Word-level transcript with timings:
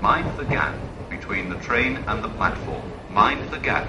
Mind 0.00 0.26
the 0.38 0.44
gap 0.44 0.74
between 1.10 1.48
the 1.48 1.56
train 1.56 1.96
and 2.06 2.22
the 2.22 2.28
platform. 2.28 2.82
Mind 3.10 3.40
the 3.50 3.58
gap. 3.58 3.84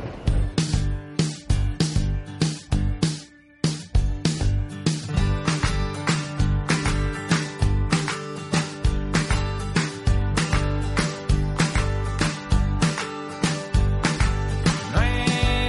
No 14.91 15.01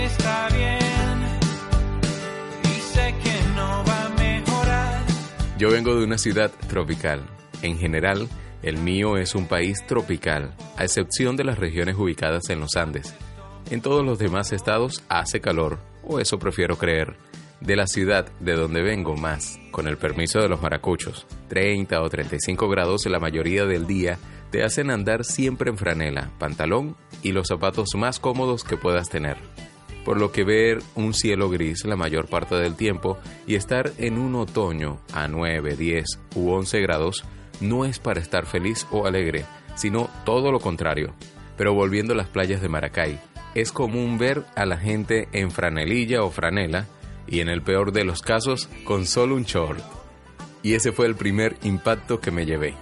está 0.07 0.49
bien 0.49 1.21
y 2.65 2.81
sé 2.81 3.15
que 3.23 3.43
no 3.55 3.85
va 3.85 4.07
a 4.07 4.09
mejorar. 4.09 5.03
Yo 5.59 5.71
vengo 5.71 5.95
de 5.95 6.05
una 6.05 6.17
ciudad 6.17 6.51
tropical. 6.69 7.21
En 7.61 7.77
general, 7.77 8.27
el 8.63 8.79
mío 8.79 9.17
es 9.17 9.35
un 9.35 9.47
país 9.47 9.85
tropical, 9.87 10.55
a 10.77 10.85
excepción 10.85 11.37
de 11.37 11.45
las 11.45 11.59
regiones 11.59 11.97
ubicadas 11.97 12.51
en 12.51 12.61
los 12.61 12.77
Andes. 12.77 13.15
En 13.71 13.81
todos 13.81 14.05
los 14.05 14.19
demás 14.19 14.53
estados 14.53 15.03
hace 15.09 15.41
calor, 15.41 15.79
o 16.03 16.21
eso 16.21 16.39
prefiero 16.39 16.77
creer. 16.77 17.17
De 17.61 17.77
la 17.77 17.87
ciudad 17.87 18.27
de 18.41 18.55
donde 18.55 18.83
vengo 18.83 19.17
más, 19.17 19.59
con 19.71 19.87
el 19.87 19.99
permiso 19.99 20.41
de 20.41 20.49
los 20.49 20.63
maracuchos, 20.63 21.27
30 21.49 22.01
o 22.01 22.09
35 22.09 22.69
grados 22.69 23.07
la 23.07 23.21
mayoría 23.21 23.67
del 23.67 23.87
día 23.87 24.19
te 24.51 24.65
hacen 24.65 24.91
andar 24.91 25.25
siempre 25.25 25.71
en 25.71 25.77
franela, 25.77 26.31
pantalón 26.39 26.97
y 27.23 27.33
los 27.33 27.49
zapatos 27.49 27.91
más 27.97 28.19
cómodos 28.19 28.65
que 28.65 28.77
puedas 28.77 29.09
tener 29.09 29.37
por 30.05 30.19
lo 30.19 30.33
que 30.33 30.45
ver 30.45 30.81
un 30.95 31.15
cielo 31.15 31.51
gris 31.51 31.85
la 31.85 31.97
mayor 31.97 32.27
parte 32.27 32.55
del 32.55 32.75
tiempo 32.75 33.19
y 33.47 33.55
estar 33.55 33.93
en 33.99 34.19
un 34.19 34.35
otoño 34.35 34.99
a 35.13 35.29
9, 35.29 35.77
10 35.77 36.07
u 36.35 36.51
11 36.51 36.81
grados 36.81 37.25
no 37.61 37.85
es 37.85 37.99
para 37.99 38.21
estar 38.21 38.47
feliz 38.47 38.87
o 38.91 39.07
alegre, 39.07 39.45
sino 39.75 40.09
todo 40.25 40.53
lo 40.53 40.61
contrario. 40.61 41.15
Pero 41.57 41.75
volviendo 41.75 42.15
a 42.15 42.17
las 42.17 42.29
playas 42.29 42.63
de 42.63 42.69
Maracay, 42.69 43.21
es 43.55 43.73
común 43.73 44.19
ver 44.19 44.45
a 44.55 44.65
la 44.65 44.77
gente 44.77 45.29
en 45.33 45.51
franelilla 45.51 46.23
o 46.23 46.31
franela 46.31 46.87
y 47.27 47.41
en 47.41 47.49
el 47.49 47.63
peor 47.63 47.93
de 47.93 48.05
los 48.05 48.23
casos 48.23 48.69
con 48.85 49.07
solo 49.07 49.35
un 49.35 49.45
short. 49.45 49.83
Y 50.63 50.75
ese 50.75 50.93
fue 50.93 51.07
el 51.07 51.15
primer 51.15 51.57
impacto 51.63 52.21
que 52.21 52.31
me 52.31 52.47
llevé. 52.47 52.75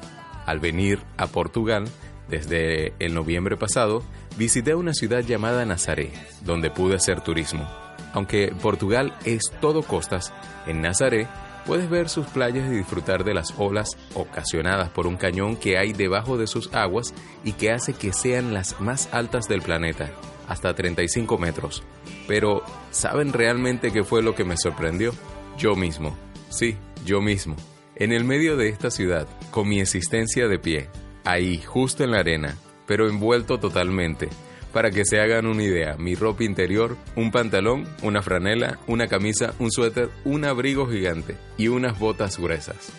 Al 0.46 0.60
venir 0.60 1.00
a 1.16 1.26
Portugal, 1.26 1.84
desde 2.28 2.92
el 2.98 3.14
noviembre 3.14 3.56
pasado, 3.56 4.02
visité 4.36 4.74
una 4.74 4.94
ciudad 4.94 5.20
llamada 5.20 5.64
Nazaré, 5.64 6.12
donde 6.42 6.70
pude 6.70 6.96
hacer 6.96 7.20
turismo. 7.20 7.68
Aunque 8.12 8.52
Portugal 8.62 9.14
es 9.24 9.52
todo 9.60 9.82
costas, 9.82 10.32
en 10.66 10.80
Nazaré 10.80 11.28
puedes 11.68 11.90
ver 11.90 12.08
sus 12.08 12.26
playas 12.26 12.66
y 12.72 12.76
disfrutar 12.76 13.24
de 13.24 13.34
las 13.34 13.52
olas 13.58 13.98
ocasionadas 14.14 14.88
por 14.88 15.06
un 15.06 15.18
cañón 15.18 15.54
que 15.54 15.76
hay 15.76 15.92
debajo 15.92 16.38
de 16.38 16.46
sus 16.46 16.72
aguas 16.72 17.12
y 17.44 17.52
que 17.52 17.70
hace 17.70 17.92
que 17.92 18.14
sean 18.14 18.54
las 18.54 18.80
más 18.80 19.10
altas 19.12 19.48
del 19.48 19.60
planeta, 19.60 20.08
hasta 20.48 20.74
35 20.74 21.36
metros. 21.36 21.82
Pero, 22.26 22.62
¿saben 22.90 23.34
realmente 23.34 23.92
qué 23.92 24.02
fue 24.02 24.22
lo 24.22 24.34
que 24.34 24.44
me 24.44 24.56
sorprendió? 24.56 25.12
Yo 25.58 25.76
mismo. 25.76 26.16
Sí, 26.48 26.78
yo 27.04 27.20
mismo. 27.20 27.54
En 27.96 28.12
el 28.12 28.24
medio 28.24 28.56
de 28.56 28.70
esta 28.70 28.90
ciudad, 28.90 29.28
con 29.50 29.68
mi 29.68 29.80
existencia 29.80 30.48
de 30.48 30.58
pie, 30.58 30.88
ahí, 31.24 31.60
justo 31.60 32.02
en 32.02 32.12
la 32.12 32.20
arena, 32.20 32.56
pero 32.86 33.10
envuelto 33.10 33.58
totalmente. 33.58 34.30
Para 34.72 34.90
que 34.90 35.04
se 35.04 35.20
hagan 35.20 35.46
una 35.46 35.62
idea, 35.62 35.96
mi 35.96 36.14
ropa 36.14 36.44
interior, 36.44 36.96
un 37.16 37.30
pantalón, 37.30 37.88
una 38.02 38.20
franela, 38.22 38.78
una 38.86 39.08
camisa, 39.08 39.54
un 39.58 39.72
suéter, 39.72 40.10
un 40.24 40.44
abrigo 40.44 40.86
gigante 40.86 41.36
y 41.56 41.68
unas 41.68 41.98
botas 41.98 42.38
gruesas. 42.38 42.92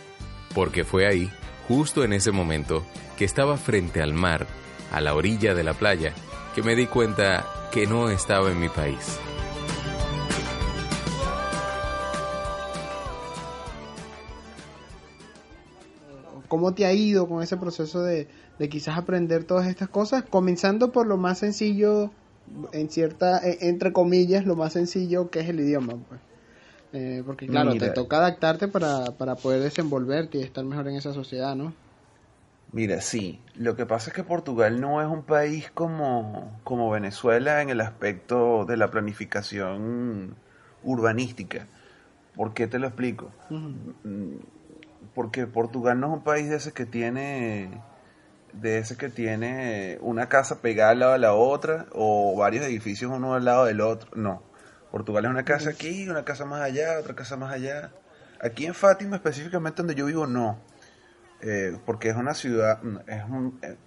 Porque 0.56 0.84
fue 0.84 1.08
ahí, 1.08 1.30
justo 1.68 2.04
en 2.04 2.14
ese 2.14 2.32
momento, 2.32 2.84
que 3.18 3.26
estaba 3.26 3.58
frente 3.58 4.02
al 4.02 4.14
mar, 4.14 4.48
a 4.92 5.00
la 5.00 5.14
orilla 5.14 5.54
de 5.54 5.64
la 5.64 5.76
playa, 5.76 6.14
que 6.56 6.64
me 6.64 6.76
di 6.76 6.88
cuenta 6.88 7.46
que 7.72 7.86
no 7.86 8.10
estaba 8.10 8.50
en 8.50 8.60
mi 8.60 8.70
país. 8.70 9.20
¿Cómo 16.48 16.74
te 16.74 16.86
ha 16.86 16.94
ido 16.94 17.30
con 17.30 17.44
ese 17.44 17.58
proceso 17.58 18.02
de, 18.02 18.28
de 18.60 18.70
quizás 18.70 18.98
aprender 18.98 19.46
todas 19.46 19.68
estas 19.68 19.90
cosas? 19.90 20.24
Comenzando 20.24 20.92
por 20.92 21.08
lo 21.08 21.18
más 21.18 21.40
sencillo, 21.40 22.12
en 22.74 22.90
cierta, 22.90 23.40
e- 23.40 23.58
entre 23.70 23.94
comillas, 23.94 24.46
lo 24.46 24.56
más 24.56 24.74
sencillo 24.74 25.30
que 25.32 25.40
es 25.42 25.50
el 25.50 25.60
idioma. 25.62 25.94
Pues. 26.10 26.22
Eh, 26.94 27.24
porque 27.26 27.48
claro, 27.48 27.74
Mira. 27.74 27.88
te 27.88 27.94
toca 27.94 28.18
adaptarte 28.18 28.68
para, 28.68 29.12
para 29.18 29.36
poder 29.36 29.62
desenvolverte 29.62 30.40
y 30.40 30.44
estar 30.44 30.66
mejor 30.66 30.88
en 30.88 30.96
esa 30.96 31.14
sociedad, 31.14 31.56
¿no? 31.56 31.74
Mira, 32.72 33.02
sí, 33.02 33.44
lo 33.56 33.76
que 33.76 33.86
pasa 33.88 34.10
es 34.12 34.16
que 34.16 34.24
Portugal 34.24 34.80
no 34.80 35.02
es 35.02 35.08
un 35.08 35.24
país 35.24 35.72
como, 35.72 36.60
como 36.64 36.90
Venezuela 36.92 37.62
en 37.62 37.70
el 37.70 37.82
aspecto 37.82 38.66
de 38.66 38.78
la 38.78 38.92
planificación 38.92 40.36
urbanística. 40.84 41.68
¿Por 42.36 42.54
qué 42.54 42.68
te 42.68 42.80
lo 42.80 42.88
explico? 42.88 43.32
Mm, 43.50 44.36
Porque 45.14 45.48
Portugal 45.48 46.00
no 46.00 46.08
es 46.08 46.14
un 46.20 46.24
país 46.24 46.50
de 46.50 46.58
ese 46.58 46.74
que 46.74 46.86
tiene 46.86 47.70
de 48.54 48.80
ese 48.80 48.98
que 48.98 49.10
tiene 49.10 49.98
una 50.02 50.30
casa 50.30 50.62
pegada 50.62 50.92
al 50.92 51.00
lado 51.00 51.14
de 51.14 51.20
la 51.20 51.34
otra 51.34 51.86
o 51.94 52.36
varios 52.38 52.66
edificios 52.66 53.12
uno 53.12 53.34
al 53.34 53.46
lado 53.46 53.66
del 53.66 53.82
otro. 53.82 54.10
No. 54.16 54.44
Portugal 54.92 55.26
es 55.26 55.32
una 55.32 55.46
casa 55.46 55.70
aquí, 55.70 56.10
una 56.10 56.26
casa 56.26 56.46
más 56.46 56.62
allá, 56.62 57.00
otra 57.00 57.16
casa 57.16 57.38
más 57.38 57.54
allá. 57.54 57.92
Aquí 58.42 58.66
en 58.66 58.74
Fátima, 58.74 59.18
específicamente 59.18 59.78
donde 59.78 59.96
yo 59.96 60.06
vivo, 60.06 60.26
no. 60.26 60.60
Eh, 61.42 61.78
porque 61.86 62.10
es 62.10 62.16
una 62.16 62.34
ciudad, 62.34 62.80
es 63.08 63.24
un, 63.24 63.60
eh, 63.62 63.78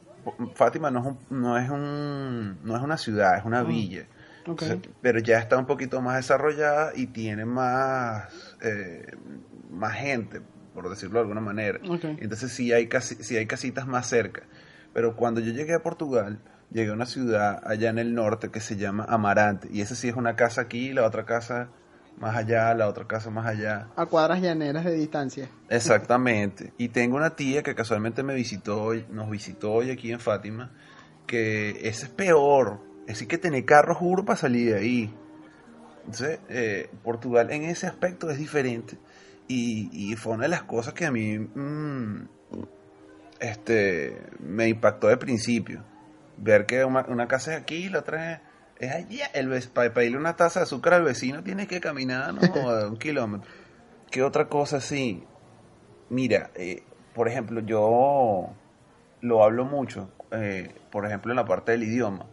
Fátima 0.54 0.90
no 0.90 1.00
es 1.00 1.06
un, 1.06 1.18
no 1.30 1.58
es 1.58 1.68
un, 1.68 2.58
no 2.62 2.76
es 2.76 2.82
una 2.82 2.96
ciudad, 2.96 3.36
es 3.36 3.44
una 3.44 3.62
villa. 3.62 4.06
Ok. 4.46 4.62
Entonces, 4.62 4.92
pero 5.00 5.18
ya 5.18 5.38
está 5.38 5.56
un 5.58 5.66
poquito 5.66 6.00
más 6.00 6.16
desarrollada 6.16 6.92
y 6.94 7.08
tiene 7.08 7.44
más, 7.44 8.56
eh, 8.62 9.16
más 9.70 9.94
gente, 9.94 10.40
por 10.74 10.88
decirlo 10.90 11.14
de 11.14 11.20
alguna 11.22 11.40
manera. 11.40 11.78
Ok. 11.88 12.04
Entonces 12.18 12.52
sí 12.52 12.72
hay, 12.72 12.86
casi, 12.88 13.16
sí 13.16 13.36
hay 13.36 13.46
casitas 13.46 13.86
más 13.86 14.08
cerca. 14.08 14.42
Pero 14.92 15.16
cuando 15.16 15.40
yo 15.40 15.52
llegué 15.52 15.74
a 15.74 15.82
Portugal, 15.82 16.38
llegué 16.70 16.90
a 16.90 16.94
una 16.94 17.06
ciudad 17.06 17.60
allá 17.64 17.90
en 17.90 17.98
el 17.98 18.14
norte 18.14 18.50
que 18.50 18.60
se 18.60 18.76
llama 18.76 19.04
Amarante. 19.08 19.68
Y 19.70 19.80
esa 19.80 19.94
sí 19.94 20.08
es 20.08 20.16
una 20.16 20.36
casa 20.36 20.62
aquí, 20.62 20.92
la 20.92 21.04
otra 21.06 21.24
casa 21.24 21.68
más 22.18 22.36
allá, 22.36 22.74
la 22.74 22.88
otra 22.88 23.06
casa 23.06 23.30
más 23.30 23.46
allá. 23.46 23.88
A 23.96 24.06
cuadras 24.06 24.40
llaneras 24.42 24.84
de 24.84 24.92
distancia. 24.94 25.48
Exactamente. 25.70 26.72
Y 26.78 26.88
tengo 26.88 27.16
una 27.16 27.30
tía 27.36 27.62
que 27.62 27.74
casualmente 27.74 28.22
me 28.22 28.34
visitó, 28.34 28.82
hoy- 28.82 29.06
nos 29.10 29.28
visitó 29.30 29.72
hoy 29.72 29.90
aquí 29.90 30.12
en 30.12 30.20
Fátima, 30.20 30.70
que 31.26 31.70
ese 31.88 32.06
es 32.06 32.08
peor. 32.10 32.80
Es 33.02 33.14
decir, 33.14 33.28
que 33.28 33.38
tener 33.38 33.64
carro, 33.64 33.94
juro, 33.94 34.24
para 34.24 34.36
salir 34.38 34.72
de 34.74 34.78
ahí. 34.78 35.14
Entonces, 36.00 36.40
eh, 36.48 36.90
Portugal 37.02 37.50
en 37.50 37.62
ese 37.64 37.86
aspecto 37.86 38.30
es 38.30 38.38
diferente. 38.38 38.96
Y, 39.54 39.90
y 39.92 40.16
fue 40.16 40.32
una 40.32 40.44
de 40.44 40.48
las 40.48 40.62
cosas 40.62 40.94
que 40.94 41.04
a 41.04 41.12
mí 41.12 41.38
mm, 41.38 42.26
este, 43.38 44.22
me 44.38 44.68
impactó 44.68 45.08
de 45.08 45.18
principio. 45.18 45.84
Ver 46.38 46.64
que 46.64 46.84
una, 46.86 47.04
una 47.06 47.28
casa 47.28 47.54
es 47.54 47.60
aquí 47.60 47.74
y 47.74 47.88
la 47.90 47.98
otra 47.98 48.32
es, 48.32 48.40
es 48.78 48.92
allá. 48.92 49.26
El, 49.34 49.62
para 49.74 49.92
pedirle 49.92 50.16
una 50.16 50.36
taza 50.36 50.60
de 50.60 50.64
azúcar 50.64 50.94
al 50.94 51.04
vecino 51.04 51.42
tienes 51.42 51.68
que 51.68 51.80
caminar 51.80 52.32
¿no? 52.32 52.40
un 52.88 52.96
kilómetro. 52.96 53.50
¿Qué 54.10 54.22
otra 54.22 54.48
cosa 54.48 54.78
así? 54.78 55.22
Mira, 56.08 56.50
eh, 56.54 56.82
por 57.14 57.28
ejemplo, 57.28 57.60
yo 57.60 58.54
lo 59.20 59.44
hablo 59.44 59.66
mucho, 59.66 60.10
eh, 60.30 60.74
por 60.90 61.04
ejemplo, 61.04 61.30
en 61.32 61.36
la 61.36 61.44
parte 61.44 61.72
del 61.72 61.82
idioma. 61.82 62.26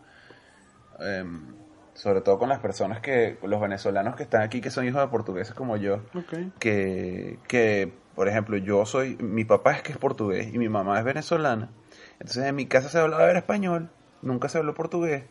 Em, 1.00 1.59
sobre 2.00 2.22
todo 2.22 2.40
con 2.40 2.48
las 2.48 2.60
personas 2.60 3.02
que, 3.02 3.38
los 3.44 3.60
venezolanos 3.60 4.16
que 4.16 4.24
están 4.24 4.42
aquí, 4.42 4.62
que 4.62 4.70
son 4.72 4.88
hijos 4.88 5.02
de 5.02 5.08
portugueses 5.10 5.54
como 5.54 5.76
yo, 5.76 5.96
Ok. 6.16 6.34
que, 6.58 7.38
que, 7.46 7.92
por 8.16 8.30
ejemplo, 8.30 8.56
yo 8.56 8.86
soy, 8.86 9.18
mi 9.20 9.44
papá 9.44 9.74
es 9.74 9.82
que 9.82 9.92
es 9.92 9.98
portugués 9.98 10.54
y 10.54 10.58
mi 10.58 10.70
mamá 10.70 10.98
es 10.98 11.04
venezolana. 11.04 11.70
Entonces 12.14 12.46
en 12.46 12.56
mi 12.56 12.68
casa 12.68 12.88
se 12.88 13.00
hablaba 13.00 13.30
era 13.30 13.40
español, 13.40 13.90
nunca 14.22 14.48
se 14.48 14.57
habló 14.60 14.74
portugués. 14.74 15.25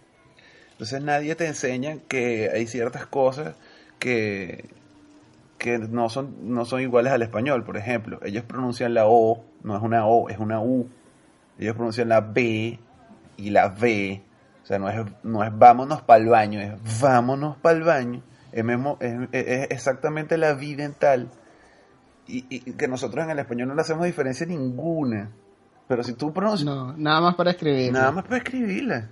Entonces 0.72 1.02
nadie 1.02 1.34
te 1.36 1.46
enseña 1.46 1.96
que 2.06 2.50
hay 2.52 2.66
ciertas 2.66 3.06
cosas 3.06 3.56
que, 3.98 4.68
que 5.56 5.78
no 5.78 6.10
son, 6.10 6.52
no 6.54 6.66
son 6.66 6.82
iguales 6.82 7.14
al 7.14 7.22
español. 7.22 7.64
Por 7.64 7.78
ejemplo, 7.78 8.20
ellos 8.22 8.44
pronuncian 8.44 8.92
la 8.92 9.06
O, 9.06 9.42
no 9.62 9.74
es 9.74 9.82
una 9.82 10.06
O, 10.06 10.28
es 10.28 10.38
una 10.38 10.60
U. 10.60 10.86
Ellos 11.58 11.74
pronuncian 11.74 12.10
la 12.10 12.20
B 12.20 12.78
y 13.38 13.50
la 13.50 13.68
V. 13.68 14.22
O 14.68 14.70
sea, 14.70 14.78
no 14.78 14.90
es, 14.90 15.00
no 15.22 15.42
es 15.42 15.50
vámonos 15.58 16.02
para 16.02 16.22
el 16.22 16.28
baño, 16.28 16.60
es 16.60 17.00
vámonos 17.00 17.56
para 17.56 17.78
el 17.78 17.84
baño. 17.84 18.22
Es, 18.52 18.62
mismo- 18.62 18.98
es, 19.00 19.70
exactamente 19.70 20.36
la 20.36 20.52
V 20.52 20.76
dental. 20.76 21.30
Y, 22.26 22.44
y 22.50 22.72
que 22.72 22.86
nosotros 22.86 23.24
en 23.24 23.30
el 23.30 23.38
español 23.38 23.68
no 23.68 23.74
le 23.74 23.80
hacemos 23.80 24.04
diferencia 24.04 24.44
ninguna. 24.46 25.30
Pero 25.88 26.02
si 26.02 26.12
tú 26.12 26.34
pronuncias, 26.34 26.66
No, 26.66 26.94
nada 26.98 27.22
más 27.22 27.34
para 27.34 27.52
escribir. 27.52 27.90
Nada 27.94 28.12
más 28.12 28.24
para 28.24 28.36
escribirla. 28.36 29.08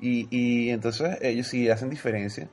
Y, 0.00 0.26
y 0.36 0.70
entonces 0.70 1.16
ellos 1.22 1.46
sí 1.46 1.70
hacen 1.70 1.88
diferencia. 1.88 2.48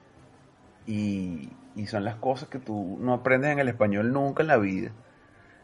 Y, 0.86 1.50
y 1.75 1.88
son 1.88 2.04
las 2.04 2.18
cosas 2.18 2.48
que 2.48 2.60
tú 2.60 3.00
no 3.02 3.16
aprendes 3.16 3.50
en 3.54 3.58
el 3.58 3.70
español 3.70 4.14
nunca 4.14 4.44
en 4.44 4.50
la 4.50 4.58
vida. 4.58 4.92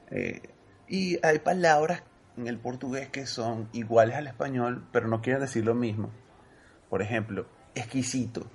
Eh, 0.10 0.42
y 0.88 1.20
hay 1.24 1.38
palabras 1.38 2.02
en 2.38 2.48
el 2.48 2.58
portugués 2.58 3.10
que 3.10 3.28
son 3.28 3.70
iguales 3.72 4.16
al 4.16 4.26
español, 4.26 4.84
pero 4.92 5.08
no 5.08 5.22
quieren 5.22 5.42
decir 5.42 5.64
lo 5.64 5.76
mismo. 5.76 6.10
Por 6.90 7.02
ejemplo, 7.02 7.46
exquisito. 7.74 8.46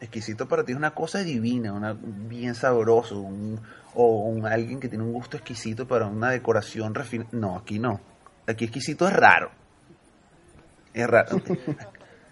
Exquisito 0.00 0.48
para 0.48 0.64
ti 0.64 0.72
es 0.72 0.78
una 0.78 0.92
cosa 0.94 1.18
divina, 1.20 1.72
una, 1.72 1.92
bien 1.92 2.54
sabroso, 2.54 3.20
un- 3.20 3.60
o 3.94 4.24
un, 4.30 4.46
alguien 4.46 4.80
que 4.80 4.88
tiene 4.88 5.04
un 5.04 5.12
gusto 5.12 5.36
exquisito 5.36 5.86
para 5.86 6.06
una 6.06 6.30
decoración 6.30 6.94
refinada. 6.94 7.28
No, 7.32 7.56
aquí 7.56 7.78
no. 7.78 8.00
Aquí 8.46 8.64
exquisito 8.64 9.06
es 9.06 9.14
raro. 9.14 9.50
Es 10.94 11.06
raro. 11.06 11.40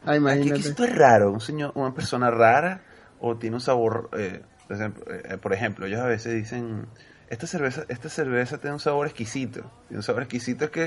Ah, 0.05 0.11
Aquí 0.13 0.19
imagínate. 0.19 0.51
exquisito 0.51 0.85
es 0.85 0.97
raro, 0.97 1.33
un 1.33 1.41
señor, 1.41 1.73
una 1.75 1.93
persona 1.93 2.31
rara 2.31 2.81
o 3.21 3.37
tiene 3.37 3.57
un 3.57 3.61
sabor, 3.61 4.09
eh, 4.17 4.43
por, 4.67 4.77
ejemplo, 4.77 5.05
eh, 5.13 5.39
por 5.39 5.53
ejemplo, 5.53 5.87
ellos 5.87 6.01
a 6.01 6.07
veces 6.07 6.35
dicen, 6.35 6.87
esta 7.29 7.47
cerveza, 7.49 7.85
esta 7.89 8.09
cerveza 8.09 8.59
tiene 8.59 8.75
un 8.75 8.81
sabor 8.81 9.07
exquisito, 9.09 9.61
tiene 9.89 9.99
un 9.99 10.03
sabor 10.05 10.23
exquisito 10.23 10.65
es 10.67 10.71
que 10.71 10.85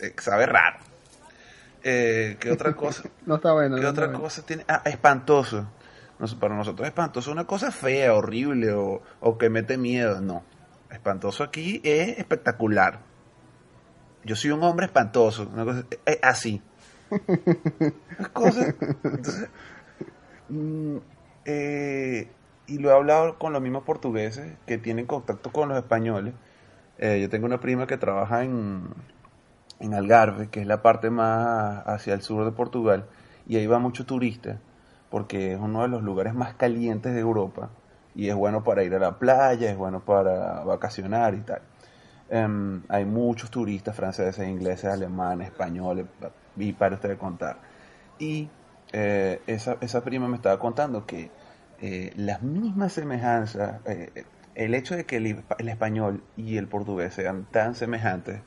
eh, 0.00 0.14
sabe 0.18 0.46
raro. 0.46 0.78
Eh, 1.82 2.36
¿Qué 2.40 2.50
otra 2.50 2.74
cosa? 2.74 3.04
No 3.26 3.36
está 3.36 3.52
bueno. 3.52 3.76
¿Qué 3.76 3.82
no 3.82 3.88
otra 3.90 4.06
bueno. 4.06 4.20
cosa 4.20 4.42
tiene? 4.44 4.64
Ah, 4.68 4.82
espantoso. 4.84 5.66
Nos- 6.18 6.34
para 6.34 6.54
nosotros 6.56 6.86
espantoso 6.88 7.30
es 7.30 7.34
una 7.34 7.46
cosa 7.46 7.70
fea, 7.70 8.12
horrible 8.14 8.72
o, 8.72 9.02
o 9.20 9.38
que 9.38 9.48
mete 9.50 9.78
miedo. 9.78 10.20
No. 10.20 10.42
Espantoso 10.90 11.44
aquí 11.44 11.80
es 11.84 12.18
espectacular. 12.18 13.00
Yo 14.24 14.34
soy 14.36 14.50
un 14.50 14.62
hombre 14.64 14.86
espantoso. 14.86 15.48
Una 15.52 15.64
cosa, 15.64 15.84
eh, 15.90 15.98
eh, 16.06 16.20
así. 16.22 16.60
Entonces, 18.18 18.74
mm, 20.48 20.96
eh, 21.44 22.28
y 22.66 22.78
lo 22.78 22.90
he 22.90 22.92
hablado 22.94 23.38
con 23.38 23.52
los 23.52 23.62
mismos 23.62 23.84
portugueses 23.84 24.56
que 24.66 24.78
tienen 24.78 25.06
contacto 25.06 25.50
con 25.52 25.68
los 25.68 25.78
españoles. 25.78 26.34
Eh, 26.98 27.20
yo 27.20 27.28
tengo 27.28 27.46
una 27.46 27.60
prima 27.60 27.86
que 27.86 27.96
trabaja 27.96 28.42
en, 28.44 28.88
en 29.80 29.94
Algarve, 29.94 30.48
que 30.48 30.60
es 30.60 30.66
la 30.66 30.82
parte 30.82 31.10
más 31.10 31.86
hacia 31.86 32.14
el 32.14 32.22
sur 32.22 32.44
de 32.44 32.52
Portugal, 32.52 33.06
y 33.46 33.56
ahí 33.56 33.66
va 33.66 33.78
mucho 33.78 34.06
turista, 34.06 34.58
porque 35.10 35.52
es 35.52 35.58
uno 35.58 35.82
de 35.82 35.88
los 35.88 36.02
lugares 36.02 36.34
más 36.34 36.54
calientes 36.54 37.14
de 37.14 37.20
Europa, 37.20 37.70
y 38.14 38.28
es 38.28 38.34
bueno 38.34 38.64
para 38.64 38.82
ir 38.82 38.94
a 38.94 38.98
la 38.98 39.18
playa, 39.18 39.70
es 39.70 39.76
bueno 39.76 40.00
para 40.00 40.64
vacacionar 40.64 41.34
y 41.34 41.40
tal. 41.40 41.62
Em, 42.30 42.82
hay 42.88 43.04
muchos 43.04 43.50
turistas 43.50 43.96
franceses, 43.96 44.46
ingleses, 44.46 44.86
alemanes, 44.86 45.48
españoles, 45.48 46.06
y 46.56 46.72
para 46.72 46.96
ustedes 46.96 47.18
contar. 47.18 47.58
Y 48.18 48.50
eh, 48.92 49.40
esa, 49.46 49.76
esa 49.80 50.02
prima 50.02 50.28
me 50.28 50.36
estaba 50.36 50.58
contando 50.58 51.06
que 51.06 51.30
eh, 51.80 52.12
las 52.16 52.42
mismas 52.42 52.92
semejanzas, 52.92 53.80
eh, 53.86 54.24
el 54.54 54.74
hecho 54.74 54.96
de 54.96 55.04
que 55.04 55.16
el 55.16 55.68
español 55.68 56.24
y 56.36 56.56
el 56.56 56.66
portugués 56.66 57.14
sean 57.14 57.46
tan 57.50 57.74
semejantes, 57.76 58.40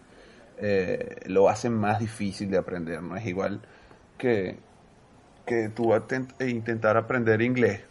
eh, 0.62 1.18
lo 1.28 1.50
hacen 1.50 1.74
más 1.76 2.00
difícil 2.00 2.52
de 2.52 2.60
aprender. 2.60 3.04
No 3.04 3.18
es 3.18 3.28
igual 3.28 3.68
que, 4.18 4.64
que 5.46 5.70
tú 5.70 5.94
e 6.40 6.50
intentar 6.50 6.98
aprender 6.98 7.42
inglés 7.42 7.84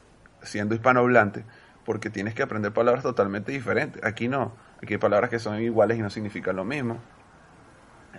siendo 0.42 0.74
hispanohablante, 0.74 1.46
porque 1.84 2.10
tienes 2.10 2.34
que 2.34 2.42
aprender 2.42 2.72
palabras 2.72 3.02
totalmente 3.04 3.52
diferentes. 3.52 4.02
Aquí 4.04 4.28
no, 4.28 4.58
aquí 4.82 4.94
hay 4.94 4.98
palabras 4.98 5.30
que 5.30 5.38
son 5.40 5.60
iguales 5.62 5.98
y 5.98 6.02
no 6.02 6.10
significan 6.10 6.56
lo 6.56 6.64
mismo. 6.64 7.04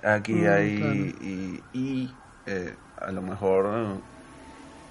Aquí 0.03 0.45
Mm, 0.45 0.45
hay 0.45 0.73
claro. 0.73 1.13
y, 1.19 1.69
y, 1.73 2.23
eh, 2.45 2.79
a 2.97 3.11
lo 3.11 3.21
mejor 3.21 4.03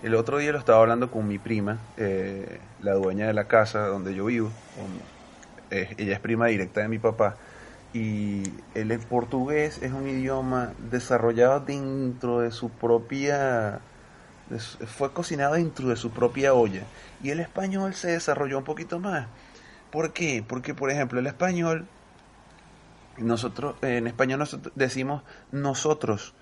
el 0.01 0.15
otro 0.15 0.39
día 0.39 0.53
lo 0.53 0.59
estaba 0.59 0.81
hablando 0.81 1.11
con 1.11 1.27
mi 1.29 1.39
prima, 1.39 1.93
eh, 1.97 2.75
la 2.79 2.95
dueña 2.95 3.27
de 3.29 3.35
la 3.35 3.49
casa 3.49 3.87
donde 3.87 4.15
yo 4.15 4.27
vivo. 4.27 4.57
con- 4.73 5.05
eh, 5.71 5.95
ella 5.99 6.15
es 6.15 6.21
prima 6.21 6.47
directa 6.49 6.81
de 6.83 6.89
mi 6.89 6.99
papá. 6.99 7.39
Y 7.93 8.45
el 8.75 8.97
portugués 9.01 9.81
es 9.83 9.93
un 9.93 10.07
idioma 10.09 10.73
desarrollado 10.91 11.61
dentro 11.61 12.41
de 12.41 12.53
su 12.53 12.71
propia... 12.71 13.81
fue 14.87 15.13
cocinado 15.13 15.55
dentro 15.55 15.89
de 15.89 15.97
su 15.97 16.11
propia 16.11 16.55
olla. 16.55 16.83
Y 17.23 17.31
el 17.31 17.41
español 17.41 17.95
se 17.95 18.13
desarrolló 18.13 18.59
un 18.59 18.65
poquito 18.65 19.01
más. 19.01 19.27
¿Por 19.91 20.13
qué? 20.13 20.45
Porque, 20.47 20.73
por 20.73 20.91
ejemplo, 20.91 21.19
el 21.19 21.27
español, 21.27 21.89
nosotros, 23.19 23.75
eh, 23.83 23.97
en 23.97 24.07
español 24.07 24.39
nosotros 24.39 24.73
decimos 24.77 25.25
nosotros. 25.51 26.35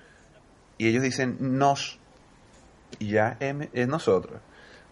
Y 0.76 0.88
ellos 0.88 1.02
dicen 1.02 1.38
nos. 1.40 1.98
Y 2.98 3.08
ya 3.12 3.38
M 3.40 3.70
es 3.72 3.88
nosotros. 3.88 4.40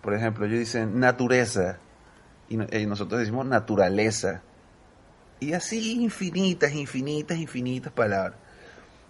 Por 0.01 0.15
ejemplo, 0.15 0.47
ellos 0.47 0.59
dicen 0.59 0.99
naturaleza. 0.99 1.79
Y, 2.49 2.55
y 2.79 2.87
nosotros 2.87 3.21
decimos 3.21 3.45
naturaleza. 3.45 4.43
Y 5.41 5.53
así 5.53 6.01
infinitas, 6.03 6.73
infinitas, 6.75 7.39
infinitas 7.39 7.93
palabras. 7.93 8.35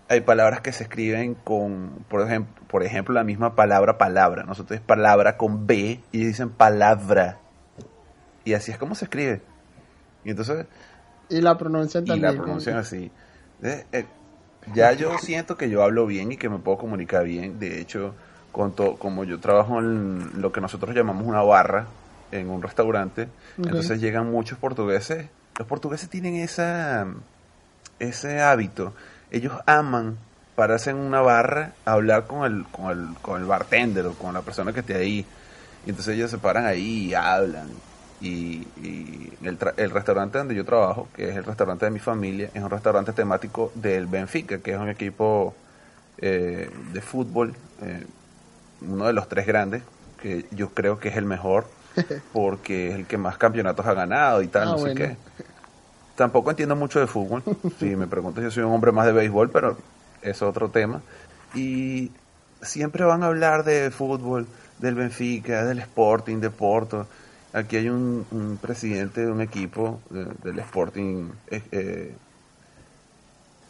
Hay 0.08 0.20
palabras 0.20 0.60
que 0.60 0.72
se 0.72 0.84
escriben 0.84 1.34
con, 1.34 2.04
por 2.08 2.22
ejemplo, 2.22 2.62
por 2.68 2.82
ejemplo, 2.84 3.14
la 3.14 3.24
misma 3.24 3.54
palabra 3.56 3.98
palabra. 3.98 4.44
Nosotros 4.44 4.78
es 4.78 4.84
palabra 4.84 5.36
con 5.36 5.66
B 5.66 6.00
y 6.12 6.24
dicen 6.24 6.50
palabra. 6.50 7.38
Y 8.44 8.54
así 8.54 8.70
es 8.70 8.78
como 8.78 8.94
se 8.94 9.06
escribe. 9.06 9.40
Y 10.24 10.30
entonces, 10.30 10.66
Y 11.28 11.40
la 11.40 11.56
pronuncian 11.58 12.04
y 12.04 12.08
también. 12.08 12.32
la 12.32 12.38
pronuncian 12.38 12.76
así. 12.76 13.10
Eh, 13.62 13.84
eh, 13.92 14.04
ya 14.74 14.92
yo 14.92 15.16
siento 15.18 15.56
que 15.56 15.68
yo 15.70 15.82
hablo 15.82 16.06
bien 16.06 16.30
y 16.32 16.36
que 16.36 16.48
me 16.48 16.58
puedo 16.58 16.78
comunicar 16.78 17.24
bien. 17.24 17.58
De 17.58 17.80
hecho, 17.80 18.14
con 18.52 18.72
to- 18.74 18.96
como 18.96 19.24
yo 19.24 19.40
trabajo 19.40 19.80
en 19.80 20.40
lo 20.40 20.52
que 20.52 20.60
nosotros 20.60 20.94
llamamos 20.94 21.26
una 21.26 21.42
barra 21.42 21.86
en 22.30 22.48
un 22.48 22.62
restaurante, 22.62 23.28
entonces 23.58 24.00
llegan 24.00 24.30
muchos 24.30 24.58
portugueses. 24.58 25.26
Los 25.58 25.66
portugueses 25.66 26.08
tienen 26.08 26.36
esa, 26.36 27.06
ese 27.98 28.40
hábito. 28.40 28.92
Ellos 29.30 29.54
aman 29.66 30.18
pararse 30.54 30.90
en 30.90 30.96
una 30.96 31.20
barra 31.20 31.72
a 31.84 31.92
hablar 31.92 32.26
con 32.26 32.44
el, 32.44 32.64
con 32.66 32.90
el, 32.90 33.14
con 33.22 33.40
el 33.40 33.46
bartender 33.46 34.06
o 34.06 34.14
con 34.14 34.34
la 34.34 34.42
persona 34.42 34.72
que 34.72 34.80
esté 34.80 34.96
ahí. 34.96 35.24
Y 35.84 35.90
entonces 35.90 36.14
ellos 36.14 36.30
se 36.30 36.38
paran 36.38 36.66
ahí 36.66 37.08
y 37.08 37.14
hablan. 37.14 37.68
Y, 38.20 38.66
y 38.82 39.32
el, 39.42 39.58
el 39.76 39.90
restaurante 39.90 40.38
donde 40.38 40.54
yo 40.54 40.64
trabajo, 40.64 41.08
que 41.14 41.28
es 41.28 41.36
el 41.36 41.44
restaurante 41.44 41.84
de 41.84 41.90
mi 41.90 41.98
familia, 42.00 42.50
es 42.54 42.62
un 42.62 42.70
restaurante 42.70 43.12
temático 43.12 43.72
del 43.74 44.06
Benfica, 44.06 44.58
que 44.58 44.72
es 44.72 44.78
un 44.78 44.88
equipo 44.88 45.54
eh, 46.18 46.70
de 46.92 47.00
fútbol, 47.02 47.54
eh, 47.82 48.06
uno 48.80 49.06
de 49.06 49.12
los 49.12 49.28
tres 49.28 49.46
grandes, 49.46 49.82
que 50.20 50.46
yo 50.50 50.70
creo 50.70 50.98
que 50.98 51.08
es 51.08 51.16
el 51.16 51.26
mejor, 51.26 51.66
porque 52.32 52.88
es 52.90 52.94
el 52.96 53.06
que 53.06 53.16
más 53.18 53.38
campeonatos 53.38 53.86
ha 53.86 53.94
ganado 53.94 54.42
y 54.42 54.48
tal, 54.48 54.68
Ah, 54.68 54.72
no 54.72 54.78
sé 54.78 54.94
qué. 54.94 55.16
Tampoco 56.16 56.50
entiendo 56.50 56.76
mucho 56.76 56.98
de 57.00 57.06
fútbol. 57.06 57.42
Si 57.78 57.94
me 57.96 58.06
preguntas, 58.06 58.42
yo 58.42 58.50
soy 58.50 58.62
un 58.64 58.72
hombre 58.72 58.92
más 58.92 59.06
de 59.06 59.12
béisbol, 59.12 59.50
pero 59.50 59.76
es 60.22 60.40
otro 60.42 60.70
tema. 60.70 61.00
Y 61.54 62.10
siempre 62.62 63.04
van 63.04 63.22
a 63.22 63.26
hablar 63.26 63.64
de 63.64 63.90
fútbol, 63.90 64.46
del 64.78 64.94
Benfica, 64.94 65.64
del 65.64 65.78
Sporting, 65.80 66.38
de 66.38 66.50
Porto. 66.50 67.06
Aquí 67.52 67.76
hay 67.76 67.88
un, 67.88 68.26
un 68.30 68.58
presidente 68.60 69.24
de 69.24 69.30
un 69.30 69.40
equipo 69.40 70.00
de- 70.10 70.26
del 70.42 70.58
Sporting, 70.60 71.30
eh, 71.50 71.62
eh, 71.72 72.14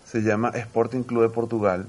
se 0.05 0.23
llama 0.23 0.51
Sporting 0.51 1.03
Club 1.03 1.23
de 1.23 1.29
Portugal, 1.31 1.87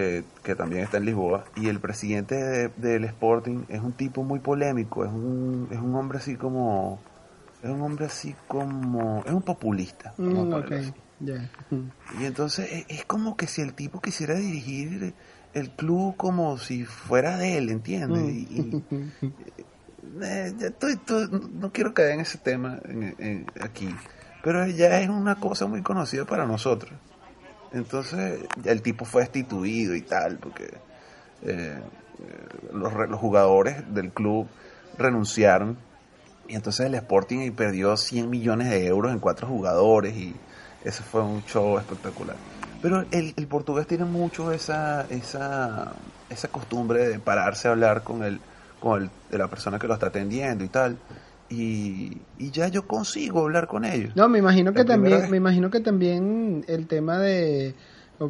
eh, 0.00 0.22
que 0.44 0.54
también 0.54 0.84
está 0.84 0.98
en 0.98 1.06
Lisboa. 1.06 1.44
Y 1.56 1.68
el 1.68 1.80
presidente 1.80 2.36
de- 2.36 2.68
del 2.76 3.04
Sporting 3.04 3.64
es 3.68 3.80
un 3.80 3.92
tipo 3.92 4.22
muy 4.22 4.38
polémico, 4.38 5.04
es 5.04 5.10
un, 5.10 5.68
es 5.72 5.78
un 5.78 5.94
hombre 5.96 6.18
así 6.18 6.36
como... 6.36 7.00
Es 7.62 7.68
un 7.70 7.82
hombre 7.82 8.06
así 8.06 8.36
como... 8.46 9.24
Es 9.26 9.32
un 9.32 9.42
populista. 9.42 10.14
Mm, 10.16 10.34
ponerlo 10.34 10.58
ok, 10.58 10.72
así. 10.72 10.92
ya. 11.20 11.50
Y 12.20 12.24
entonces 12.26 12.70
e- 12.72 12.86
es 12.88 13.04
como 13.04 13.36
que 13.36 13.48
si 13.48 13.62
el 13.62 13.74
tipo 13.74 14.00
quisiera 14.00 14.34
dirigir 14.34 15.14
el 15.54 15.70
club 15.70 16.14
como 16.16 16.56
si 16.58 16.84
fuera 16.84 17.36
de 17.36 17.58
él, 17.58 17.70
¿entiendes? 17.70 18.22
Mm. 18.22 18.28
Y- 18.28 18.60
y- 19.22 19.32
eh, 20.22 20.54
ya 20.58 20.66
estoy- 20.68 20.92
estoy- 20.92 21.28
no- 21.30 21.48
no 21.60 21.72
quiero 21.72 21.92
caer 21.94 22.12
en 22.12 22.20
ese 22.20 22.38
tema 22.38 22.78
en- 22.84 23.14
en- 23.18 23.46
aquí, 23.60 23.92
pero 24.42 24.66
ya 24.68 25.00
es 25.00 25.08
una 25.08 25.34
cosa 25.40 25.66
muy 25.66 25.82
conocida 25.82 26.24
para 26.24 26.46
nosotros. 26.46 26.92
Entonces 27.72 28.40
el 28.64 28.82
tipo 28.82 29.04
fue 29.04 29.22
destituido 29.22 29.94
y 29.94 30.02
tal, 30.02 30.38
porque 30.38 30.74
eh, 31.42 31.80
los, 32.72 32.92
los 32.92 33.20
jugadores 33.20 33.92
del 33.94 34.10
club 34.10 34.48
renunciaron 34.96 35.76
y 36.48 36.54
entonces 36.54 36.86
el 36.86 36.94
Sporting 36.94 37.52
perdió 37.52 37.96
100 37.96 38.30
millones 38.30 38.70
de 38.70 38.86
euros 38.86 39.12
en 39.12 39.18
cuatro 39.18 39.46
jugadores 39.46 40.16
y 40.16 40.34
eso 40.82 41.02
fue 41.02 41.22
un 41.22 41.44
show 41.44 41.78
espectacular. 41.78 42.36
Pero 42.80 43.04
el, 43.10 43.34
el 43.36 43.46
portugués 43.46 43.86
tiene 43.86 44.04
mucho 44.04 44.50
esa, 44.52 45.06
esa, 45.10 45.92
esa 46.30 46.48
costumbre 46.48 47.06
de 47.06 47.18
pararse 47.18 47.68
a 47.68 47.72
hablar 47.72 48.02
con 48.02 48.24
el, 48.24 48.40
con 48.80 49.02
el, 49.02 49.10
de 49.30 49.38
la 49.38 49.48
persona 49.48 49.78
que 49.78 49.86
lo 49.86 49.94
está 49.94 50.06
atendiendo 50.06 50.64
y 50.64 50.68
tal. 50.68 50.96
Y, 51.50 52.18
y 52.38 52.50
ya 52.50 52.68
yo 52.68 52.86
consigo 52.86 53.40
hablar 53.42 53.66
con 53.68 53.84
ellos. 53.84 54.14
No, 54.14 54.28
me 54.28 54.38
imagino 54.38 54.72
que 54.72 54.80
La 54.80 54.84
también, 54.84 55.20
vez. 55.22 55.30
me 55.30 55.36
imagino 55.38 55.70
que 55.70 55.80
también 55.80 56.64
el 56.68 56.86
tema 56.86 57.18
de 57.18 57.74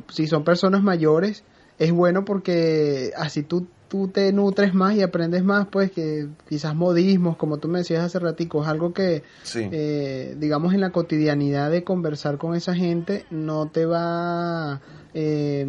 si 0.08 0.26
son 0.26 0.44
personas 0.44 0.82
mayores 0.82 1.42
es 1.78 1.92
bueno 1.92 2.24
porque 2.24 3.12
así 3.16 3.42
tú 3.42 3.66
tú 3.88 4.08
te 4.08 4.30
nutres 4.34 4.74
más 4.74 4.94
y 4.96 5.00
aprendes 5.02 5.42
más, 5.42 5.66
pues 5.68 5.90
que 5.90 6.28
quizás 6.46 6.74
modismos, 6.76 7.38
como 7.38 7.56
tú 7.56 7.68
me 7.68 7.78
decías 7.78 8.04
hace 8.04 8.18
ratico, 8.18 8.60
es 8.62 8.68
algo 8.68 8.92
que, 8.92 9.22
Sí. 9.44 9.66
eh, 9.72 10.36
digamos, 10.38 10.74
en 10.74 10.82
la 10.82 10.90
cotidianidad 10.90 11.70
de 11.70 11.84
conversar 11.84 12.36
con 12.36 12.54
esa 12.54 12.74
gente 12.74 13.24
no 13.30 13.68
te 13.70 13.86
va... 13.86 14.82
eh, 15.14 15.66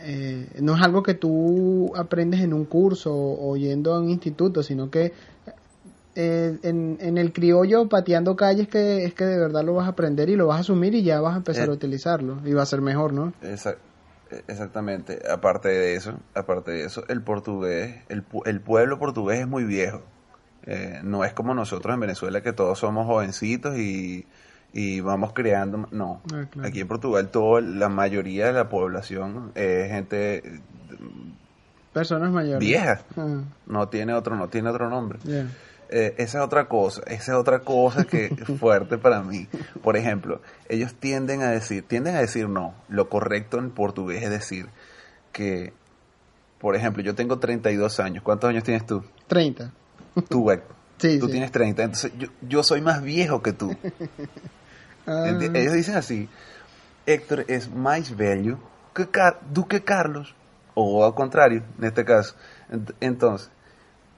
eh, 0.00 0.46
no 0.62 0.76
es 0.76 0.82
algo 0.82 1.02
que 1.02 1.12
tú 1.12 1.92
aprendes 1.94 2.40
en 2.40 2.54
un 2.54 2.64
curso 2.64 3.14
o, 3.14 3.50
o 3.52 3.56
yendo 3.58 3.92
a 3.92 4.00
un 4.00 4.08
instituto, 4.08 4.62
sino 4.62 4.90
que 4.90 5.12
eh, 6.20 6.58
en, 6.64 6.98
en 7.00 7.16
el 7.16 7.32
criollo 7.32 7.88
pateando 7.88 8.34
calles 8.34 8.66
que 8.68 9.04
es 9.04 9.14
que 9.14 9.24
de 9.24 9.38
verdad 9.38 9.62
lo 9.64 9.74
vas 9.74 9.86
a 9.86 9.90
aprender 9.90 10.28
y 10.28 10.34
lo 10.36 10.48
vas 10.48 10.56
a 10.58 10.60
asumir 10.60 10.94
y 10.94 11.02
ya 11.04 11.20
vas 11.20 11.34
a 11.34 11.38
empezar 11.38 11.68
Eh. 11.68 11.70
a 11.70 11.74
utilizarlo 11.74 12.38
y 12.44 12.52
va 12.52 12.62
a 12.62 12.66
ser 12.66 12.80
mejor, 12.80 13.12
¿no? 13.12 13.32
Esa- 13.40 13.76
exactamente. 14.48 15.20
Aparte 15.30 15.68
de 15.68 15.94
eso, 15.94 16.14
aparte 16.34 16.70
de 16.72 16.84
eso, 16.84 17.04
el 17.08 17.22
portugués, 17.22 18.02
el, 18.08 18.24
el 18.46 18.60
pueblo 18.60 18.98
portugués 18.98 19.40
es 19.40 19.46
muy 19.48 19.64
viejo. 19.64 20.02
Eh, 20.66 21.00
no 21.02 21.24
es 21.24 21.32
como 21.32 21.54
nosotros 21.54 21.94
en 21.94 22.00
Venezuela 22.00 22.42
que 22.42 22.52
todos 22.52 22.78
somos 22.80 23.06
jovencitos 23.06 23.78
y, 23.78 24.26
y 24.72 25.00
vamos 25.00 25.32
creando. 25.32 25.88
No, 25.92 26.20
Ah, 26.34 26.44
claro. 26.50 26.68
aquí 26.68 26.80
en 26.80 26.88
Portugal 26.88 27.30
todo, 27.30 27.60
la 27.60 27.88
mayoría 27.88 28.46
de 28.46 28.52
la 28.54 28.68
población 28.68 29.52
es 29.54 29.90
gente 29.90 30.36
eh, 30.38 30.60
Personas 31.92 32.30
mayores. 32.32 32.60
vieja. 32.60 33.00
Ah, 33.16 33.42
No 33.66 33.88
tiene 33.88 34.12
otro, 34.14 34.36
no 34.36 34.48
tiene 34.48 34.68
otro 34.68 34.90
nombre. 34.90 35.18
Eh, 35.90 36.14
esa 36.18 36.38
es 36.38 36.44
otra 36.44 36.66
cosa, 36.68 37.02
esa 37.06 37.32
es 37.32 37.38
otra 37.38 37.60
cosa 37.60 38.04
que 38.04 38.26
es 38.26 38.32
fuerte 38.60 38.98
para 38.98 39.22
mí. 39.22 39.48
Por 39.82 39.96
ejemplo, 39.96 40.40
ellos 40.68 40.94
tienden 40.94 41.42
a 41.42 41.50
decir, 41.50 41.82
tienden 41.86 42.14
a 42.16 42.20
decir 42.20 42.48
no. 42.48 42.74
Lo 42.88 43.08
correcto 43.08 43.58
en 43.58 43.70
portugués 43.70 44.22
es 44.22 44.30
decir 44.30 44.66
que, 45.32 45.72
por 46.60 46.76
ejemplo, 46.76 47.02
yo 47.02 47.14
tengo 47.14 47.38
32 47.38 48.00
años. 48.00 48.22
¿Cuántos 48.22 48.50
años 48.50 48.64
tienes 48.64 48.84
tú? 48.86 49.02
30. 49.28 49.72
Tú. 50.28 50.50
Sí, 50.98 51.20
tú 51.20 51.26
sí. 51.26 51.32
tienes 51.32 51.52
30. 51.52 51.84
Entonces, 51.84 52.10
yo, 52.18 52.26
yo 52.42 52.64
soy 52.64 52.80
más 52.80 53.02
viejo 53.02 53.40
que 53.42 53.52
tú. 53.52 53.74
Ah, 55.06 55.24
Ellos 55.54 55.72
dicen 55.72 55.96
así, 55.96 56.28
Héctor 57.06 57.46
es 57.48 57.70
más 57.74 58.14
velho 58.14 58.58
que 58.94 59.06
Car 59.08 59.38
Carlos, 59.84 60.34
o 60.74 61.02
al 61.06 61.14
contrario, 61.14 61.62
en 61.78 61.84
este 61.84 62.04
caso. 62.04 62.34
Ent- 62.70 62.94
Entonces, 63.00 63.50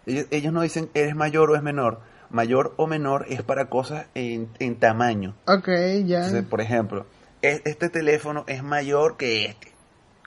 ellos, 0.07 0.26
ellos 0.30 0.52
no 0.52 0.62
dicen 0.62 0.90
eres 0.95 1.14
mayor 1.14 1.50
o 1.50 1.57
es 1.57 1.62
menor. 1.62 2.00
Mayor 2.30 2.75
o 2.76 2.87
menor 2.87 3.26
es 3.28 3.42
para 3.42 3.66
cosas 3.66 4.07
en, 4.14 4.49
en 4.61 4.76
tamaño. 4.76 5.35
ok, 5.47 5.66
ya. 6.04 6.19
Entonces, 6.26 6.45
por 6.45 6.61
ejemplo, 6.61 7.07
e- 7.42 7.61
este 7.64 7.88
teléfono 7.88 8.45
es 8.47 8.62
mayor 8.62 9.16
que 9.16 9.47
este. 9.47 9.73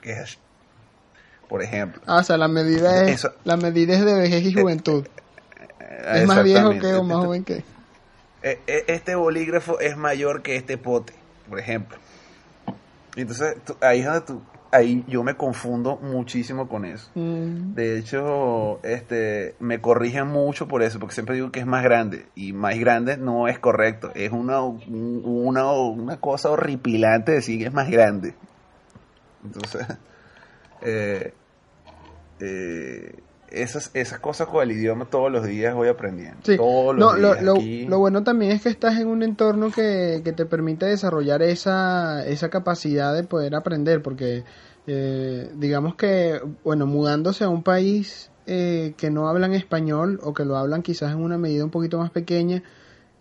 Que 0.02 0.12
es 0.12 0.18
así. 0.18 0.36
Por 1.48 1.62
ejemplo. 1.62 2.02
Ah, 2.06 2.18
o 2.18 2.22
sea, 2.22 2.36
la 2.36 2.48
medida 2.48 3.04
es, 3.04 3.14
Eso- 3.20 3.32
la 3.44 3.56
medida 3.56 3.94
es 3.94 4.04
de 4.04 4.14
vejez 4.14 4.42
y 4.44 4.52
juventud. 4.52 5.06
Eh, 5.80 6.12
es 6.22 6.26
más 6.26 6.42
viejo 6.44 6.70
que 6.78 6.94
o 6.94 7.02
más 7.02 7.14
Este- 7.16 7.26
joven 7.26 7.44
que. 7.44 7.54
Eh, 8.42 8.60
eh, 8.66 8.84
este 8.88 9.14
bolígrafo 9.14 9.80
es 9.80 9.96
mayor 9.96 10.42
que 10.42 10.56
este 10.56 10.76
pote, 10.76 11.14
por 11.48 11.58
ejemplo. 11.58 11.96
Entonces, 13.16 13.56
tú- 13.64 13.76
ahí 13.80 14.00
es 14.00 14.04
donde 14.06 14.20
tú, 14.22 14.42
ahí 14.74 15.04
yo 15.08 15.22
me 15.22 15.36
confundo 15.36 15.98
muchísimo 16.02 16.68
con 16.68 16.84
eso. 16.84 17.10
Mm, 17.14 17.74
De 17.74 17.98
hecho, 17.98 18.80
este, 18.84 19.54
me 19.60 19.80
corrigen 19.80 20.26
mucho 20.28 20.68
por 20.68 20.82
eso, 20.82 20.98
porque 21.00 21.14
siempre 21.14 21.34
digo 21.36 21.50
que 21.50 21.60
es 21.60 21.66
más 21.66 21.82
grande, 21.82 22.26
y 22.34 22.52
más 22.52 22.78
grande 22.78 23.16
no 23.16 23.48
es 23.48 23.58
correcto, 23.58 24.10
es 24.14 24.30
una, 24.32 24.60
un- 24.62 25.22
una, 25.24 25.70
una 25.72 26.16
cosa 26.18 26.50
horripilante 26.50 27.32
decir 27.32 27.58
que 27.58 27.66
es 27.66 27.72
más 27.72 27.90
grande. 27.90 28.34
Entonces, 29.44 29.86
eh, 30.82 31.32
eh, 32.40 33.14
esas, 33.54 33.90
esas 33.94 34.18
cosas 34.20 34.48
con 34.48 34.62
el 34.62 34.72
idioma 34.72 35.06
todos 35.06 35.30
los 35.30 35.46
días 35.46 35.74
voy 35.74 35.88
aprendiendo. 35.88 36.38
Sí. 36.44 36.56
Todos 36.56 36.94
los 36.96 37.12
No, 37.12 37.16
días 37.18 37.42
lo, 37.42 37.56
aquí. 37.56 37.86
lo 37.86 37.98
bueno 37.98 38.22
también 38.24 38.52
es 38.52 38.62
que 38.62 38.68
estás 38.68 38.98
en 38.98 39.08
un 39.08 39.22
entorno 39.22 39.70
que, 39.70 40.20
que 40.24 40.32
te 40.32 40.46
permite 40.46 40.86
desarrollar 40.86 41.42
esa, 41.42 42.26
esa 42.26 42.50
capacidad 42.50 43.14
de 43.14 43.24
poder 43.24 43.54
aprender, 43.54 44.02
porque 44.02 44.44
eh, 44.86 45.50
digamos 45.56 45.94
que, 45.94 46.40
bueno, 46.64 46.86
mudándose 46.86 47.44
a 47.44 47.48
un 47.48 47.62
país 47.62 48.30
eh, 48.46 48.94
que 48.96 49.10
no 49.10 49.28
hablan 49.28 49.54
español 49.54 50.20
o 50.22 50.34
que 50.34 50.44
lo 50.44 50.56
hablan 50.56 50.82
quizás 50.82 51.12
en 51.12 51.22
una 51.22 51.38
medida 51.38 51.64
un 51.64 51.70
poquito 51.70 51.98
más 51.98 52.10
pequeña, 52.10 52.62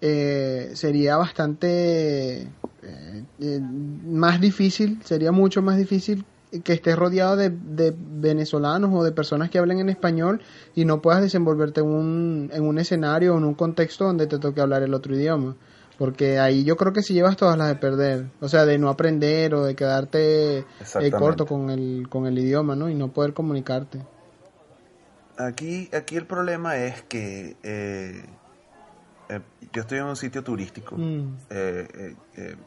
eh, 0.01 0.71
sería 0.73 1.15
bastante 1.15 2.41
eh, 2.41 3.23
eh, 3.39 3.59
más 4.05 4.41
difícil, 4.41 4.99
sería 5.05 5.31
mucho 5.31 5.61
más 5.61 5.77
difícil 5.77 6.25
que 6.62 6.74
estés 6.74 6.95
rodeado 6.95 7.36
de, 7.36 7.50
de 7.50 7.95
venezolanos 7.98 8.91
o 8.93 9.03
de 9.03 9.12
personas 9.12 9.50
que 9.50 9.57
hablen 9.60 9.79
en 9.79 9.89
español 9.89 10.41
y 10.75 10.86
no 10.86 11.01
puedas 11.01 11.22
desenvolverte 11.22 11.81
en 11.81 11.88
un, 11.88 12.50
en 12.53 12.63
un 12.63 12.77
escenario 12.77 13.33
o 13.33 13.38
en 13.38 13.45
un 13.45 13.55
contexto 13.55 14.05
donde 14.05 14.27
te 14.27 14.38
toque 14.38 14.62
hablar 14.62 14.83
el 14.83 14.93
otro 14.93 15.15
idioma. 15.15 15.55
Porque 15.98 16.39
ahí 16.39 16.63
yo 16.63 16.75
creo 16.75 16.91
que 16.91 17.01
si 17.01 17.13
llevas 17.13 17.38
todas 17.38 17.57
las 17.57 17.67
de 17.67 17.75
perder, 17.75 18.25
o 18.41 18.50
sea, 18.50 18.65
de 18.65 18.77
no 18.77 18.89
aprender 18.89 19.53
o 19.53 19.63
de 19.63 19.75
quedarte 19.75 20.60
eh, 20.60 21.12
corto 21.12 21.45
con 21.45 21.69
el, 21.69 22.07
con 22.10 22.25
el 22.25 22.38
idioma, 22.38 22.75
¿no? 22.75 22.89
Y 22.89 22.95
no 22.95 23.10
poder 23.10 23.33
comunicarte. 23.33 24.00
Aquí, 25.38 25.89
aquí 25.93 26.15
el 26.15 26.25
problema 26.25 26.77
es 26.77 27.03
que 27.03 27.55
eh, 27.63 28.25
eh, 29.29 29.39
yo 29.72 29.81
estoy 29.81 30.00
en 30.00 30.05
un 30.05 30.15
sitio 30.15 30.43
turístico. 30.43 30.95
Mm. 30.98 31.38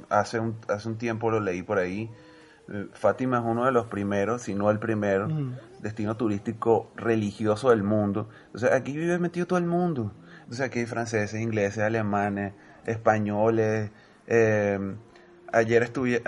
Hace, 0.09 0.39
un, 0.39 0.57
hace 0.69 0.89
un 0.89 0.97
tiempo 0.97 1.31
lo 1.31 1.41
leí 1.41 1.63
por 1.63 1.79
ahí. 1.79 2.09
Fátima 2.93 3.39
es 3.39 3.45
uno 3.45 3.65
de 3.65 3.73
los 3.73 3.87
primeros, 3.87 4.43
si 4.43 4.55
no 4.55 4.71
el 4.71 4.79
primero, 4.79 5.29
destino 5.81 6.17
turístico 6.17 6.91
religioso 6.97 7.71
del 7.71 7.83
mundo. 7.83 8.29
O 8.55 8.59
sea, 8.59 8.75
aquí 8.75 8.97
vive 8.97 9.19
metido 9.19 9.47
todo 9.47 9.59
el 9.59 9.67
mundo. 9.67 10.13
Entonces 10.41 10.67
aquí 10.67 10.81
hay 10.81 10.87
franceses, 10.87 11.41
ingleses, 11.41 11.83
alemanes, 11.83 12.55
españoles. 12.85 13.91
eh, 14.27 14.97
ayer 15.53 15.83
estuve, 15.83 16.23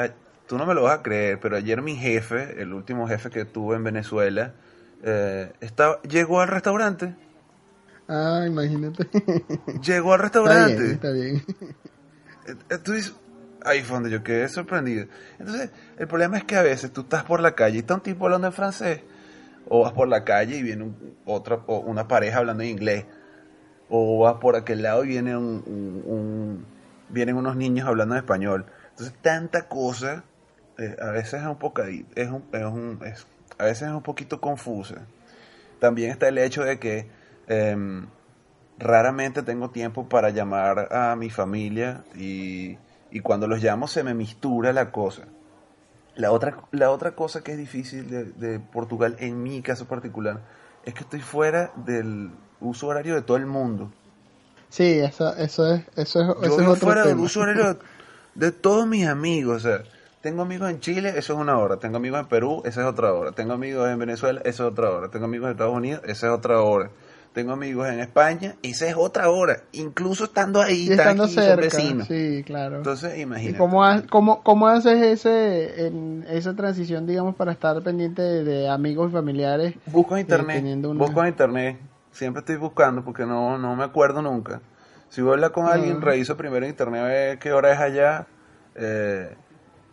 tú 0.47 0.59
no 0.59 0.67
me 0.67 0.75
lo 0.75 0.85
vas 0.85 1.01
a 1.01 1.03
creer, 1.03 1.39
pero 1.41 1.57
ayer 1.57 1.83
mi 1.83 1.97
jefe, 1.97 2.61
el 2.63 2.73
último 2.73 3.07
jefe 3.09 3.31
que 3.31 3.45
tuve 3.45 3.77
en 3.77 3.85
Venezuela, 3.85 4.55
eh, 5.03 5.53
estaba, 5.61 6.01
llegó 6.03 6.41
al 6.41 6.49
restaurante. 6.49 7.15
Ah, 8.09 8.45
imagínate. 8.47 9.07
Llegó 9.83 10.15
al 10.15 10.25
está 10.25 10.41
restaurante. 10.41 10.83
bien, 10.83 10.93
está 10.93 11.11
bien. 11.11 11.43
Eh, 12.47 12.57
eh, 12.71 12.79
ahí 13.65 13.83
fue 13.83 13.97
donde 13.97 14.11
yo 14.11 14.23
quedé 14.23 14.49
sorprendido. 14.49 15.07
Entonces, 15.39 15.71
el 15.99 16.07
problema 16.09 16.39
es 16.39 16.45
que 16.45 16.57
a 16.57 16.63
veces 16.63 16.93
tú 16.93 17.03
estás 17.03 17.25
por 17.25 17.41
la 17.41 17.55
calle 17.55 17.77
y 17.77 17.79
está 17.81 17.95
un 17.95 18.01
tipo 18.03 18.25
hablando 18.27 18.47
en 18.49 18.53
francés, 18.53 19.01
o 19.69 19.83
vas 19.83 19.93
por 19.93 20.09
la 20.09 20.25
calle 20.25 20.57
y 20.57 20.63
viene 20.63 20.85
un- 20.85 21.17
otra, 21.25 21.61
o 21.67 21.79
una 21.81 22.09
pareja 22.09 22.39
hablando 22.39 22.63
en 22.63 22.71
inglés, 22.71 23.07
o 23.89 24.21
vas 24.21 24.35
por 24.37 24.57
aquel 24.57 24.83
lado 24.83 25.05
y 25.05 25.09
viene 25.09 25.37
un, 25.37 26.65
vienen 27.09 27.37
unos 27.37 27.57
niños 27.57 27.87
hablando 27.89 28.15
en 28.15 28.21
español. 28.21 28.67
Entonces, 28.91 29.15
tanta 29.23 29.69
cosa, 29.69 30.25
eh, 30.79 30.97
a 31.01 31.11
veces 31.11 31.41
es 31.43 31.47
un 31.47 31.59
poco, 31.59 31.83
es 31.83 32.29
un, 32.29 32.99
es 33.03 33.13
es- 33.13 33.27
a 33.59 33.65
veces 33.65 33.89
es 33.89 33.95
un 33.95 34.03
poquito 34.03 34.41
confusa. 34.41 35.07
También 35.81 36.11
está 36.11 36.29
el 36.29 36.39
hecho 36.39 36.65
de 36.65 36.79
que 36.79 37.09
em, 37.49 38.07
raramente 38.79 39.43
tengo 39.43 39.71
tiempo 39.71 40.09
para 40.09 40.31
llamar 40.31 40.89
a 40.93 41.17
mi 41.17 41.31
familia 41.31 42.05
y, 42.17 42.79
y 43.11 43.21
cuando 43.21 43.47
los 43.47 43.63
llamo 43.63 43.89
se 43.89 44.03
me 44.03 44.15
mistura 44.15 44.73
la 44.73 44.91
cosa. 44.91 45.23
La 46.15 46.33
otra, 46.33 46.59
la 46.73 46.91
otra 46.91 47.13
cosa 47.13 47.43
que 47.43 47.53
es 47.53 47.59
difícil 47.59 48.11
de, 48.11 48.25
de 48.25 48.59
Portugal, 48.59 49.17
en 49.21 49.43
mi 49.43 49.63
caso 49.63 49.87
particular, 49.87 50.41
es 50.85 50.95
que 50.95 51.01
estoy 51.01 51.21
fuera 51.21 51.73
del 51.77 52.31
uso 52.61 52.89
horario 52.89 53.15
de 53.15 53.23
todo 53.23 53.37
el 53.37 53.47
mundo. 53.47 53.93
Sí, 54.69 54.99
eso, 54.99 55.35
eso 55.37 55.73
es, 55.73 55.83
eso 55.97 56.21
es, 56.21 56.27
Yo 56.27 56.43
eso 56.43 56.61
es 56.61 56.69
otro 56.69 56.87
fuera 56.87 57.05
del 57.05 57.19
uso 57.19 57.41
horario 57.41 57.75
de, 57.75 57.81
de 58.35 58.53
todos 58.53 58.87
mis 58.87 59.07
amigos. 59.07 59.65
O 59.65 59.69
sea, 59.69 59.83
tengo 60.21 60.43
amigos 60.43 60.71
en 60.71 60.81
Chile, 60.81 61.11
eso 61.11 61.35
es 61.35 61.39
una 61.39 61.59
hora. 61.59 61.79
Tengo 61.79 61.97
amigos 61.97 62.21
en 62.21 62.27
Perú, 62.27 62.63
esa 62.65 62.83
es 62.83 62.87
otra 62.87 63.13
hora. 63.13 63.33
Tengo 63.33 63.55
amigos 63.55 63.89
en 63.89 63.99
Venezuela, 63.99 64.41
esa 64.41 64.65
es 64.65 64.73
otra 64.73 64.91
hora. 64.91 65.11
Tengo 65.11 65.27
amigos 65.27 65.47
en 65.47 65.53
Estados 65.53 65.75
Unidos, 65.75 66.03
esa 66.05 66.27
es 66.27 66.33
otra 66.33 66.61
hora. 66.61 66.91
Tengo 67.33 67.53
amigos 67.53 67.89
en 67.89 68.01
España, 68.01 68.57
esa 68.63 68.89
es 68.89 68.95
otra 68.97 69.31
hora. 69.31 69.63
Incluso 69.73 70.25
estando 70.25 70.61
ahí, 70.61 70.89
Y 70.89 70.93
estando 70.93 71.25
aquí, 71.25 71.35
cerca, 71.35 71.79
sí, 72.07 72.43
claro. 72.45 72.79
Entonces, 72.79 73.17
¿Y 73.17 73.21
imagínate. 73.23 73.59
cómo, 73.59 73.85
ha- 73.85 74.03
cómo, 74.09 74.43
cómo 74.43 74.67
haces 74.69 75.01
ese, 75.03 75.87
en 75.87 76.25
esa 76.29 76.55
transición, 76.57 77.07
digamos, 77.07 77.37
para 77.37 77.53
estar 77.53 77.81
pendiente 77.83 78.23
de, 78.23 78.45
de 78.45 78.69
amigos 78.69 79.11
y 79.11 79.13
familiares? 79.13 79.75
Busco 79.87 80.15
en 80.17 80.21
eh, 80.21 80.23
internet, 80.23 80.85
una- 80.85 81.05
busco 81.05 81.21
en 81.23 81.29
internet, 81.29 81.79
siempre 82.11 82.41
estoy 82.41 82.57
buscando 82.57 83.05
porque 83.05 83.25
no, 83.27 83.59
no 83.59 83.77
me 83.77 83.85
acuerdo 83.85 84.23
nunca. 84.23 84.61
Si 85.11 85.23
voy 85.23 85.31
a 85.31 85.35
hablar 85.35 85.53
con 85.53 85.67
alguien, 85.69 86.01
reviso 86.01 86.37
primero 86.37 86.65
en 86.67 86.71
internet 86.71 87.01
a 87.03 87.05
ver 87.07 87.39
qué 87.39 87.53
hora 87.53 87.73
es 87.73 87.79
allá. 87.79 88.27
eh, 88.75 89.35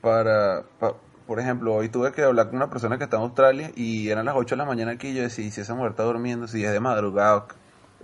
para, 0.01 0.63
pa- 0.79 0.95
por 1.27 1.39
ejemplo, 1.39 1.73
hoy 1.73 1.89
tuve 1.89 2.11
que 2.11 2.23
hablar 2.23 2.47
con 2.47 2.57
una 2.57 2.69
persona 2.69 2.97
que 2.97 3.05
está 3.05 3.17
en 3.17 3.23
Australia 3.23 3.71
y 3.75 4.09
eran 4.09 4.25
las 4.25 4.35
8 4.35 4.55
de 4.55 4.57
la 4.57 4.65
mañana 4.65 4.91
aquí 4.91 5.07
y 5.07 5.15
yo 5.15 5.23
decía, 5.23 5.45
"¿Y 5.45 5.51
si 5.51 5.61
esa 5.61 5.73
mujer 5.73 5.91
está 5.91 6.03
durmiendo, 6.03 6.47
si 6.47 6.63
es 6.63 6.71
de 6.71 6.79
madrugada. 6.79 7.45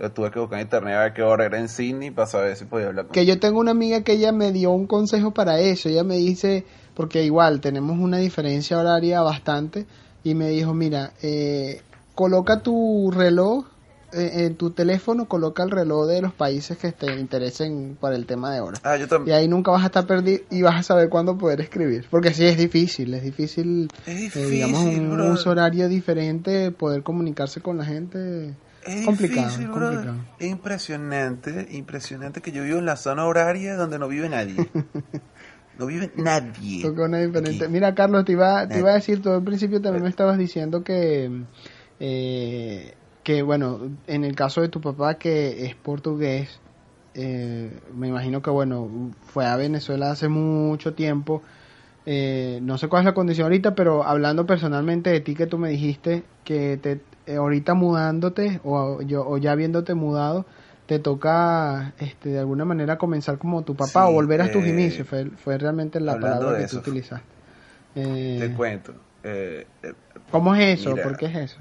Yo 0.00 0.10
tuve 0.10 0.30
que 0.30 0.40
buscar 0.40 0.58
en 0.58 0.66
internet 0.66 0.94
a 0.94 1.00
ver 1.02 1.12
qué 1.12 1.22
hora 1.22 1.44
era 1.44 1.58
en 1.58 1.68
Sydney 1.68 2.10
para 2.10 2.26
saber 2.26 2.56
si 2.56 2.64
podía 2.64 2.88
hablar 2.88 3.06
con 3.06 3.12
Que 3.12 3.26
yo 3.26 3.38
tengo 3.38 3.60
una 3.60 3.70
amiga 3.72 4.02
que 4.02 4.12
ella 4.12 4.32
me 4.32 4.50
dio 4.50 4.70
un 4.72 4.86
consejo 4.86 5.32
para 5.32 5.60
eso. 5.60 5.88
Ella 5.88 6.02
me 6.02 6.16
dice, 6.16 6.64
porque 6.94 7.22
igual 7.22 7.60
tenemos 7.60 7.98
una 7.98 8.16
diferencia 8.16 8.78
horaria 8.78 9.20
bastante, 9.20 9.86
y 10.24 10.34
me 10.34 10.48
dijo, 10.48 10.72
mira, 10.74 11.12
eh, 11.22 11.82
coloca 12.14 12.60
tu 12.60 13.10
reloj 13.14 13.66
en 14.12 14.56
tu 14.56 14.70
teléfono, 14.70 15.26
coloca 15.26 15.62
el 15.62 15.70
reloj 15.70 16.06
de 16.06 16.20
los 16.22 16.32
países 16.34 16.76
que 16.78 16.92
te 16.92 17.18
interesen 17.18 17.96
para 18.00 18.14
el 18.16 18.26
tema 18.26 18.52
de 18.52 18.60
hora. 18.60 18.78
Ah, 18.82 18.96
yo 18.96 19.06
Y 19.06 19.08
también. 19.08 19.36
ahí 19.36 19.48
nunca 19.48 19.70
vas 19.70 19.82
a 19.82 19.86
estar 19.86 20.06
perdido 20.06 20.40
y 20.50 20.62
vas 20.62 20.76
a 20.76 20.82
saber 20.82 21.08
cuándo 21.08 21.38
poder 21.38 21.60
escribir. 21.60 22.06
Porque 22.10 22.32
sí, 22.34 22.44
es 22.44 22.56
difícil, 22.58 23.12
es 23.14 23.22
difícil, 23.22 23.88
Es 24.06 24.36
eh, 24.36 24.46
digamos, 24.46 24.80
difícil, 24.84 25.02
un 25.06 25.14
brother. 25.14 25.32
uso 25.32 25.50
horario 25.50 25.88
diferente, 25.88 26.70
poder 26.70 27.02
comunicarse 27.02 27.60
con 27.60 27.78
la 27.78 27.84
gente. 27.84 28.54
Es 28.84 29.04
complicado, 29.06 29.46
difícil, 29.48 29.70
complicado. 29.70 30.14
Es 30.38 30.48
impresionante, 30.50 31.68
impresionante 31.70 32.40
que 32.40 32.52
yo 32.52 32.64
vivo 32.64 32.78
en 32.78 32.86
la 32.86 32.96
zona 32.96 33.24
horaria 33.26 33.76
donde 33.76 33.98
no 33.98 34.08
vive 34.08 34.28
nadie. 34.28 34.56
no 35.78 35.86
vive 35.86 36.10
nadie. 36.16 36.88
Diferente. 36.90 37.68
Mira, 37.68 37.94
Carlos, 37.94 38.24
te 38.24 38.32
iba, 38.32 38.66
te 38.68 38.74
Eh. 38.74 38.78
iba 38.80 38.90
a 38.90 38.94
decir, 38.94 39.22
tú 39.22 39.30
al 39.30 39.42
principio 39.44 39.80
también 39.80 40.02
me 40.02 40.10
estabas 40.10 40.36
diciendo 40.36 40.82
que, 40.82 41.44
eh, 42.00 42.94
que, 43.22 43.42
bueno, 43.42 43.80
en 44.06 44.24
el 44.24 44.34
caso 44.34 44.60
de 44.60 44.68
tu 44.68 44.80
papá 44.80 45.14
que 45.14 45.66
es 45.66 45.74
portugués, 45.74 46.58
eh, 47.14 47.70
me 47.94 48.08
imagino 48.08 48.42
que, 48.42 48.50
bueno, 48.50 49.10
fue 49.26 49.46
a 49.46 49.56
Venezuela 49.56 50.10
hace 50.10 50.28
mucho 50.28 50.94
tiempo. 50.94 51.42
Eh, 52.04 52.58
no 52.62 52.78
sé 52.78 52.88
cuál 52.88 53.02
es 53.02 53.06
la 53.06 53.14
condición 53.14 53.44
ahorita, 53.44 53.74
pero 53.74 54.04
hablando 54.04 54.44
personalmente 54.46 55.10
de 55.10 55.20
ti 55.20 55.34
que 55.34 55.46
tú 55.46 55.58
me 55.58 55.68
dijiste 55.68 56.24
que 56.44 56.76
te, 56.76 57.00
eh, 57.26 57.36
ahorita 57.36 57.74
mudándote 57.74 58.60
o, 58.64 59.02
yo, 59.02 59.24
o 59.26 59.38
ya 59.38 59.52
habiéndote 59.52 59.94
mudado, 59.94 60.44
te 60.86 60.98
toca 60.98 61.92
este, 62.00 62.30
de 62.30 62.38
alguna 62.40 62.64
manera 62.64 62.98
comenzar 62.98 63.38
como 63.38 63.62
tu 63.62 63.76
papá 63.76 64.04
Sí, 64.04 64.10
o 64.10 64.12
volver 64.12 64.40
a 64.40 64.50
tus 64.50 64.64
eh, 64.64 64.70
inicios, 64.70 65.06
fue, 65.06 65.26
fue 65.26 65.58
realmente 65.58 66.00
la 66.00 66.18
palabra 66.18 66.58
que 66.58 66.64
tú 66.64 66.64
eso, 66.64 66.78
utilizaste. 66.78 67.26
Eh, 67.94 68.38
Te 68.40 68.52
cuento. 68.54 68.94
¿Cómo 70.32 70.56
es 70.56 70.80
eso? 70.80 70.90
Mira. 70.90 71.04
¿Por 71.04 71.16
qué 71.16 71.26
es 71.26 71.36
eso? 71.36 71.58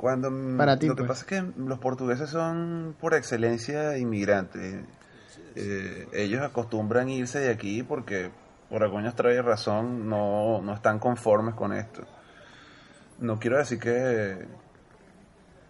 Cuando 0.00 0.32
Para 0.56 0.78
ti, 0.78 0.86
lo 0.86 0.96
que 0.96 1.04
pues. 1.04 1.08
pasa 1.08 1.20
es 1.20 1.26
que 1.26 1.60
los 1.60 1.78
portugueses 1.78 2.30
son 2.30 2.96
por 2.98 3.12
excelencia 3.12 3.98
inmigrantes. 3.98 4.82
Eh, 5.54 6.08
ellos 6.14 6.40
acostumbran 6.40 7.10
irse 7.10 7.38
de 7.38 7.50
aquí 7.50 7.82
porque 7.82 8.30
por 8.70 8.82
alguna 8.82 9.08
extraña 9.08 9.42
razón 9.42 10.08
no, 10.08 10.62
no 10.62 10.72
están 10.72 11.00
conformes 11.00 11.54
con 11.54 11.74
esto. 11.74 12.06
No 13.18 13.38
quiero 13.38 13.58
decir 13.58 13.78
que, 13.78 14.46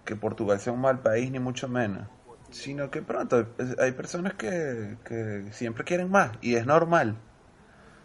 que 0.04 0.14
Portugal 0.14 0.60
sea 0.60 0.74
un 0.74 0.80
mal 0.80 1.00
país, 1.00 1.28
ni 1.32 1.40
mucho 1.40 1.66
menos. 1.66 2.06
Sino 2.50 2.88
que 2.88 3.02
pronto 3.02 3.48
hay 3.80 3.90
personas 3.90 4.34
que, 4.34 4.96
que 5.04 5.48
siempre 5.50 5.82
quieren 5.82 6.08
más 6.08 6.30
y 6.40 6.54
es 6.54 6.64
normal. 6.66 7.16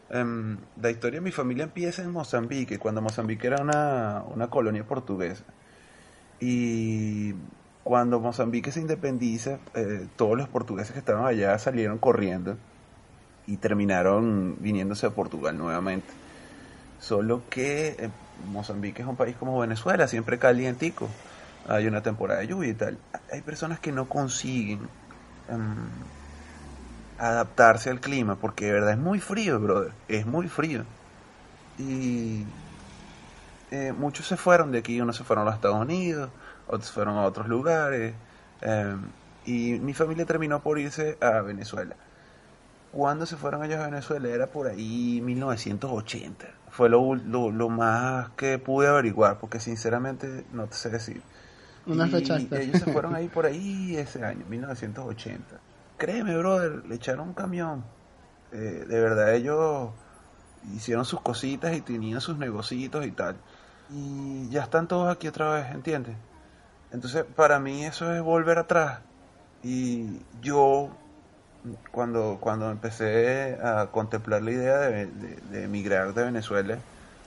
Em, 0.09 0.57
la 0.81 0.89
historia 0.89 1.19
de 1.19 1.23
mi 1.23 1.31
familia 1.31 1.65
empieza 1.65 2.01
en 2.01 2.09
Mozambique, 2.09 2.79
cuando 2.79 3.03
Mozambique 3.03 3.45
era 3.45 3.61
una, 3.61 4.23
una 4.23 4.49
colonia 4.49 4.87
portuguesa. 4.87 5.43
Y 6.39 7.33
cuando 7.83 8.19
Mozambique 8.19 8.71
se 8.71 8.81
independiza, 8.81 9.59
eh, 9.75 10.07
todos 10.15 10.37
los 10.37 10.49
portugueses 10.49 10.93
que 10.93 10.99
estaban 10.99 11.25
allá 11.25 11.57
salieron 11.59 11.97
corriendo 11.97 12.57
y 13.47 13.57
terminaron 13.57 14.57
viniéndose 14.59 15.05
a 15.05 15.11
Portugal 15.11 15.57
nuevamente. 15.57 16.07
Solo 16.99 17.43
que 17.49 17.89
eh, 17.99 18.09
Mozambique 18.51 19.01
es 19.01 19.07
un 19.07 19.15
país 19.15 19.35
como 19.35 19.59
Venezuela, 19.59 20.07
siempre 20.07 20.39
calientico. 20.39 21.09
Hay 21.67 21.87
una 21.87 22.01
temporada 22.01 22.39
de 22.41 22.47
lluvia 22.47 22.69
y 22.69 22.73
tal. 22.73 22.97
Hay 23.31 23.41
personas 23.41 23.79
que 23.79 23.91
no 23.91 24.07
consiguen 24.07 24.79
em, 25.49 25.75
adaptarse 27.17 27.89
al 27.89 27.99
clima 27.99 28.35
porque 28.35 28.65
de 28.65 28.71
verdad 28.73 28.91
es 28.91 28.97
muy 28.97 29.19
frío, 29.19 29.59
brother. 29.59 29.91
Es 30.07 30.25
muy 30.25 30.47
frío. 30.47 30.83
Y 31.77 32.45
eh, 33.71 33.93
muchos 33.93 34.27
se 34.27 34.37
fueron 34.37 34.71
de 34.71 34.79
aquí, 34.79 34.99
unos 35.01 35.15
se 35.15 35.23
fueron 35.23 35.43
a 35.43 35.45
los 35.45 35.55
Estados 35.55 35.79
Unidos, 35.79 36.29
otros 36.67 36.91
fueron 36.91 37.17
a 37.17 37.23
otros 37.23 37.47
lugares, 37.47 38.13
eh, 38.61 38.95
y 39.45 39.79
mi 39.79 39.93
familia 39.93 40.25
terminó 40.25 40.61
por 40.61 40.79
irse 40.79 41.17
a 41.21 41.41
Venezuela. 41.41 41.95
Cuando 42.91 43.25
se 43.25 43.35
fueron 43.35 43.63
ellos 43.63 43.79
a 43.79 43.85
Venezuela 43.85 44.29
era 44.29 44.47
por 44.47 44.67
ahí 44.67 45.19
1980. 45.21 46.47
Fue 46.69 46.89
lo, 46.89 47.15
lo, 47.15 47.51
lo 47.51 47.69
más 47.69 48.29
que 48.37 48.57
pude 48.57 48.87
averiguar, 48.87 49.37
porque 49.39 49.59
sinceramente 49.59 50.45
no 50.53 50.67
te 50.67 50.75
sé 50.75 50.89
decir. 50.89 51.21
Una 51.85 52.07
Y 52.07 52.09
fecha 52.09 52.37
ellos 52.37 52.79
se 52.79 52.91
fueron 52.91 53.15
ahí 53.15 53.27
por 53.27 53.45
ahí 53.45 53.95
ese 53.97 54.23
año, 54.23 54.45
1980. 54.47 55.59
Créeme, 55.97 56.37
brother, 56.37 56.85
le 56.85 56.95
echaron 56.95 57.29
un 57.29 57.33
camión. 57.33 57.83
Eh, 58.51 58.85
de 58.87 59.01
verdad, 59.01 59.35
ellos 59.35 59.91
hicieron 60.73 61.05
sus 61.05 61.21
cositas 61.21 61.75
y 61.75 61.81
tenían 61.81 62.21
sus 62.21 62.37
negocitos 62.37 63.05
y 63.05 63.11
tal. 63.11 63.35
Y 63.89 64.49
ya 64.49 64.63
están 64.63 64.87
todos 64.87 65.13
aquí 65.13 65.27
otra 65.27 65.51
vez, 65.51 65.71
¿entiendes? 65.71 66.15
Entonces, 66.91 67.25
para 67.35 67.59
mí 67.59 67.85
eso 67.85 68.13
es 68.13 68.21
volver 68.21 68.57
atrás. 68.57 68.99
Y 69.63 70.21
yo, 70.41 70.89
cuando, 71.91 72.37
cuando 72.39 72.71
empecé 72.71 73.57
a 73.61 73.87
contemplar 73.91 74.41
la 74.43 74.51
idea 74.51 74.77
de, 74.77 75.63
emigrar 75.63 76.13
de 76.13 76.23
Venezuela, 76.23 76.77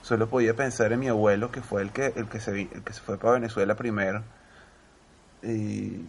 solo 0.01 0.27
podía 0.29 0.55
pensar 0.55 0.91
en 0.91 0.99
mi 0.99 1.07
abuelo, 1.07 1.51
que 1.51 1.61
fue 1.61 1.81
el 1.81 1.91
que, 1.91 2.13
el 2.15 2.27
que, 2.27 2.39
se, 2.39 2.61
el 2.61 2.83
que 2.83 2.93
se 2.93 3.01
fue 3.01 3.17
para 3.17 3.33
Venezuela 3.33 3.75
primero. 3.75 4.23
Y, 5.43 6.05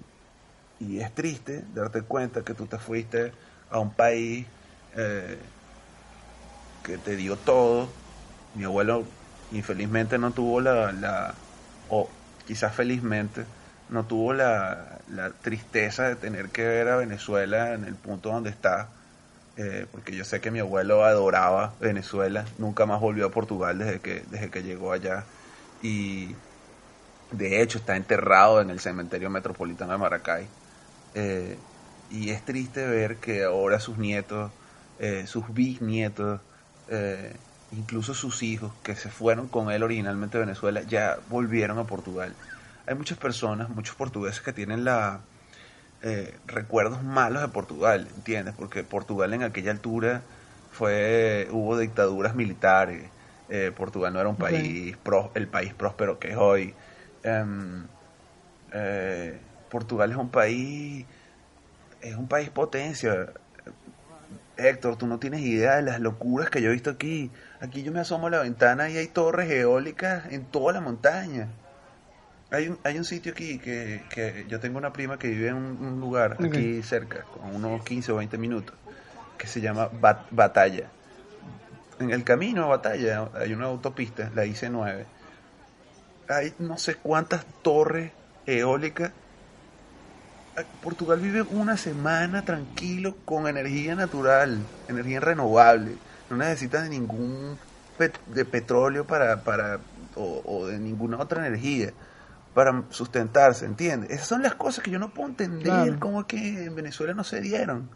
y 0.80 1.00
es 1.00 1.14
triste 1.14 1.64
darte 1.74 2.02
cuenta 2.02 2.42
que 2.42 2.54
tú 2.54 2.66
te 2.66 2.78
fuiste 2.78 3.32
a 3.70 3.78
un 3.78 3.92
país 3.92 4.46
eh, 4.96 5.38
que 6.82 6.98
te 6.98 7.16
dio 7.16 7.36
todo. 7.36 7.88
Mi 8.54 8.64
abuelo 8.64 9.04
infelizmente 9.50 10.18
no 10.18 10.34
tuvo 10.34 10.60
la, 10.60 10.92
la 10.92 11.46
o 11.86 12.22
quizás 12.44 12.74
felizmente, 12.74 13.48
no 13.88 14.06
tuvo 14.06 14.32
la, 14.34 15.02
la 15.06 15.40
tristeza 15.40 16.08
de 16.08 16.16
tener 16.16 16.52
que 16.52 16.64
ver 16.66 16.88
a 16.88 16.96
Venezuela 16.96 17.74
en 17.74 17.84
el 17.84 17.98
punto 17.98 18.30
donde 18.30 18.50
está. 18.50 18.96
eh, 19.56 19.88
porque 19.92 20.16
yo 20.16 20.24
sé 20.24 20.40
que 20.40 20.50
mi 20.50 20.60
abuelo 20.60 21.04
adoraba 21.04 21.78
Venezuela, 21.80 22.54
nunca 22.58 22.86
más 22.86 23.00
volvió 23.00 23.26
a 23.26 23.30
Portugal 23.32 23.78
desde 23.78 24.00
que, 24.02 24.22
desde 24.28 24.50
que 24.50 24.62
llegó 24.62 24.92
allá. 24.92 25.30
Y 25.80 26.42
de 27.30 27.62
hecho 27.62 27.78
está 27.78 27.96
enterrado 27.96 28.60
en 28.60 28.70
el 28.70 28.80
cementerio 28.80 29.30
metropolitano 29.30 29.92
de 29.92 29.98
Maracay. 29.98 30.54
Eh, 31.14 31.66
y 32.08 32.30
es 32.30 32.44
triste 32.44 32.86
ver 32.86 33.20
que 33.20 33.44
ahora 33.44 33.80
sus 33.80 33.98
nietos, 33.98 34.54
eh, 34.98 35.26
sus 35.26 35.52
bisnietos, 35.52 36.42
eh, 36.88 37.44
incluso 37.72 38.14
sus 38.14 38.42
hijos 38.42 38.72
que 38.82 38.94
se 38.96 39.08
fueron 39.10 39.48
con 39.48 39.70
él 39.70 39.82
originalmente 39.82 40.36
a 40.38 40.40
Venezuela, 40.40 40.82
ya 40.82 41.18
volvieron 41.28 41.78
a 41.78 41.84
Portugal. 41.86 42.34
Hay 42.86 42.94
muchas 42.94 43.18
personas, 43.18 43.68
muchos 43.70 43.94
portugueses 43.96 44.40
que 44.40 44.52
tienen 44.52 44.84
la 44.84 45.20
eh, 46.02 46.38
recuerdos 46.46 47.02
malos 47.02 47.42
de 47.42 47.48
Portugal, 47.48 48.08
¿entiendes? 48.16 48.54
Porque 48.56 48.82
Portugal 48.84 49.34
en 49.34 49.42
aquella 49.42 49.70
altura 49.70 50.22
fue 50.72 51.48
hubo 51.50 51.78
dictaduras 51.78 52.34
militares. 52.34 53.10
eh, 53.48 53.72
Portugal 53.76 54.12
no 54.12 54.20
era 54.20 54.28
un 54.28 54.36
país 54.36 54.96
pro- 54.98 55.32
el 55.34 55.48
país 55.48 55.74
próspero 55.74 56.18
que 56.18 56.30
es 56.30 56.36
hoy. 56.36 56.74
Em, 57.22 57.86
eh, 58.72 59.40
Portugal 59.68 60.10
es 60.10 60.16
un 60.16 60.30
país 60.30 61.06
es 62.00 62.16
un 62.16 62.28
país 62.28 62.48
potencia. 62.50 63.32
Héctor, 64.68 64.96
tú 64.96 65.06
no 65.06 65.18
tienes 65.18 65.40
idea 65.40 65.76
de 65.76 65.82
las 65.82 66.00
locuras 66.00 66.50
que 66.50 66.60
yo 66.62 66.70
he 66.70 66.72
visto 66.72 66.90
aquí. 66.90 67.30
Aquí 67.60 67.82
yo 67.82 67.92
me 67.92 68.00
asomo 68.00 68.26
a 68.26 68.30
la 68.30 68.40
ventana 68.40 68.88
y 68.90 68.96
hay 68.96 69.06
torres 69.08 69.50
eólicas 69.50 70.24
en 70.30 70.44
toda 70.44 70.72
la 70.72 70.80
montaña. 70.80 71.48
Hay 72.50 72.68
un, 72.68 72.78
hay 72.84 72.98
un 72.98 73.04
sitio 73.04 73.32
aquí 73.32 73.58
que, 73.58 74.02
que 74.10 74.44
yo 74.48 74.58
tengo 74.60 74.78
una 74.78 74.92
prima 74.92 75.18
que 75.18 75.28
vive 75.28 75.48
en 75.48 75.54
un, 75.54 75.64
un 75.86 76.00
lugar 76.00 76.36
aquí 76.48 76.82
cerca, 76.82 77.22
con 77.22 77.54
unos 77.54 77.82
15 77.84 78.12
o 78.12 78.16
20 78.16 78.38
minutos, 78.38 78.74
que 79.38 79.46
se 79.46 79.60
llama 79.60 79.88
Bat- 80.00 80.26
Batalla. 80.30 80.88
En 82.00 82.10
el 82.10 82.24
camino 82.24 82.64
a 82.64 82.68
Batalla 82.68 83.28
hay 83.34 83.52
una 83.52 83.66
autopista, 83.66 84.30
la 84.34 84.44
IC9. 84.46 85.04
Hay 86.28 86.54
no 86.58 86.78
sé 86.78 86.94
cuántas 86.96 87.44
torres 87.62 88.10
eólicas 88.46 89.12
Portugal 90.80 91.20
vive 91.20 91.42
una 91.42 91.76
semana 91.76 92.44
tranquilo 92.44 93.14
con 93.24 93.46
energía 93.46 93.94
natural, 93.94 94.66
energía 94.88 95.20
renovable. 95.20 95.96
No 96.28 96.36
necesita 96.36 96.82
de 96.82 96.88
ningún 96.88 97.58
pet- 97.98 98.20
de 98.26 98.44
petróleo 98.44 99.06
para, 99.06 99.42
para 99.44 99.80
o, 100.14 100.42
o 100.44 100.66
de 100.66 100.78
ninguna 100.78 101.18
otra 101.18 101.46
energía 101.46 101.92
para 102.54 102.82
sustentarse, 102.90 103.64
¿entiendes? 103.66 104.10
Esas 104.10 104.26
son 104.26 104.42
las 104.42 104.54
cosas 104.54 104.82
que 104.82 104.90
yo 104.90 104.98
no 104.98 105.10
puedo 105.14 105.28
entender 105.28 105.62
Claro. 105.62 106.00
cómo 106.00 106.20
es 106.20 106.26
que 106.26 106.64
en 106.64 106.74
Venezuela 106.74 107.14
no 107.14 107.22
se 107.24 107.40
dieron. 107.40 107.88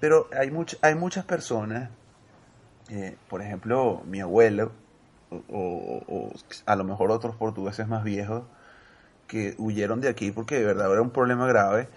Pero 0.00 0.28
hay 0.38 0.50
much- 0.50 0.78
hay 0.82 0.94
muchas 0.94 1.24
personas, 1.24 1.90
eh, 2.90 3.16
por 3.28 3.42
ejemplo, 3.42 4.02
mi 4.06 4.20
abuelo, 4.20 4.72
o, 5.30 5.36
o- 5.48 6.04
o 6.08 6.32
a 6.66 6.76
lo 6.76 6.84
mejor 6.84 7.10
otros 7.10 7.36
portugueses 7.36 7.86
más 7.88 8.04
viejos, 8.04 8.44
que 9.28 9.54
huyeron 9.58 10.00
de 10.00 10.08
aquí 10.08 10.32
porque 10.32 10.56
de 10.56 10.64
verdad 10.64 10.90
era 10.90 11.02
un 11.02 11.10
problema 11.10 11.46
grave 11.46 11.88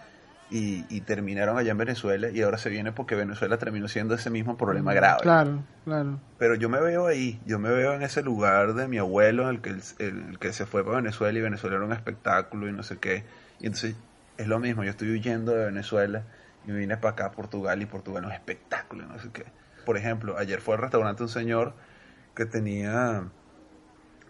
y, 0.51 0.85
y 0.89 1.01
terminaron 1.01 1.57
allá 1.57 1.71
en 1.71 1.77
Venezuela 1.77 2.29
y 2.29 2.41
ahora 2.41 2.57
se 2.57 2.69
viene 2.69 2.91
porque 2.91 3.15
Venezuela 3.15 3.57
terminó 3.57 3.87
siendo 3.87 4.13
ese 4.13 4.29
mismo 4.29 4.57
problema 4.57 4.93
grave. 4.93 5.21
Claro, 5.21 5.63
claro. 5.85 6.19
Pero 6.37 6.55
yo 6.55 6.67
me 6.67 6.81
veo 6.81 7.07
ahí, 7.07 7.39
yo 7.45 7.57
me 7.57 7.69
veo 7.69 7.93
en 7.93 8.03
ese 8.03 8.21
lugar 8.21 8.73
de 8.73 8.87
mi 8.87 8.97
abuelo 8.97 9.43
en 9.43 9.49
el 9.55 9.61
que, 9.61 9.69
el, 9.69 9.81
el 9.99 10.39
que 10.39 10.51
se 10.51 10.65
fue 10.65 10.83
para 10.83 10.97
Venezuela 10.97 11.39
y 11.39 11.41
Venezuela 11.41 11.77
era 11.77 11.85
un 11.85 11.93
espectáculo 11.93 12.67
y 12.67 12.73
no 12.73 12.83
sé 12.83 12.97
qué. 12.97 13.23
Y 13.61 13.67
entonces 13.67 13.95
es 14.37 14.47
lo 14.47 14.59
mismo, 14.59 14.83
yo 14.83 14.89
estoy 14.89 15.09
huyendo 15.11 15.53
de 15.53 15.65
Venezuela 15.65 16.23
y 16.67 16.71
me 16.71 16.79
vine 16.79 16.97
para 16.97 17.13
acá 17.13 17.25
a 17.27 17.31
Portugal 17.31 17.81
y 17.81 17.85
Portugal 17.85 18.23
es 18.23 18.27
un 18.27 18.33
espectáculo 18.33 19.03
y 19.05 19.07
no 19.07 19.19
sé 19.19 19.29
qué. 19.31 19.45
Por 19.85 19.97
ejemplo, 19.97 20.37
ayer 20.37 20.59
fue 20.59 20.75
al 20.75 20.81
restaurante 20.81 21.23
un 21.23 21.29
señor 21.29 21.73
que 22.35 22.45
tenía 22.45 23.23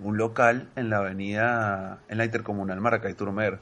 un 0.04 0.18
local 0.18 0.68
en 0.76 0.90
la 0.90 0.98
avenida, 0.98 2.00
en 2.10 2.18
la 2.18 2.26
intercomunal 2.26 2.80
Maracay 2.82 3.14
Turmer, 3.14 3.60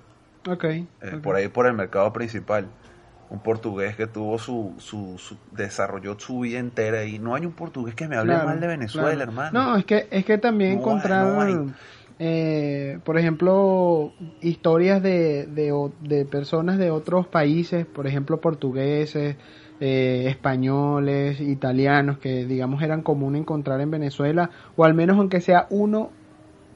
eh, 0.47 1.11
ok. 1.15 1.21
por 1.21 1.35
ahí 1.35 1.47
por 1.47 1.65
el 1.67 1.73
mercado 1.73 2.11
principal. 2.13 2.65
Un 3.29 3.39
portugués 3.43 3.95
que 3.95 4.07
tuvo 4.07 4.39
su, 4.39 4.73
su, 4.79 5.15
su- 5.19 5.37
desarrolló 5.51 6.17
su 6.19 6.39
vida 6.39 6.57
entera 6.57 7.05
y 7.05 7.19
no 7.19 7.35
hay 7.35 7.45
un 7.45 7.51
portugués 7.51 7.93
que 7.93 8.07
me 8.07 8.15
hable 8.15 8.33
Claro, 8.33 8.47
mal 8.47 8.59
de 8.59 8.65
Venezuela, 8.67 9.09
claro. 9.13 9.31
hermano. 9.31 9.63
No, 9.65 9.75
es 9.77 9.85
que, 9.85 10.07
es 10.09 10.25
que 10.25 10.39
también 10.39 10.71
No 10.71 10.77
hay, 10.77 10.81
encontrar, 10.81 11.27
no 11.35 11.41
hay. 11.41 11.55
eh, 12.17 12.97
por 13.03 13.19
ejemplo, 13.19 14.11
historias 14.41 15.03
de, 15.03 15.45
de, 15.45 15.91
de 16.01 16.25
personas 16.25 16.79
de 16.79 16.89
otros 16.89 17.27
países, 17.27 17.85
por 17.85 18.07
ejemplo, 18.07 18.41
portugueses, 18.41 19.35
eh, 19.79 20.25
españoles, 20.27 21.39
italianos, 21.39 22.17
que 22.17 22.45
digamos 22.45 22.81
eran 22.81 23.01
común 23.03 23.35
encontrar 23.35 23.79
en 23.79 23.91
Venezuela, 23.91 24.49
o 24.75 24.85
al 24.85 24.95
menos 24.95 25.17
aunque 25.19 25.39
sea 25.39 25.67
uno 25.69 26.09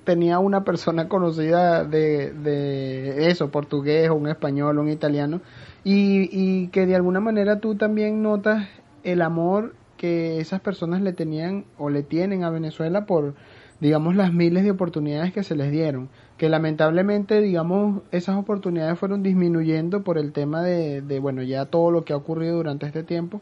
tenía 0.03 0.39
una 0.39 0.63
persona 0.63 1.07
conocida 1.07 1.83
de, 1.83 2.31
de 2.31 3.29
eso, 3.29 3.51
portugués, 3.51 4.09
un 4.09 4.27
español, 4.27 4.79
un 4.79 4.89
italiano, 4.89 5.41
y, 5.83 6.29
y 6.31 6.67
que 6.69 6.85
de 6.85 6.95
alguna 6.95 7.19
manera 7.19 7.59
tú 7.59 7.75
también 7.75 8.21
notas 8.21 8.67
el 9.03 9.21
amor 9.21 9.75
que 9.97 10.39
esas 10.39 10.59
personas 10.59 11.01
le 11.01 11.13
tenían 11.13 11.65
o 11.77 11.89
le 11.89 12.03
tienen 12.03 12.43
a 12.43 12.49
Venezuela 12.49 13.05
por, 13.05 13.35
digamos, 13.79 14.15
las 14.15 14.33
miles 14.33 14.63
de 14.63 14.71
oportunidades 14.71 15.31
que 15.31 15.43
se 15.43 15.55
les 15.55 15.71
dieron, 15.71 16.09
que 16.37 16.49
lamentablemente, 16.49 17.39
digamos, 17.41 18.01
esas 18.11 18.35
oportunidades 18.35 18.99
fueron 18.99 19.23
disminuyendo 19.23 20.03
por 20.03 20.17
el 20.17 20.33
tema 20.33 20.61
de, 20.61 21.01
de 21.01 21.19
bueno, 21.19 21.41
ya 21.43 21.65
todo 21.65 21.91
lo 21.91 22.03
que 22.03 22.13
ha 22.13 22.17
ocurrido 22.17 22.57
durante 22.57 22.85
este 22.85 23.03
tiempo, 23.03 23.41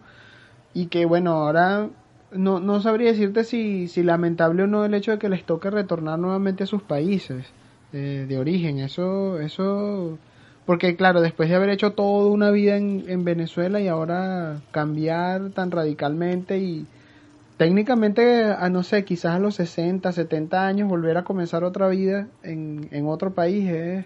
y 0.74 0.88
que 0.88 1.06
bueno, 1.06 1.32
ahora 1.32 1.89
no, 2.34 2.60
no 2.60 2.82
sabría 2.82 3.12
decirte 3.12 3.44
si, 3.44 3.88
si 3.88 4.04
lamentable 4.04 4.63
o 4.63 4.67
no 4.67 4.86
el 4.86 4.94
hecho 4.94 5.12
de 5.12 5.20
que 5.20 5.30
les 5.30 5.44
toque 5.44 5.70
retornar 5.70 6.20
nuevamente 6.20 6.63
a 6.63 6.67
sus 6.67 6.82
países 6.82 7.46
eh, 7.94 8.26
de 8.28 8.38
origen. 8.38 8.80
Eso, 8.80 9.39
eso, 9.39 10.17
porque 10.65 10.96
claro, 10.96 11.22
después 11.22 11.50
de 11.50 11.56
haber 11.56 11.70
hecho 11.70 11.91
toda 11.91 12.32
una 12.32 12.52
vida 12.52 12.78
en, 12.78 13.06
en 13.08 13.24
Venezuela 13.24 13.82
y 13.82 13.88
ahora 13.88 14.62
cambiar 14.72 15.50
tan 15.52 15.72
radicalmente 15.72 16.58
y 16.58 16.86
técnicamente, 17.58 18.46
a 18.46 18.70
no 18.70 18.84
sé, 18.84 19.04
quizás 19.04 19.36
a 19.36 19.39
los 19.39 19.56
60, 19.56 20.12
70 20.12 20.65
años 20.65 20.89
volver 20.89 21.17
a 21.17 21.24
comenzar 21.24 21.63
otra 21.63 21.88
vida 21.89 22.28
en, 22.44 22.88
en 22.91 23.08
otro 23.08 23.34
país 23.34 23.70
es, 23.70 24.06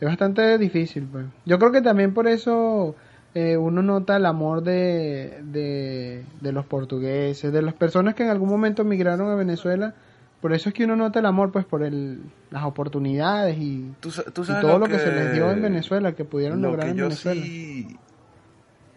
es 0.00 0.08
bastante 0.08 0.58
difícil. 0.58 1.06
Pues. 1.10 1.26
Yo 1.44 1.58
creo 1.58 1.72
que 1.72 1.82
también 1.82 2.14
por 2.14 2.26
eso 2.26 2.96
eh, 3.36 3.56
uno 3.58 3.82
nota 3.82 4.16
el 4.16 4.24
amor 4.24 4.62
de, 4.62 5.40
de, 5.44 6.24
de 6.40 6.52
los 6.52 6.64
portugueses, 6.64 7.52
de 7.52 7.60
las 7.60 7.74
personas 7.74 8.14
que 8.14 8.22
en 8.22 8.30
algún 8.30 8.48
momento 8.48 8.82
migraron 8.82 9.28
a 9.30 9.34
Venezuela. 9.34 9.94
Por 10.40 10.52
eso 10.54 10.70
es 10.70 10.74
que 10.74 10.84
uno 10.84 10.96
nota 10.96 11.18
el 11.18 11.26
amor, 11.26 11.52
pues 11.52 11.64
por 11.66 11.82
el, 11.82 12.20
las 12.50 12.64
oportunidades 12.64 13.58
y, 13.58 13.92
Tú, 14.00 14.10
sa- 14.10 14.24
tú 14.24 14.42
y 14.42 14.46
sabes 14.46 14.60
todo 14.62 14.78
lo 14.78 14.86
que, 14.86 14.98
se 14.98 15.10
les 15.10 15.32
dio 15.32 15.50
en 15.50 15.60
Venezuela, 15.62 16.12
que 16.12 16.24
pudieron 16.24 16.62
lo 16.62 16.68
lograr 16.68 16.86
que 16.86 16.90
en 16.92 16.96
yo 16.96 17.04
Venezuela. 17.04 17.42
sí 17.42 17.96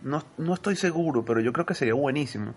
no, 0.02 0.23
no 0.38 0.54
estoy 0.54 0.75
seguro, 0.75 1.25
pero 1.25 1.41
yo 1.41 1.52
creo 1.52 1.65
que 1.65 1.73
sería 1.73 1.93
buenísimo. 1.93 2.54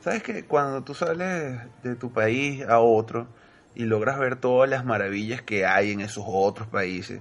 Sabes 0.00 0.22
que 0.22 0.44
cuando 0.44 0.82
tú 0.82 0.94
sales 0.94 1.60
de 1.82 1.94
tu 1.96 2.10
país 2.12 2.62
a 2.68 2.80
otro 2.80 3.26
y 3.74 3.84
logras 3.84 4.18
ver 4.18 4.36
todas 4.36 4.68
las 4.68 4.84
maravillas 4.84 5.42
que 5.42 5.64
hay 5.66 5.92
en 5.92 6.00
esos 6.00 6.24
otros 6.26 6.66
países, 6.68 7.20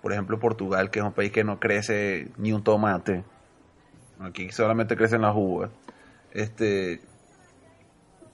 por 0.00 0.12
ejemplo 0.12 0.38
Portugal, 0.38 0.90
que 0.90 1.00
es 1.00 1.04
un 1.04 1.12
país 1.12 1.30
que 1.32 1.44
no 1.44 1.58
crece 1.60 2.28
ni 2.38 2.52
un 2.52 2.62
tomate, 2.62 3.24
aquí 4.18 4.50
solamente 4.52 4.96
crecen 4.96 5.22
las 5.22 5.34
uvas, 5.36 5.70
este, 6.30 7.02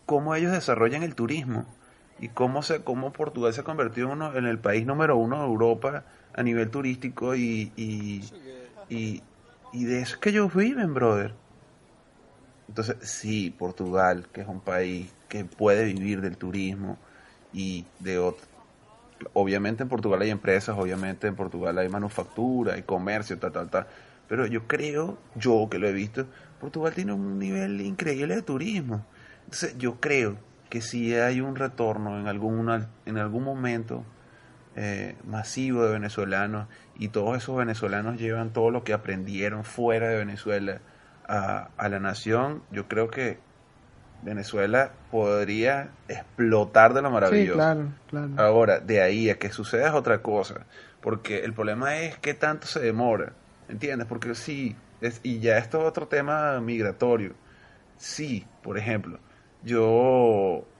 cómo 0.06 0.34
ellos 0.34 0.52
desarrollan 0.52 1.02
el 1.02 1.14
turismo 1.14 1.76
y 2.16 2.30
cómo 2.30 2.62
se 2.62 2.82
cómo 2.84 3.12
Portugal 3.12 3.52
se 3.54 3.60
ha 3.60 3.64
convertido 3.64 4.08
uno- 4.10 4.36
en 4.36 4.46
el 4.46 4.60
país 4.60 4.86
número 4.86 5.16
uno 5.16 5.38
de 5.40 5.44
Europa 5.46 6.06
a 6.32 6.42
nivel 6.42 6.70
turístico 6.70 7.34
y, 7.36 7.72
y, 7.76 8.34
y, 8.88 9.24
y 9.70 9.84
de 9.84 10.00
eso 10.02 10.14
es 10.14 10.20
que 10.20 10.30
ellos 10.30 10.54
viven, 10.54 10.94
brother. 10.94 11.36
Entonces, 12.66 12.96
sí, 13.10 13.50
Portugal, 13.50 14.30
que 14.32 14.42
es 14.42 14.46
un 14.48 14.60
país 14.62 15.16
que 15.28 15.44
puede 15.44 15.84
vivir 15.86 16.20
del 16.20 16.36
turismo 16.38 17.00
y 17.50 17.92
de 17.98 18.18
otro. 18.18 18.46
Obviamente 19.34 19.82
en 19.84 19.88
Portugal 19.90 20.22
hay 20.22 20.30
empresas, 20.30 20.76
obviamente 20.78 21.26
en 21.28 21.36
Portugal 21.36 21.78
hay 21.78 21.88
manufactura, 21.88 22.74
hay 22.74 22.84
comercio, 22.84 23.38
tal, 23.38 23.52
tal, 23.52 23.70
tal. 23.70 23.88
Pero 24.28 24.46
yo 24.46 24.66
creo, 24.66 25.18
yo 25.34 25.68
que 25.70 25.78
lo 25.78 25.88
he 25.88 25.92
visto, 25.92 26.26
Portugal 26.60 26.92
tiene 26.94 27.12
un 27.12 27.38
nivel 27.38 27.80
increíble 27.80 28.34
de 28.36 28.42
turismo. 28.42 29.06
Entonces, 29.44 29.76
yo 29.78 30.00
creo 30.00 30.36
que 30.68 30.80
si 30.82 31.14
hay 31.14 31.40
un 31.40 31.56
retorno 31.56 32.20
en 32.20 32.28
algún, 32.28 32.86
en 33.06 33.18
algún 33.18 33.42
momento 33.42 34.04
eh, 34.76 35.16
masivo 35.26 35.84
de 35.84 35.92
venezolanos 35.92 36.68
y 36.98 37.08
todos 37.08 37.36
esos 37.38 37.56
venezolanos 37.56 38.18
llevan 38.18 38.52
todo 38.52 38.70
lo 38.70 38.84
que 38.84 38.92
aprendieron 38.92 39.64
fuera 39.64 40.08
de 40.08 40.18
Venezuela 40.18 40.80
a, 41.26 41.70
a 41.76 41.88
la 41.88 41.98
nación, 42.00 42.62
yo 42.70 42.86
creo 42.86 43.08
que 43.08 43.38
Venezuela 44.22 44.90
podría 45.10 45.90
explotar 46.08 46.92
de 46.92 47.02
lo 47.02 47.08
Sí, 47.08 47.14
maravilloso. 47.14 47.54
claro, 47.54 47.88
claro. 48.08 48.28
Ahora, 48.36 48.80
de 48.80 49.00
ahí 49.00 49.30
a 49.30 49.38
que 49.38 49.50
suceda 49.50 49.88
es 49.88 49.94
otra 49.94 50.22
cosa, 50.22 50.66
porque 51.00 51.44
el 51.44 51.54
problema 51.54 51.96
es 51.98 52.18
qué 52.18 52.34
tanto 52.34 52.66
se 52.66 52.80
demora, 52.80 53.32
¿entiendes? 53.68 54.06
Porque 54.08 54.34
sí, 54.34 54.76
es, 55.00 55.20
y 55.22 55.40
ya 55.40 55.58
esto 55.58 55.80
es 55.80 55.84
otro 55.86 56.08
tema 56.08 56.60
migratorio. 56.60 57.34
Sí, 57.96 58.44
por 58.62 58.78
ejemplo, 58.78 59.18
yo 59.62 59.82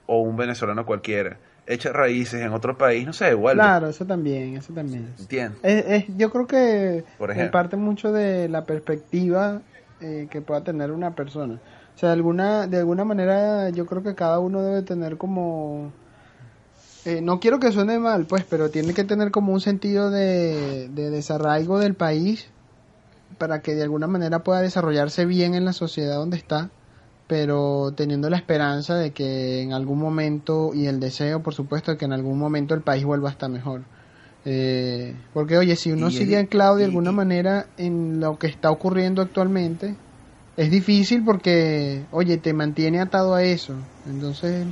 o 0.06 0.20
un 0.22 0.36
venezolano 0.36 0.86
cualquiera 0.86 1.38
echa 1.66 1.92
raíces 1.92 2.40
en 2.40 2.52
otro 2.52 2.78
país, 2.78 3.04
no 3.06 3.12
se 3.12 3.26
devuelve, 3.26 3.60
Claro, 3.60 3.88
eso 3.88 4.06
también, 4.06 4.56
eso 4.56 4.72
también. 4.72 5.06
¿entiendes? 5.18 5.60
Es, 5.62 5.84
es- 5.86 6.16
yo 6.16 6.30
creo 6.30 6.46
que 6.46 7.04
Por 7.18 7.30
ejemplo. 7.30 7.52
parte 7.52 7.76
mucho 7.76 8.12
de 8.12 8.48
la 8.48 8.64
perspectiva 8.64 9.60
eh, 10.00 10.28
que 10.30 10.40
pueda 10.40 10.62
tener 10.64 10.92
una 10.92 11.14
persona. 11.14 11.54
O 11.94 11.98
sea, 11.98 12.10
de 12.10 12.14
alguna, 12.14 12.66
de 12.68 12.78
alguna 12.78 13.04
manera 13.04 13.68
yo 13.70 13.84
creo 13.84 14.02
que 14.02 14.14
cada 14.14 14.38
uno 14.38 14.62
debe 14.62 14.82
tener 14.82 15.18
como... 15.18 15.92
eh, 17.04 17.20
no 17.22 17.40
quiero 17.40 17.58
que 17.58 17.72
suene 17.72 17.98
mal, 17.98 18.26
pues, 18.26 18.44
pero 18.44 18.70
tiene 18.70 18.94
que 18.94 19.04
tener 19.04 19.30
como 19.30 19.52
un 19.52 19.60
sentido 19.60 20.10
de, 20.10 20.88
de 20.90 21.10
desarraigo 21.10 21.78
del 21.78 21.94
país 21.94 22.50
para 23.38 23.60
que 23.62 23.74
de 23.74 23.82
alguna 23.82 24.06
manera 24.06 24.40
pueda 24.44 24.60
desarrollarse 24.60 25.24
bien 25.26 25.54
en 25.54 25.64
la 25.64 25.72
sociedad 25.72 26.16
donde 26.16 26.36
está, 26.36 26.70
pero 27.26 27.92
teniendo 27.96 28.30
la 28.30 28.36
esperanza 28.36 28.96
de 28.96 29.12
que 29.12 29.62
en 29.62 29.72
algún 29.72 29.98
momento, 29.98 30.72
y 30.74 30.86
el 30.86 30.98
deseo, 31.00 31.42
por 31.42 31.54
supuesto, 31.54 31.92
de 31.92 31.98
que 31.98 32.04
en 32.06 32.12
algún 32.12 32.38
momento 32.38 32.74
el 32.74 32.82
país 32.82 33.04
vuelva 33.04 33.28
a 33.28 33.32
estar 33.32 33.50
mejor. 33.50 33.82
Eh, 34.44 35.14
porque 35.32 35.58
oye, 35.58 35.76
si 35.76 35.92
uno 35.92 36.10
sigue 36.10 36.38
anclado 36.38 36.76
de 36.76 36.84
alguna 36.84 37.10
y- 37.10 37.14
manera 37.14 37.66
en 37.76 38.20
lo 38.20 38.38
que 38.38 38.46
está 38.46 38.70
ocurriendo 38.70 39.20
actualmente, 39.20 39.96
es 40.56 40.70
difícil 40.70 41.22
porque, 41.24 42.06
oye, 42.10 42.38
te 42.38 42.52
mantiene 42.52 43.00
atado 43.00 43.34
a 43.34 43.42
eso. 43.44 43.74
Entonces, 44.06 44.66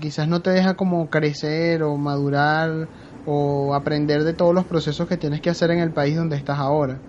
quizás 0.00 0.28
no 0.28 0.40
te 0.42 0.50
deja 0.50 0.74
como 0.74 1.10
crecer 1.10 1.82
o 1.82 1.96
madurar 1.96 2.88
o 3.24 3.74
aprender 3.74 4.24
de 4.24 4.34
todos 4.34 4.54
los 4.54 4.66
procesos 4.66 5.08
que 5.08 5.16
tienes 5.16 5.40
que 5.40 5.50
hacer 5.50 5.70
en 5.70 5.80
el 5.80 5.92
país 5.92 6.16
donde 6.16 6.36
estás 6.36 6.58
ahora. 6.58 7.00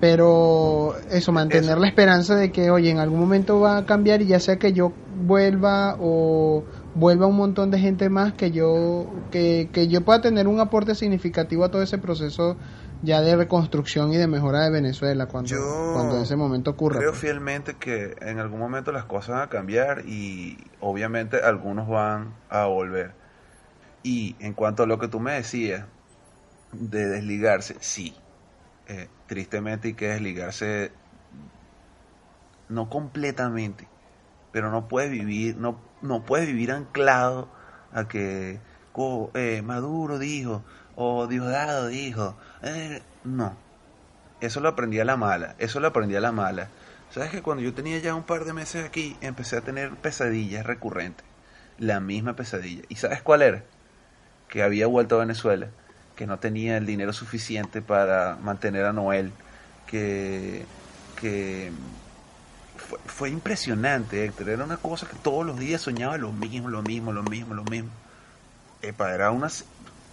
Pero 0.00 0.94
eso, 1.10 1.32
mantener 1.32 1.70
Eso. 1.70 1.80
la 1.80 1.88
esperanza 1.88 2.34
de 2.36 2.52
que, 2.52 2.70
oye, 2.70 2.90
en 2.90 2.98
algún 2.98 3.18
momento 3.18 3.60
va 3.60 3.78
a 3.78 3.86
cambiar 3.86 4.20
y 4.20 4.26
ya 4.26 4.40
sea 4.40 4.56
que 4.56 4.72
yo 4.72 4.92
vuelva 5.22 5.96
o 5.98 6.64
vuelva 6.94 7.26
un 7.26 7.36
montón 7.36 7.70
de 7.70 7.78
gente 7.78 8.10
más, 8.10 8.34
que 8.34 8.50
yo, 8.50 9.06
que, 9.30 9.70
que 9.72 9.88
yo 9.88 10.02
pueda 10.02 10.20
tener 10.20 10.48
un 10.48 10.60
aporte 10.60 10.94
significativo 10.94 11.64
a 11.64 11.70
todo 11.70 11.82
ese 11.82 11.96
proceso 11.98 12.56
ya 13.02 13.20
de 13.20 13.36
reconstrucción 13.36 14.12
y 14.12 14.16
de 14.16 14.26
mejora 14.26 14.64
de 14.64 14.70
Venezuela 14.70 15.26
cuando, 15.26 15.50
Yo 15.50 15.92
cuando 15.94 16.20
ese 16.20 16.36
momento 16.36 16.72
ocurra. 16.72 16.98
Creo 16.98 17.10
pues. 17.10 17.20
fielmente 17.20 17.74
que 17.74 18.16
en 18.20 18.38
algún 18.38 18.58
momento 18.58 18.92
las 18.92 19.04
cosas 19.04 19.36
van 19.36 19.42
a 19.42 19.48
cambiar 19.48 20.04
y 20.06 20.58
obviamente 20.80 21.38
algunos 21.42 21.88
van 21.88 22.34
a 22.48 22.66
volver. 22.66 23.12
Y 24.02 24.36
en 24.40 24.54
cuanto 24.54 24.84
a 24.84 24.86
lo 24.86 24.98
que 24.98 25.08
tú 25.08 25.20
me 25.20 25.32
decías 25.32 25.86
de 26.72 27.06
desligarse, 27.06 27.76
sí, 27.80 28.14
eh, 28.88 29.08
tristemente 29.26 29.88
hay 29.88 29.94
que 29.94 30.08
desligarse 30.08 30.92
no 32.68 32.88
completamente, 32.88 33.88
pero 34.52 34.70
no 34.70 34.88
puedes 34.88 35.10
vivir, 35.10 35.56
no, 35.56 35.80
no 36.02 36.24
puedes 36.24 36.46
vivir 36.46 36.72
anclado 36.72 37.48
a 37.92 38.08
que 38.08 38.60
eh, 39.34 39.62
Maduro 39.62 40.18
dijo 40.18 40.64
o 40.94 41.26
Diosdado 41.26 41.88
dijo, 41.88 42.36
eh, 42.62 43.02
no, 43.24 43.56
eso 44.40 44.60
lo 44.60 44.68
aprendí 44.68 44.98
a 45.00 45.04
la 45.04 45.16
mala, 45.16 45.54
eso 45.58 45.80
lo 45.80 45.88
aprendí 45.88 46.16
a 46.16 46.20
la 46.20 46.32
mala. 46.32 46.68
Sabes 47.10 47.30
que 47.30 47.42
cuando 47.42 47.62
yo 47.62 47.72
tenía 47.74 47.98
ya 47.98 48.14
un 48.14 48.24
par 48.24 48.44
de 48.44 48.52
meses 48.52 48.84
aquí, 48.84 49.16
empecé 49.20 49.56
a 49.56 49.60
tener 49.60 49.94
pesadillas 49.96 50.66
recurrentes. 50.66 51.24
La 51.78 52.00
misma 52.00 52.34
pesadilla. 52.34 52.82
¿Y 52.88 52.96
sabes 52.96 53.22
cuál 53.22 53.42
era? 53.42 53.64
Que 54.48 54.62
había 54.62 54.86
vuelto 54.86 55.16
a 55.16 55.20
Venezuela, 55.20 55.68
que 56.16 56.26
no 56.26 56.38
tenía 56.38 56.78
el 56.78 56.86
dinero 56.86 57.12
suficiente 57.12 57.82
para 57.82 58.36
mantener 58.42 58.86
a 58.86 58.92
Noel, 58.92 59.32
que, 59.86 60.64
que 61.20 61.70
fue, 62.76 62.98
fue 63.06 63.30
impresionante, 63.30 64.24
Héctor. 64.24 64.48
Era 64.48 64.64
una 64.64 64.78
cosa 64.78 65.06
que 65.06 65.16
todos 65.16 65.44
los 65.46 65.58
días 65.58 65.82
soñaba 65.82 66.16
lo 66.16 66.32
mismo, 66.32 66.68
lo 66.70 66.82
mismo, 66.82 67.12
lo 67.12 67.22
mismo, 67.22 67.54
lo 67.54 67.64
mismo. 67.64 67.90
Epa, 68.82 69.14
era 69.14 69.30
unas, 69.30 69.64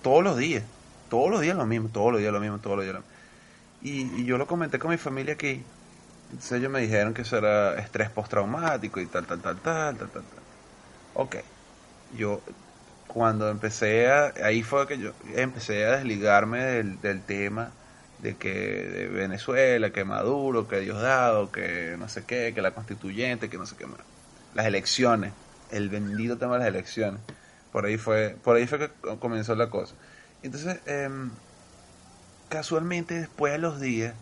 todos 0.02 0.24
los 0.24 0.38
días, 0.38 0.64
todos 1.10 1.32
los 1.32 1.42
días 1.42 1.56
lo 1.56 1.66
mismo, 1.66 1.90
todos 1.90 2.12
los 2.12 2.22
días 2.22 2.34
lo 2.34 2.40
mismo, 2.40 2.60
todos 2.60 2.78
los 2.78 2.86
días 2.86 2.96
lo 2.96 3.02
mismo. 3.02 3.14
Y, 3.82 4.22
y 4.22 4.26
yo 4.26 4.38
lo 4.38 4.48
comenté 4.48 4.80
con 4.80 4.92
mi 4.92 4.98
familia 4.98 5.34
aquí. 5.34 5.64
Entonces 6.32 6.60
ellos 6.60 6.72
me 6.72 6.82
dijeron 6.82 7.14
que 7.14 7.22
eso 7.22 7.38
era 7.38 7.76
estrés 7.80 8.10
postraumático 8.10 9.00
y 9.00 9.06
tal, 9.06 9.26
tal, 9.26 9.40
tal, 9.40 9.58
tal, 9.58 9.98
tal, 9.98 10.10
tal, 10.10 10.24
tal. 10.24 10.44
Ok. 11.14 11.36
Yo, 12.18 12.42
cuando 13.08 13.50
empecé 13.50 14.10
a, 14.10 14.34
ahí 14.44 14.64
fue 14.64 14.88
que 14.88 14.98
yo 14.98 15.12
empecé 15.36 15.86
a 15.86 15.98
desligarme 15.98 16.64
del, 16.64 17.02
del 17.02 17.22
tema 17.22 17.72
de 18.24 18.36
que 18.38 18.54
de 18.54 19.08
Venezuela, 19.10 19.92
que 19.92 20.06
Maduro, 20.06 20.68
que 20.68 20.80
Diosdado, 20.80 21.52
que 21.52 21.96
no 22.00 22.08
sé 22.08 22.24
qué, 22.26 22.54
que 22.56 22.62
la 22.62 22.72
constituyente, 22.72 23.50
que 23.50 23.58
no 23.58 23.66
sé 23.66 23.76
qué 23.76 23.86
más. 23.86 24.00
Las 24.56 24.66
elecciones, 24.66 25.34
el 25.72 25.90
bendito 25.90 26.38
tema 26.38 26.54
de 26.54 26.60
las 26.60 26.68
elecciones. 26.70 27.20
Por 27.74 27.86
ahí 27.86 27.98
fue, 27.98 28.38
por 28.42 28.56
ahí 28.56 28.66
fue 28.66 28.80
que 28.80 28.90
comenzó 29.20 29.56
la 29.56 29.70
cosa. 29.70 29.96
Entonces, 30.42 30.80
em, 30.86 31.32
casualmente 32.48 33.16
después 33.16 33.52
de 33.52 33.60
los 33.60 33.82
días 33.82 34.14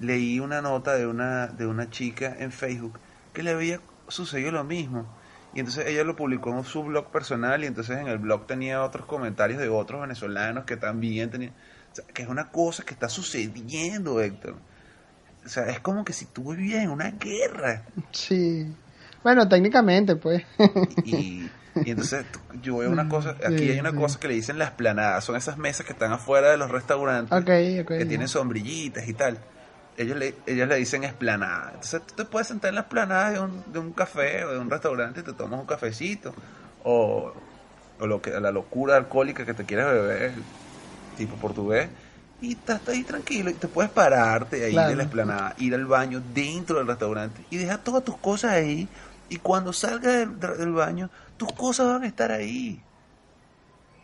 leí 0.00 0.38
una 0.38 0.62
nota 0.62 0.94
de 0.94 1.06
una 1.06 1.48
de 1.48 1.66
una 1.66 1.90
chica 1.90 2.36
en 2.38 2.52
Facebook 2.52 2.98
que 3.32 3.42
le 3.42 3.50
había 3.50 3.80
sucedido 4.06 4.52
lo 4.52 4.62
mismo 4.62 5.08
y 5.54 5.60
entonces 5.60 5.86
ella 5.86 6.04
lo 6.04 6.14
publicó 6.14 6.50
en 6.56 6.64
su 6.64 6.82
blog 6.84 7.10
personal 7.10 7.64
y 7.64 7.66
entonces 7.66 7.98
en 7.98 8.06
el 8.08 8.18
blog 8.18 8.46
tenía 8.46 8.82
otros 8.82 9.06
comentarios 9.06 9.60
de 9.60 9.68
otros 9.68 10.00
venezolanos 10.00 10.64
que 10.64 10.76
también 10.76 11.30
tenían 11.30 11.52
o 11.92 11.94
sea, 11.96 12.04
que 12.06 12.22
es 12.22 12.28
una 12.28 12.50
cosa 12.50 12.84
que 12.84 12.92
está 12.94 13.08
sucediendo 13.08 14.20
Héctor 14.20 14.56
o 15.44 15.48
sea 15.48 15.64
es 15.70 15.80
como 15.80 16.04
que 16.04 16.12
si 16.12 16.26
tú 16.26 16.54
vivías 16.54 16.82
en 16.84 16.90
una 16.90 17.10
guerra 17.12 17.82
Sí. 18.12 18.66
Bueno, 19.24 19.48
técnicamente, 19.48 20.14
pues. 20.16 20.44
y, 21.04 21.50
y 21.74 21.90
entonces 21.90 22.24
yo 22.62 22.78
veo 22.78 22.90
una 22.90 23.08
cosa 23.08 23.30
aquí 23.44 23.58
Sí, 23.58 23.70
hay 23.70 23.80
una 23.80 23.90
sí. 23.90 23.96
cosa 23.96 24.20
que 24.20 24.28
le 24.28 24.34
dicen 24.34 24.58
las 24.58 24.70
planadas 24.72 25.24
son 25.24 25.34
esas 25.36 25.58
mesas 25.58 25.84
que 25.86 25.92
están 25.92 26.12
afuera 26.12 26.50
de 26.50 26.56
los 26.56 26.70
restaurantes 26.70 27.32
ok, 27.36 27.50
ok. 27.82 27.98
que 27.98 28.06
tienen 28.06 28.28
sombrillitas 28.28 29.08
y 29.08 29.14
tal. 29.14 29.38
Ellos 29.98 30.16
le, 30.16 30.34
ellos 30.46 30.68
le 30.68 30.76
dicen 30.76 31.02
esplanada. 31.04 31.72
Entonces 31.74 32.00
tú 32.06 32.14
te 32.14 32.24
puedes 32.24 32.46
sentar 32.48 32.68
en 32.70 32.76
la 32.76 32.82
esplanada 32.82 33.30
de 33.32 33.40
un, 33.40 33.64
de 33.72 33.78
un 33.80 33.92
café 33.92 34.44
o 34.44 34.52
de 34.52 34.58
un 34.58 34.70
restaurante 34.70 35.20
y 35.20 35.22
te 35.24 35.32
tomas 35.32 35.58
un 35.60 35.66
cafecito. 35.66 36.32
O, 36.84 37.32
o 37.98 38.06
lo 38.06 38.22
que, 38.22 38.30
la 38.30 38.52
locura 38.52 38.96
alcohólica 38.96 39.44
que 39.44 39.54
te 39.54 39.64
quieres 39.64 39.86
beber, 39.86 40.32
tipo 41.16 41.34
portugués. 41.36 41.88
Y 42.40 42.52
estás 42.52 42.86
ahí 42.88 43.02
tranquilo 43.02 43.50
y 43.50 43.54
te 43.54 43.66
puedes 43.66 43.90
pararte 43.90 44.64
ahí 44.64 44.70
Claro. 44.72 44.90
de 44.90 44.96
la 44.96 45.02
esplanada, 45.02 45.54
ir 45.58 45.74
al 45.74 45.84
baño 45.86 46.22
dentro 46.32 46.78
del 46.78 46.86
restaurante 46.86 47.44
y 47.50 47.56
dejar 47.56 47.82
todas 47.82 48.04
tus 48.04 48.16
cosas 48.18 48.52
ahí. 48.52 48.88
Y 49.28 49.38
cuando 49.38 49.72
salgas 49.72 50.12
del, 50.14 50.38
del 50.38 50.72
baño, 50.72 51.10
tus 51.36 51.52
cosas 51.52 51.88
van 51.88 52.04
a 52.04 52.06
estar 52.06 52.30
ahí. 52.30 52.80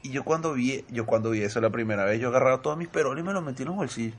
Y 0.02 0.10
yo 0.10 0.24
cuando 0.24 0.52
vi, 0.54 0.84
yo 0.90 1.06
cuando 1.06 1.30
vi 1.30 1.42
eso 1.42 1.60
la 1.60 1.70
primera 1.70 2.04
vez, 2.04 2.20
yo 2.20 2.28
agarraba 2.28 2.60
todos 2.60 2.76
mis 2.76 2.88
peroles 2.88 3.22
y 3.22 3.26
me 3.26 3.32
los 3.32 3.42
metí 3.44 3.62
en 3.62 3.68
los 3.68 3.76
bolsillos. 3.76 4.16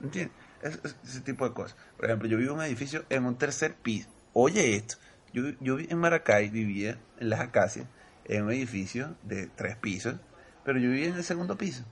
¿Entiendes? 0.00 0.34
Es- 0.62 0.80
es- 0.84 0.96
ese 1.04 1.20
tipo 1.20 1.48
de 1.48 1.54
cosas. 1.54 1.76
Por 1.96 2.06
ejemplo, 2.06 2.28
yo 2.28 2.38
vivo 2.38 2.52
en 2.52 2.58
un 2.60 2.64
edificio 2.64 3.04
en 3.08 3.24
un 3.24 3.36
tercer 3.36 3.74
piso. 3.74 4.08
Oye 4.32 4.76
esto, 4.76 4.96
yo, 5.32 5.42
yo 5.60 5.78
en 5.78 5.98
Maracay 5.98 6.48
vivía 6.50 6.98
en 7.18 7.30
las 7.30 7.40
acacias, 7.40 7.86
en 8.24 8.44
un 8.44 8.52
edificio 8.52 9.16
de 9.24 9.48
tres 9.48 9.76
pisos, 9.76 10.16
pero 10.64 10.78
yo 10.78 10.90
vivía 10.90 11.08
en 11.08 11.14
el 11.16 11.24
segundo 11.24 11.58
piso. 11.58 11.84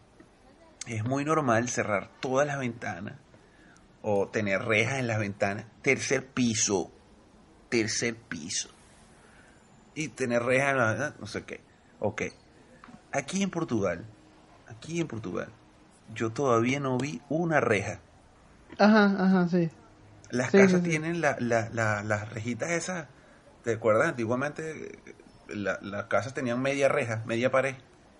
Es 0.87 1.05
muy 1.05 1.25
normal 1.25 1.69
cerrar 1.69 2.11
todas 2.21 2.47
las 2.47 2.59
ventanas 2.59 3.15
o 4.03 4.29
tener 4.29 4.63
rejas 4.63 4.99
en 4.99 5.07
las 5.09 5.19
ventanas. 5.19 5.67
Tercer 5.83 6.27
piso, 6.27 6.91
tercer 7.69 8.17
piso. 8.17 8.71
Y 9.95 10.09
tener 10.09 10.43
rejas 10.43 10.71
en 10.71 10.77
las 10.79 10.89
ventanas, 10.91 11.21
no 11.21 11.27
sé 11.27 11.45
qué. 11.45 11.61
Ok. 11.99 12.23
Aquí 13.13 13.43
en 13.43 13.51
Portugal, 13.51 14.07
aquí 14.69 15.01
en 15.01 15.09
Portugal, 15.09 15.49
yo 16.15 16.31
todavía 16.31 16.81
no 16.81 16.97
vi 16.97 17.21
una 17.29 17.61
reja. 17.61 18.01
Ajá, 18.79 19.05
ajá, 19.19 19.49
sí. 19.49 19.71
Las 20.31 20.53
Sí, 20.53 20.59
casas 20.59 20.83
sí, 20.83 20.83
sí. 20.83 20.93
tienen 20.93 21.21
la, 21.21 21.37
la, 21.41 21.69
la- 21.73 22.03
las 22.03 22.29
rejitas 22.33 22.71
esas. 22.71 23.09
¿Te 23.63 23.73
acuerdas? 23.75 24.09
Antiguamente 24.09 25.11
eh, 25.11 25.15
la- 25.49 25.79
las 25.83 26.05
casas 26.07 26.35
tenían 26.35 26.63
media 26.63 26.89
reja, 26.89 27.23
media 27.27 27.51
pared. 27.51 27.75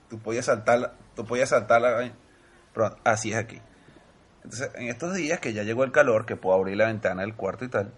Tú 0.09 0.21
podías 0.21 0.47
saltarla, 0.47 0.97
tú 1.15 1.25
podías 1.27 1.51
saltarla. 1.51 2.13
Pero 2.73 2.97
así 3.05 3.33
es 3.33 3.39
aquí. 3.39 3.63
Entonces, 4.45 4.71
en 4.77 4.89
estos 4.89 5.15
días 5.15 5.41
que 5.41 5.53
ya 5.55 5.65
llegó 5.65 5.85
el 5.85 5.93
calor, 5.93 6.27
que 6.27 6.37
puedo 6.37 6.57
abrir 6.57 6.77
la 6.79 6.87
ventana 6.89 7.23
del 7.23 7.37
cuarto 7.37 7.65
y 7.65 7.69
tal, 7.69 7.95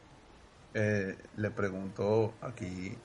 eh, 0.75 1.19
le 1.37 1.51
pregunto 1.51 2.35
aquí 2.43 2.99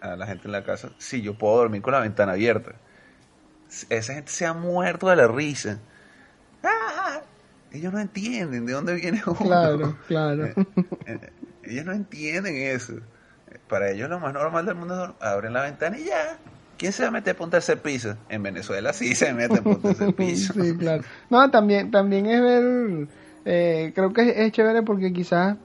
a 0.00 0.16
la 0.16 0.26
gente 0.26 0.48
en 0.48 0.52
la 0.52 0.64
casa 0.64 0.90
si 0.98 1.22
yo 1.22 1.38
puedo 1.38 1.56
dormir 1.58 1.82
con 1.82 1.92
la 1.94 2.00
ventana 2.00 2.32
abierta. 2.32 2.72
Esa 3.90 4.14
gente 4.14 4.30
se 4.30 4.46
ha 4.46 4.52
muerto 4.54 5.08
de 5.08 5.16
la 5.16 5.26
risa. 5.28 5.80
Ellos 7.72 7.92
no 7.92 8.00
entienden 8.00 8.66
de 8.66 8.72
dónde 8.72 8.94
viene 8.94 9.22
uno. 9.26 9.36
Claro, 9.36 9.96
claro. 10.08 10.46
Eh, 10.46 10.54
eh, 11.06 11.18
ellos 11.64 11.84
no 11.86 11.92
entienden 11.92 12.56
eso. 12.56 12.94
Eh, 12.94 13.58
Para 13.68 13.90
ellos 13.90 14.08
lo 14.10 14.20
más 14.20 14.34
normal 14.34 14.66
del 14.66 14.74
mundo 14.74 15.04
es 15.04 15.10
abren 15.20 15.52
la 15.52 15.62
ventana 15.62 15.98
y 15.98 16.04
ya. 16.04 16.38
¿Quién 16.76 16.92
se 16.92 17.02
va 17.02 17.08
a 17.08 17.12
meter 17.12 17.36
por 17.36 17.46
un 17.46 17.50
tercer 17.52 17.80
piso? 17.80 18.16
En 18.28 18.42
Venezuela 18.42 18.92
sí 18.92 19.14
se 19.14 19.32
meten 19.32 19.62
por 19.62 19.76
un 19.76 19.82
tercer 19.82 20.14
piso. 20.16 20.52
Sí, 20.54 20.76
claro. 20.76 21.02
No, 21.30 21.50
también, 21.50 21.90
también 21.90 22.26
es 22.26 22.42
ver, 22.42 23.08
eh, 23.44 23.92
creo 23.94 24.12
que 24.12 24.22
es, 24.22 24.36
es 24.36 24.52
chévere 24.52 24.82
porque 24.82 25.12
quizás 25.12 25.56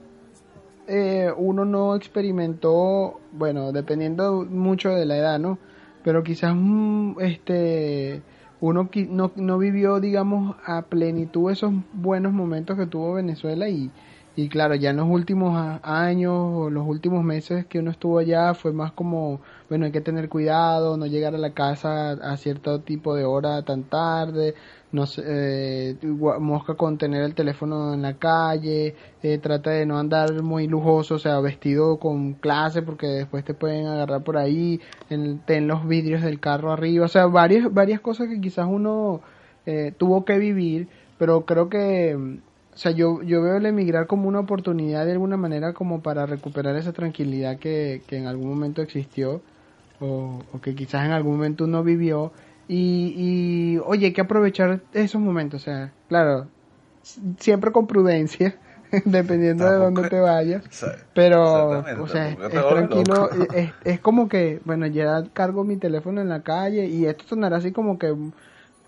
eh, 0.86 1.30
uno 1.36 1.64
no 1.64 1.96
experimentó, 1.96 3.20
bueno, 3.32 3.72
dependiendo 3.72 4.46
mucho 4.48 4.90
de 4.90 5.04
la 5.04 5.16
edad, 5.16 5.38
¿no? 5.38 5.58
Pero 6.04 6.22
quizás 6.22 6.54
mm, 6.54 7.20
este 7.20 8.22
uno 8.60 8.90
no, 9.08 9.32
no 9.36 9.58
vivió, 9.58 10.00
digamos, 10.00 10.56
a 10.64 10.82
plenitud 10.82 11.50
esos 11.50 11.72
buenos 11.92 12.32
momentos 12.32 12.76
que 12.76 12.86
tuvo 12.86 13.14
Venezuela 13.14 13.68
y, 13.68 13.90
y 14.38 14.48
claro, 14.48 14.76
ya 14.76 14.90
en 14.90 14.98
los 14.98 15.08
últimos 15.08 15.80
años 15.82 16.32
o 16.32 16.70
los 16.70 16.86
últimos 16.86 17.24
meses 17.24 17.66
que 17.66 17.80
uno 17.80 17.90
estuvo 17.90 18.20
allá 18.20 18.54
fue 18.54 18.72
más 18.72 18.92
como, 18.92 19.40
bueno, 19.68 19.86
hay 19.86 19.90
que 19.90 20.00
tener 20.00 20.28
cuidado, 20.28 20.96
no 20.96 21.06
llegar 21.06 21.34
a 21.34 21.38
la 21.38 21.54
casa 21.54 22.12
a 22.12 22.36
cierto 22.36 22.80
tipo 22.82 23.16
de 23.16 23.24
hora 23.24 23.62
tan 23.64 23.82
tarde, 23.82 24.54
no 24.92 25.06
sé, 25.06 25.22
eh, 25.26 25.96
mosca 26.38 26.74
con 26.74 26.98
tener 26.98 27.24
el 27.24 27.34
teléfono 27.34 27.94
en 27.94 28.02
la 28.02 28.14
calle, 28.14 28.94
eh, 29.24 29.38
trata 29.38 29.70
de 29.70 29.86
no 29.86 29.98
andar 29.98 30.40
muy 30.40 30.68
lujoso, 30.68 31.16
o 31.16 31.18
sea, 31.18 31.40
vestido 31.40 31.98
con 31.98 32.34
clase 32.34 32.82
porque 32.82 33.08
después 33.08 33.44
te 33.44 33.54
pueden 33.54 33.88
agarrar 33.88 34.22
por 34.22 34.36
ahí, 34.36 34.80
en, 35.10 35.40
ten 35.40 35.66
los 35.66 35.88
vidrios 35.88 36.22
del 36.22 36.38
carro 36.38 36.70
arriba, 36.70 37.06
o 37.06 37.08
sea, 37.08 37.26
varias, 37.26 37.74
varias 37.74 38.00
cosas 38.00 38.28
que 38.28 38.40
quizás 38.40 38.68
uno 38.70 39.20
eh, 39.66 39.92
tuvo 39.98 40.24
que 40.24 40.38
vivir, 40.38 40.86
pero 41.18 41.44
creo 41.44 41.68
que, 41.68 42.38
o 42.78 42.80
sea, 42.80 42.92
yo, 42.92 43.22
yo 43.22 43.42
veo 43.42 43.56
el 43.56 43.66
emigrar 43.66 44.06
como 44.06 44.28
una 44.28 44.38
oportunidad 44.38 45.04
de 45.04 45.10
alguna 45.12 45.36
manera 45.36 45.74
como 45.74 46.00
para 46.00 46.26
recuperar 46.26 46.76
esa 46.76 46.92
tranquilidad 46.92 47.58
que, 47.58 48.04
que 48.06 48.16
en 48.18 48.26
algún 48.28 48.48
momento 48.48 48.82
existió 48.82 49.42
o, 49.98 50.46
o 50.52 50.60
que 50.60 50.76
quizás 50.76 51.04
en 51.04 51.10
algún 51.12 51.34
momento 51.36 51.64
uno 51.64 51.82
vivió 51.82 52.32
y, 52.68 53.14
y 53.16 53.78
oye, 53.84 54.06
hay 54.06 54.12
que 54.12 54.20
aprovechar 54.20 54.84
esos 54.92 55.20
momentos, 55.20 55.62
o 55.62 55.64
sea, 55.64 55.92
claro, 56.06 56.52
siempre 57.38 57.72
con 57.72 57.86
prudencia, 57.88 58.60
dependiendo 59.04 59.66
de 59.66 59.76
dónde 59.76 60.04
te 60.06 60.20
vayas. 60.20 60.64
O 60.66 60.72
sea, 60.72 60.94
Pero, 61.14 61.88
o 61.96 62.06
sea, 62.08 62.30
es, 62.30 62.38
es 62.50 62.66
tranquilo, 62.68 63.30
es, 63.50 63.74
es 63.84 64.00
como 64.00 64.28
que, 64.28 64.60
bueno, 64.64 64.86
ya 64.86 65.24
cargo 65.32 65.64
mi 65.64 65.78
teléfono 65.78 66.20
en 66.20 66.28
la 66.28 66.42
calle 66.44 66.86
y 66.86 67.06
esto 67.06 67.24
sonará 67.26 67.56
así 67.56 67.72
como 67.72 67.98
que, 67.98 68.14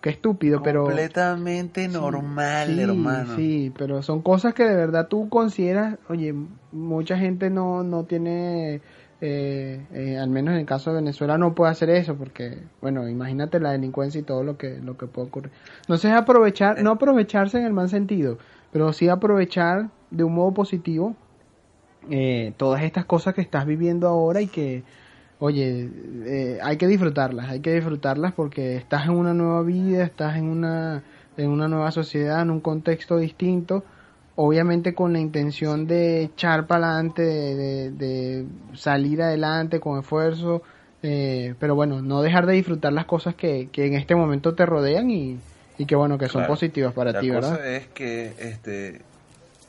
que 0.01 0.11
estúpido, 0.11 0.63
pero... 0.63 0.85
Completamente 0.85 1.89
normal, 1.89 2.69
sí, 2.69 2.81
hermano. 2.81 3.37
Sí, 3.37 3.73
pero 3.77 4.03
son 4.03 4.23
cosas 4.23 4.55
que 4.55 4.65
de 4.65 4.75
verdad 4.75 5.09
tú 5.09 5.29
consideras, 5.29 5.99
oye, 6.09 6.35
mucha 6.73 7.19
gente 7.19 7.51
no, 7.51 7.83
no 7.83 8.05
tiene, 8.05 8.81
eh, 9.21 9.85
eh, 9.93 10.19
al 10.19 10.31
menos 10.31 10.55
en 10.55 10.61
el 10.61 10.67
caso 10.67 10.91
de 10.91 10.97
Venezuela, 10.97 11.37
no 11.37 11.55
puede 11.55 11.73
hacer 11.73 11.91
eso 11.91 12.17
porque, 12.17 12.63
bueno, 12.81 13.09
imagínate 13.09 13.61
la 13.61 13.73
delincuencia 13.73 14.21
y 14.21 14.25
todo 14.25 14.43
lo 14.43 14.57
que, 14.57 14.79
lo 14.79 14.97
que 14.97 15.07
puede 15.07 15.29
ocurrir. 15.29 15.53
Entonces 15.83 16.13
aprovechar, 16.13 16.83
no 16.83 16.93
aprovecharse 16.93 17.59
en 17.59 17.67
el 17.67 17.73
mal 17.75 17.91
sentido, 17.91 18.39
pero 18.73 18.93
sí 18.95 19.09
aprovechar 19.09 19.91
de 20.11 20.25
un 20.25 20.35
modo 20.35 20.55
positivo 20.55 21.15
eh, 22.09 22.55
todas 22.57 22.83
estas 22.83 23.05
cosas 23.05 23.35
que 23.35 23.43
estás 23.43 23.67
viviendo 23.67 24.09
ahora 24.09 24.41
y 24.41 24.47
que, 24.47 24.83
oye, 25.41 25.91
eh, 26.27 26.59
hay 26.63 26.79
que 26.79 26.87
disfrutarlas, 26.89 27.51
hay 27.51 27.61
que 27.63 27.75
disfrutarlas 27.75 28.35
porque 28.35 28.77
estás 28.77 29.07
en 29.07 29.13
una 29.13 29.35
nueva 29.35 29.63
vida, 29.63 30.05
estás 30.05 30.37
en 30.37 30.45
una, 30.47 31.05
en 31.37 31.51
una 31.51 31.69
nueva 31.69 31.91
sociedad, 31.93 32.43
en 32.43 32.51
un 32.53 32.61
contexto 32.63 33.19
distinto. 33.19 33.87
obviamente 34.37 34.95
con 34.95 35.13
la 35.13 35.21
intención 35.21 35.87
de 35.87 36.23
echar 36.23 36.67
para 36.67 36.87
adelante, 36.95 37.23
de, 37.23 37.55
de- 37.57 37.91
de 37.93 38.49
salir 38.77 39.23
adelante 39.23 39.81
con 39.81 39.99
esfuerzo, 40.01 40.63
eh, 41.03 41.57
pero 41.59 41.75
bueno, 41.75 42.03
no 42.03 42.23
dejar 42.23 42.47
de 42.47 42.55
disfrutar 42.55 42.93
las 42.93 43.07
cosas 43.07 43.35
que, 43.35 43.71
que 43.71 43.87
en 43.87 43.95
este 43.95 44.15
momento 44.17 44.55
te 44.55 44.67
rodean 44.67 45.11
y, 45.11 45.45
y 45.77 45.87
que 45.87 45.97
bueno, 45.97 46.19
que 46.19 46.29
son 46.29 46.43
Claro. 46.43 46.47
positivas 46.47 46.95
para 46.95 47.13
la 47.13 47.19
ti, 47.19 47.29
cosa 47.29 47.57
¿verdad? 47.57 47.67
es 47.67 47.89
que, 47.89 48.37
este, 48.39 49.11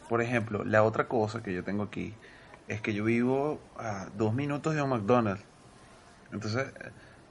por 0.08 0.22
ejemplo, 0.22 0.64
la 0.66 0.84
otra 0.84 1.08
cosa 1.10 1.44
que 1.44 1.54
yo 1.54 1.64
tengo 1.66 1.84
aquí 1.84 2.20
es 2.68 2.82
que 2.82 2.94
yo 2.96 3.06
vivo 3.06 3.72
a 3.76 4.10
dos 4.14 4.34
minutos 4.36 4.76
de 4.76 4.82
un 4.84 4.90
McDonald's. 4.92 5.46
Entonces, 6.32 6.72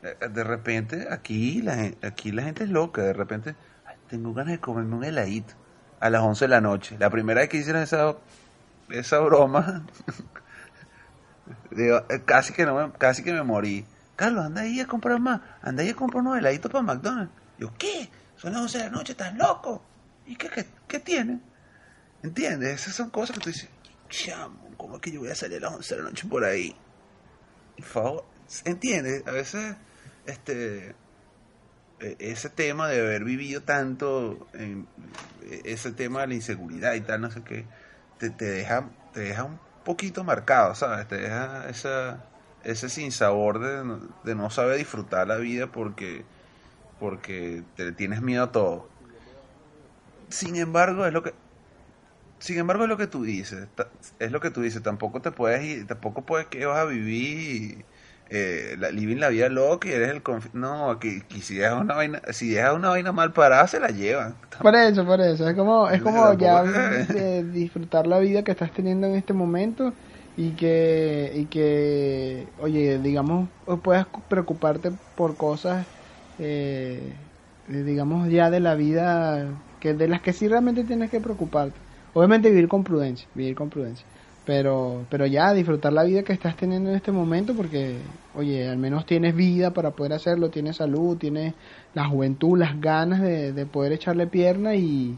eh, 0.02 0.28
de 0.28 0.44
repente, 0.44 1.08
aquí 1.10 1.62
la, 1.62 1.74
gen- 1.76 1.96
aquí 2.02 2.32
la 2.32 2.42
gente 2.42 2.64
es 2.64 2.70
loca. 2.70 3.02
De 3.02 3.12
repente, 3.12 3.54
"Ay, 3.86 3.96
tengo 4.08 4.32
ganas 4.34 4.52
de 4.52 4.60
comerme 4.60 4.96
un 4.96 5.04
heladito 5.04 5.54
a 6.00 6.10
las 6.10 6.22
11 6.22 6.44
de 6.44 6.48
la 6.48 6.60
noche. 6.60 6.96
La 6.98 7.10
primera 7.10 7.40
vez 7.40 7.48
que 7.48 7.58
hicieron 7.58 7.82
esa, 7.82 8.16
esa 8.90 9.18
broma, 9.20 9.86
digo, 11.70 12.04
eh, 12.10 12.22
casi, 12.24 12.52
que 12.52 12.64
no 12.66 12.74
me, 12.74 12.92
casi 12.92 13.22
que 13.22 13.32
me 13.32 13.42
morí. 13.42 13.84
Carlos, 14.16 14.44
anda 14.44 14.62
ahí 14.62 14.80
a 14.80 14.86
comprar 14.86 15.18
más. 15.20 15.40
Anda 15.62 15.82
ahí 15.82 15.90
a 15.90 15.94
comprar 15.96 16.20
unos 16.22 16.38
heladitos 16.38 16.70
para 16.70 16.82
McDonald's. 16.82 17.32
Yo, 17.58 17.72
¿qué? 17.78 18.10
Son 18.36 18.52
las 18.52 18.62
11 18.62 18.78
de 18.78 18.84
la 18.84 18.90
noche, 18.90 19.12
¿estás 19.12 19.34
loco? 19.36 19.82
¿Y 20.26 20.36
qué, 20.36 20.48
qué, 20.48 20.66
qué 20.88 20.98
tiene? 21.00 21.40
¿Entiendes? 22.22 22.82
Esas 22.82 22.94
son 22.94 23.10
cosas 23.10 23.34
que 23.36 23.40
tú 23.42 23.48
dices, 23.50 23.68
chamo, 24.08 24.58
¿cómo 24.76 24.96
es 24.96 25.02
que 25.02 25.10
yo 25.10 25.20
voy 25.20 25.30
a 25.30 25.34
salir 25.34 25.58
a 25.58 25.68
las 25.68 25.74
11 25.74 25.94
de 25.96 26.02
la 26.02 26.08
noche 26.10 26.26
por 26.28 26.44
ahí? 26.44 26.74
Por 27.76 27.84
favor, 27.86 28.24
¿entiendes? 28.64 29.26
A 29.26 29.32
veces, 29.32 29.76
este, 30.24 30.96
e- 31.98 32.16
ese 32.20 32.50
tema 32.50 32.88
de 32.88 33.00
haber 33.00 33.24
vivido 33.24 33.62
tanto, 33.64 34.48
e- 34.54 35.62
ese 35.64 35.92
tema 35.92 36.22
de 36.22 36.28
la 36.28 36.34
inseguridad 36.34 36.94
y 36.94 37.00
tal, 37.02 37.20
no 37.20 37.30
sé 37.30 37.42
qué, 37.44 37.68
te, 38.16 38.30
te 38.30 38.44
deja, 38.46 38.90
te 39.12 39.20
deja 39.20 39.44
un 39.44 39.60
poquito 39.82 40.24
marcado, 40.24 40.74
¿sabes? 40.74 41.08
Te 41.08 41.16
deja 41.18 41.68
esa, 41.68 42.26
ese 42.62 42.88
sinsabor 42.88 43.58
de, 43.60 44.08
de 44.22 44.34
no 44.34 44.50
saber 44.50 44.76
disfrutar 44.78 45.26
la 45.28 45.36
vida 45.36 45.72
porque, 45.72 46.26
porque 46.98 47.64
te 47.76 47.92
tienes 47.92 48.22
miedo 48.22 48.44
a 48.44 48.52
todo. 48.52 48.90
Sin 50.30 50.56
embargo, 50.56 51.04
es 51.06 51.12
lo 51.12 51.22
que, 51.22 51.34
sin 52.38 52.58
embargo, 52.58 52.84
es 52.84 52.88
lo 52.88 52.96
que 52.96 53.06
tú 53.06 53.22
dices, 53.22 53.68
es 54.18 54.32
lo 54.32 54.40
que 54.40 54.50
tú 54.50 54.62
dices, 54.62 54.82
tampoco 54.82 55.20
te 55.20 55.30
puedes 55.32 55.62
ir, 55.64 55.86
tampoco 55.86 56.24
puedes 56.26 56.46
que 56.48 56.64
vas 56.66 56.78
a 56.78 56.84
vivir 56.86 57.86
eh, 58.30 58.76
la, 58.78 58.90
living 58.92 59.18
la 59.18 59.28
vida 59.30 59.48
loca 59.50 59.88
y 59.88 59.92
eres 59.92 60.10
el 60.10 60.22
confi- 60.24 60.50
no, 60.54 60.98
que, 61.00 61.26
que 61.26 61.42
si 61.42 61.56
dejas 61.56 61.80
una 61.82 61.94
vaina, 61.96 62.22
si 62.32 62.50
dejas 62.50 62.74
una 62.74 62.90
vaina 62.90 63.12
mal 63.12 63.32
parada 63.32 63.66
se 63.68 63.80
la 63.80 63.88
llevan. 63.90 64.40
Por 64.58 64.74
eso, 64.76 65.06
por 65.06 65.20
eso, 65.22 65.48
es 65.48 65.56
como, 65.56 65.88
es 65.88 66.02
como 66.02 66.34
ya 66.34 66.66
de 66.66 67.44
disfrutar 67.44 68.06
la 68.06 68.18
vida 68.18 68.44
que 68.44 68.50
estás 68.50 68.72
teniendo 68.72 69.06
en 69.06 69.14
este 69.16 69.32
momento 69.32 69.96
y 70.36 70.54
que, 70.54 71.32
y 71.34 71.46
que 71.48 72.52
oye, 72.58 72.98
digamos, 72.98 73.50
puedas 73.82 74.08
preocuparte 74.28 74.92
por 75.14 75.38
cosas, 75.38 75.88
eh, 76.36 77.30
digamos, 77.66 78.28
ya 78.30 78.50
de 78.50 78.60
la 78.60 78.74
vida, 78.74 79.62
que 79.78 79.94
de 79.94 80.08
las 80.08 80.20
que 80.20 80.34
sí 80.34 80.46
realmente 80.46 80.84
tienes 80.84 81.08
que 81.10 81.22
preocuparte. 81.22 81.80
Obviamente 82.12 82.50
vivir 82.50 82.68
con 82.68 82.84
prudencia, 82.84 83.30
vivir 83.32 83.54
con 83.54 83.70
prudencia. 83.70 84.06
Pero, 84.50 85.06
pero 85.08 85.26
ya 85.26 85.52
disfrutar 85.54 85.92
la 85.92 86.02
vida 86.02 86.24
que 86.24 86.32
estás 86.32 86.56
teniendo 86.56 86.90
en 86.90 86.96
este 86.96 87.12
momento 87.12 87.54
porque, 87.54 88.00
oye, 88.34 88.68
al 88.68 88.78
menos 88.78 89.06
tienes 89.06 89.32
vida 89.36 89.72
para 89.72 89.92
poder 89.92 90.12
hacerlo, 90.14 90.50
tienes 90.50 90.76
salud, 90.78 91.16
tienes 91.18 91.54
la 91.94 92.06
juventud, 92.08 92.58
las 92.58 92.80
ganas 92.80 93.20
de, 93.20 93.52
de 93.52 93.66
poder 93.66 93.92
echarle 93.92 94.26
pierna 94.26 94.74
y, 94.74 95.16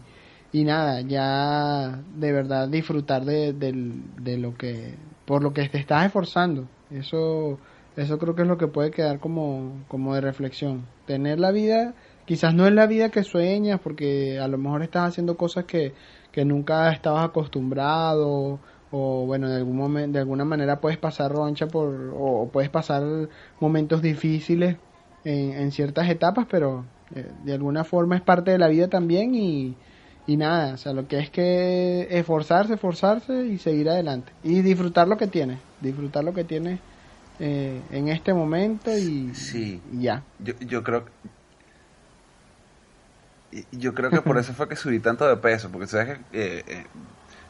y 0.52 0.64
nada, 0.64 1.00
ya 1.00 2.02
de 2.14 2.32
verdad 2.32 2.68
disfrutar 2.68 3.24
de, 3.24 3.54
del- 3.54 4.02
de 4.22 4.36
lo 4.36 4.54
que, 4.54 4.98
por 5.24 5.42
lo 5.42 5.54
que 5.54 5.66
te 5.70 5.78
estás 5.78 6.04
esforzando. 6.06 6.68
Eso, 6.90 7.58
eso 7.96 8.18
creo 8.18 8.34
que 8.34 8.42
es 8.42 8.48
lo 8.48 8.58
que 8.58 8.66
puede 8.68 8.90
quedar 8.90 9.18
como, 9.18 9.84
como 9.88 10.14
de 10.14 10.20
reflexión. 10.20 10.84
Tener 11.06 11.40
la 11.40 11.52
vida, 11.52 11.94
quizás 12.26 12.54
no 12.54 12.66
es 12.66 12.74
la 12.74 12.86
vida 12.86 13.08
que 13.10 13.22
sueñas 13.24 13.80
porque 13.82 14.38
a 14.38 14.48
lo 14.48 14.58
mejor 14.58 14.82
estás 14.82 15.08
haciendo 15.08 15.38
cosas 15.38 15.64
que, 15.64 15.94
que 16.32 16.44
nunca 16.44 16.92
estabas 16.92 17.24
acostumbrado 17.24 18.60
o 18.92 19.26
bueno 19.26 19.48
de 19.48 19.56
algún 19.56 19.76
momento 19.76 20.12
de 20.14 20.20
alguna 20.20 20.44
manera 20.44 20.80
puedes 20.80 20.98
pasar 20.98 21.32
roncha 21.32 21.68
por 21.68 22.12
o, 22.14 22.50
puedes 22.52 22.70
pasar 22.70 23.02
momentos 23.60 24.02
difíciles 24.02 24.78
en, 25.24 25.52
en 25.52 25.72
ciertas 25.72 26.08
etapas 26.10 26.46
pero 26.50 26.86
eh, 27.14 27.32
de 27.34 27.54
alguna 27.54 27.84
forma 27.84 28.16
es 28.16 28.22
parte 28.22 28.50
de 28.52 28.58
la 28.58 28.68
vida 28.68 28.88
también 28.88 29.34
y, 29.34 29.78
y 30.26 30.36
nada 30.36 30.74
o 30.74 30.76
sea 30.76 30.92
lo 30.92 31.08
que 31.08 31.18
es 31.18 31.30
que 31.30 32.08
esforzarse 32.10 32.74
esforzarse 32.74 33.46
y 33.46 33.58
seguir 33.58 33.88
adelante 33.88 34.34
y 34.42 34.62
disfrutar 34.62 35.08
lo 35.08 35.16
que 35.16 35.28
tienes 35.28 35.62
disfrutar 35.80 36.24
lo 36.24 36.34
que 36.34 36.44
tienes 36.44 36.80
eh, 37.38 37.86
en 37.90 38.08
este 38.08 38.34
momento 38.34 38.98
y, 38.98 39.34
Sí. 39.34 39.82
y 39.92 40.02
ya 40.02 40.26
Yo, 40.38 40.54
yo 40.60 40.82
creo 40.82 41.06
y- 43.50 43.78
yo 43.78 43.94
creo 43.94 44.12
que 44.12 44.22
por 44.22 44.38
eso 44.38 44.54
fue 44.54 44.68
que 44.68 44.76
subí 44.76 45.00
tanto 45.00 45.26
de 45.28 45.36
peso, 45.36 45.70
porque 45.70 45.86
sabes 45.86 46.18
que 46.30 46.38
eh, 46.58 46.64
eh, 46.66 46.90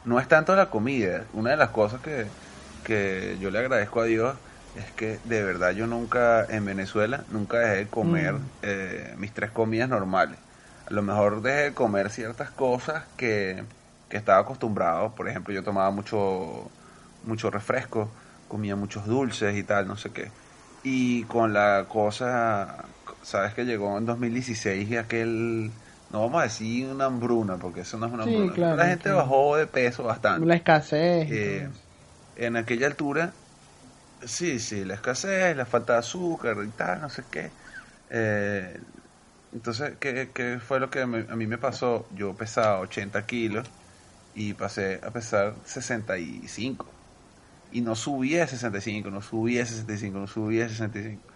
no 0.03 0.19
es 0.19 0.27
tanto 0.27 0.55
la 0.55 0.69
comida. 0.69 1.29
Una 1.31 1.51
de 1.51 1.57
las 1.57 1.69
cosas 1.71 2.01
que, 2.01 2.35
que 2.83 3.37
yo 3.39 3.51
le 3.51 3.59
agradezco 3.59 4.01
a 4.01 4.05
Dios 4.05 4.39
es 4.73 4.91
que 4.93 5.19
de 5.23 5.43
verdad 5.43 5.71
yo 5.71 5.87
nunca 5.87 6.45
en 6.49 6.65
Venezuela 6.65 7.25
nunca 7.29 7.59
dejé 7.59 7.75
de 7.85 7.89
comer 7.89 8.35
Mm. 8.35 8.53
eh, 8.61 9.13
mis 9.17 9.33
tres 9.33 9.51
comidas 9.51 9.89
normales. 9.89 10.39
A 10.85 10.93
lo 10.93 11.01
mejor 11.03 11.41
dejé 11.41 11.57
de 11.63 11.73
comer 11.73 12.09
ciertas 12.09 12.51
cosas 12.51 13.07
que, 13.15 13.65
que 14.09 14.17
estaba 14.17 14.39
acostumbrado. 14.39 15.15
Por 15.15 15.29
ejemplo, 15.29 15.53
yo 15.53 15.63
tomaba 15.63 15.91
mucho 15.91 16.75
mucho 17.21 17.49
refresco, 17.51 18.15
comía 18.47 18.75
muchos 18.75 19.05
dulces 19.05 19.55
y 19.55 19.63
tal, 19.63 19.87
no 19.87 19.95
sé 19.97 20.11
qué. 20.11 20.33
Y 20.81 21.25
con 21.27 21.53
la 21.53 21.87
cosa, 21.89 22.95
sabes 23.21 23.53
que 23.53 23.63
llegó 23.65 23.97
en 23.97 24.05
2016 24.05 24.89
y 24.89 24.97
aquel, 24.97 25.81
no 26.13 26.21
vamos 26.21 26.41
a 26.41 26.45
decir 26.45 26.89
una 26.89 27.07
hambruna, 27.07 27.59
porque 27.59 27.81
eso 27.81 27.97
no 27.99 28.07
es 28.07 28.13
una 28.13 28.23
Sí, 28.23 28.25
hambruna. 28.25 28.55
claro, 28.55 28.77
la 28.77 28.87
gente 28.87 29.11
claro. 29.11 29.11
bajó 29.11 29.57
de 29.57 29.67
peso 29.67 30.03
bastante. 30.05 30.49
la 30.49 30.55
escasez 30.55 31.27
Eh, 31.27 31.69
en 32.35 32.57
aquella 32.57 32.87
altura, 32.87 33.35
sí, 34.21 34.59
sí, 34.59 34.85
la 34.85 34.95
escasez, 34.95 35.55
la 35.57 35.65
falta 35.65 35.93
de 35.93 35.99
azúcar 35.99 36.57
y 36.65 36.71
tal, 36.71 37.01
no 37.01 37.09
sé 37.09 37.27
qué. 37.29 37.55
Eh, 38.09 38.79
entonces, 39.51 39.97
¿qué, 39.99 40.31
qué 40.33 40.59
fue 40.59 40.79
lo 40.79 40.89
que 40.89 41.05
me- 41.05 41.27
a 41.29 41.35
mí 41.35 41.47
me 41.47 41.57
pasó? 41.59 42.09
Yo 42.11 42.35
pesaba 42.37 42.79
80 42.79 43.25
kilos 43.25 43.73
y 44.33 44.53
pasé 44.55 45.01
a 45.03 45.11
pesar 45.13 45.61
65. 45.65 46.95
Y 47.71 47.81
no 47.81 47.95
subí 47.95 48.37
a 48.39 48.47
65, 48.47 49.11
no 49.11 49.21
subí 49.21 49.59
a 49.59 49.65
65, 49.65 50.19
no 50.19 50.27
subí 50.27 50.61
a 50.61 50.69
65. 50.69 51.33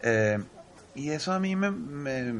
Eh, 0.00 0.38
y 0.94 1.10
eso 1.10 1.32
a 1.32 1.40
mí 1.40 1.56
me, 1.56 1.70
me- 1.72 2.32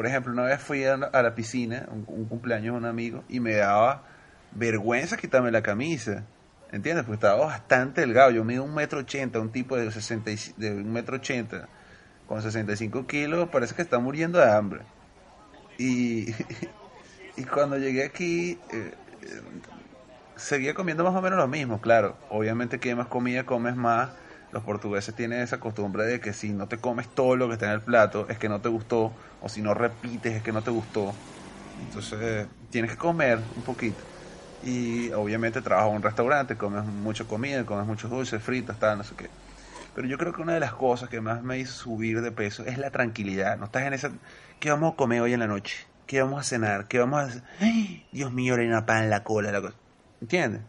Por 0.00 0.06
ejemplo, 0.06 0.32
una 0.32 0.44
vez 0.44 0.62
fui 0.62 0.82
a, 0.86 0.96
la 0.96 1.34
piscina, 1.34 1.86
un, 1.90 2.06
un 2.08 2.26
cumpleaños 2.26 2.72
de 2.72 2.78
un 2.78 2.86
amigo, 2.86 3.22
y 3.28 3.38
me 3.40 3.52
daba 3.56 4.06
vergüenza 4.50 5.18
quitarme 5.18 5.50
la 5.50 5.60
camisa. 5.62 6.24
¿Entiendes? 6.70 7.04
Porque 7.04 7.16
estaba 7.16 7.44
bastante 7.44 8.00
delgado. 8.00 8.30
Yo 8.30 8.42
mido 8.42 8.64
un 8.64 8.74
metro 8.74 9.00
ochenta, 9.00 9.40
un 9.40 9.52
tipo 9.52 9.76
de, 9.76 9.90
60, 9.90 10.30
y- 10.30 10.38
de 10.56 10.70
un 10.72 10.90
metro 10.90 11.16
ochenta 11.16 11.68
con 12.24 12.40
65 12.40 13.06
kilos, 13.06 13.50
parece 13.50 13.74
que 13.74 13.82
está 13.82 13.98
muriendo 13.98 14.38
de 14.38 14.50
hambre. 14.50 14.86
Y, 15.78 16.32
y 17.36 17.44
cuando 17.44 17.78
llegué 17.78 18.04
aquí, 18.04 18.62
eh, 18.70 18.96
eh, 19.22 19.42
seguía 20.36 20.74
comiendo 20.74 21.04
más 21.04 21.14
o 21.14 21.22
menos 21.22 21.38
lo 21.38 21.48
mismo, 21.48 21.80
claro. 21.80 22.18
Obviamente 22.28 22.80
que 22.80 22.94
más 22.94 23.08
comida 23.08 23.44
comes 23.46 23.76
más. 23.76 24.12
Los 24.52 24.62
portugueses 24.64 25.14
tienen 25.14 25.40
esa 25.40 25.60
costumbre 25.60 26.04
de 26.04 26.20
que 26.20 26.32
si 26.32 26.52
no 26.52 26.66
te 26.68 26.78
comes 26.78 27.08
todo 27.08 27.36
lo 27.36 27.46
que 27.48 27.54
está 27.54 27.66
en 27.66 27.72
el 27.72 27.82
plato 27.82 28.28
es 28.28 28.38
que 28.38 28.48
no 28.48 28.60
te 28.60 28.68
gustó, 28.68 29.12
o 29.40 29.48
si 29.48 29.62
no 29.62 29.74
repites 29.74 30.34
es 30.34 30.42
que 30.42 30.52
no 30.52 30.62
te 30.62 30.70
gustó. 30.70 31.14
Entonces 31.78 32.48
tienes 32.70 32.90
que 32.90 32.96
comer 32.96 33.38
un 33.54 33.62
poquito. 33.62 34.04
Y 34.62 35.10
obviamente 35.12 35.62
trabajas 35.62 35.90
en 35.90 35.96
un 35.96 36.02
restaurante, 36.02 36.56
comes 36.56 36.84
mucha 36.84 37.24
comida, 37.24 37.64
comes 37.64 37.86
muchos 37.86 38.10
dulces, 38.10 38.42
fritas, 38.42 38.78
tal, 38.78 38.98
no 38.98 39.04
sé 39.04 39.14
qué. 39.16 39.30
Pero 39.94 40.06
yo 40.08 40.18
creo 40.18 40.32
que 40.32 40.42
una 40.42 40.54
de 40.54 40.60
las 40.60 40.74
cosas 40.74 41.08
que 41.08 41.20
más 41.20 41.42
me 41.42 41.58
hizo 41.58 41.72
subir 41.72 42.20
de 42.20 42.32
peso 42.32 42.64
es 42.64 42.78
la 42.78 42.90
tranquilidad. 42.90 43.58
No 43.58 43.66
estás 43.66 43.84
en 43.84 43.94
esa... 43.94 44.10
¿Qué 44.60 44.70
vamos 44.70 44.92
a 44.92 44.96
comer 44.96 45.20
hoy 45.22 45.32
en 45.32 45.40
la 45.40 45.46
noche? 45.46 45.76
¿Qué 46.06 46.20
vamos 46.22 46.40
a 46.40 46.44
cenar? 46.44 46.88
¿Qué 46.88 46.98
vamos 46.98 47.20
a? 47.36 47.44
¡Ay! 47.60 48.06
Dios 48.12 48.32
mío, 48.32 48.54
harina 48.54 48.86
pan 48.86 49.04
en 49.04 49.10
la 49.10 49.24
cola, 49.24 49.50
la 49.52 49.60
cosa. 49.60 49.76
¿Entiendes? 50.20 50.62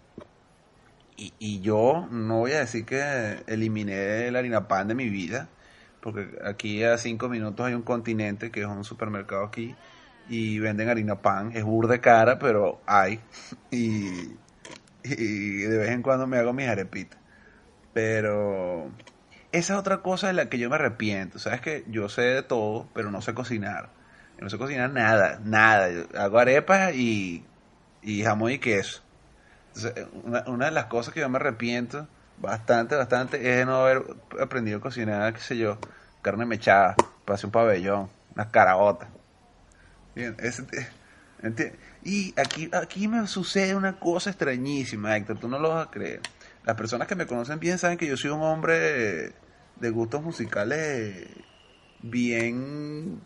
Y, 1.21 1.33
y 1.37 1.61
yo 1.61 2.07
no 2.09 2.39
voy 2.39 2.53
a 2.53 2.61
decir 2.61 2.83
que 2.83 3.43
eliminé 3.45 4.27
el 4.27 4.35
harina 4.35 4.67
pan 4.67 4.87
de 4.87 4.95
mi 4.95 5.07
vida, 5.07 5.49
porque 6.01 6.27
aquí 6.43 6.83
a 6.83 6.97
cinco 6.97 7.29
minutos 7.29 7.63
hay 7.67 7.75
un 7.75 7.83
continente 7.83 8.49
que 8.49 8.61
es 8.61 8.65
un 8.65 8.83
supermercado 8.83 9.43
aquí 9.45 9.75
y 10.29 10.57
venden 10.57 10.89
harina 10.89 11.21
pan, 11.21 11.51
es 11.53 11.63
burda 11.63 12.01
cara, 12.01 12.39
pero 12.39 12.81
hay. 12.87 13.19
Y, 15.03 15.67
de 15.67 15.77
vez 15.79 15.89
en 15.89 16.03
cuando 16.03 16.27
me 16.27 16.37
hago 16.37 16.53
mis 16.53 16.67
arepitas. 16.67 17.19
Pero 17.93 18.91
esa 19.51 19.73
es 19.73 19.79
otra 19.79 20.01
cosa 20.01 20.27
de 20.27 20.33
la 20.33 20.49
que 20.49 20.59
yo 20.59 20.69
me 20.69 20.75
arrepiento. 20.75 21.39
Sabes 21.39 21.61
que 21.61 21.83
yo 21.87 22.09
sé 22.09 22.21
de 22.21 22.43
todo, 22.43 22.87
pero 22.93 23.11
no 23.11 23.21
sé 23.21 23.33
cocinar. 23.33 23.89
No 24.39 24.49
sé 24.49 24.57
cocinar 24.57 24.91
nada, 24.91 25.39
nada. 25.43 25.89
Yo 25.91 26.05
hago 26.19 26.39
arepas 26.39 26.95
y 26.95 27.43
y 28.01 28.23
jamón 28.23 28.51
y 28.51 28.59
queso. 28.59 29.01
Una, 30.23 30.65
de 30.65 30.71
las 30.71 30.85
cosas 30.85 31.13
que 31.13 31.21
yo 31.21 31.29
me 31.29 31.37
arrepiento 31.37 32.07
bastante, 32.39 32.95
bastante 32.95 33.37
es 33.37 33.57
de 33.57 33.65
no 33.65 33.77
haber 33.77 34.03
aprendido 34.39 34.79
a 34.79 34.81
cocinar, 34.81 35.33
qué 35.33 35.39
sé 35.39 35.57
yo, 35.57 35.77
carne 36.21 36.45
mechada, 36.45 36.95
hacer 37.27 37.45
un 37.45 37.51
pabellón, 37.51 38.09
unas 38.35 38.47
caraotas. 38.47 39.09
Bien, 40.15 40.35
y 42.03 42.33
aquí, 42.39 42.69
aquí 42.73 43.07
me 43.07 43.25
sucede 43.27 43.75
una 43.75 43.99
cosa 43.99 44.29
extrañísima, 44.31 45.15
Héctor, 45.15 45.39
tú 45.39 45.47
no 45.47 45.59
lo 45.59 45.69
vas 45.69 45.87
a 45.87 45.91
creer. 45.91 46.21
Las 46.63 46.75
personas 46.75 47.07
que 47.07 47.15
me 47.15 47.25
conocen 47.25 47.59
bien 47.59 47.77
saben 47.77 47.97
que 47.97 48.07
yo 48.07 48.17
soy 48.17 48.31
un 48.31 48.41
hombre 48.41 49.33
de 49.75 49.89
gustos 49.89 50.21
musicales 50.21 51.27
bien... 52.01 53.19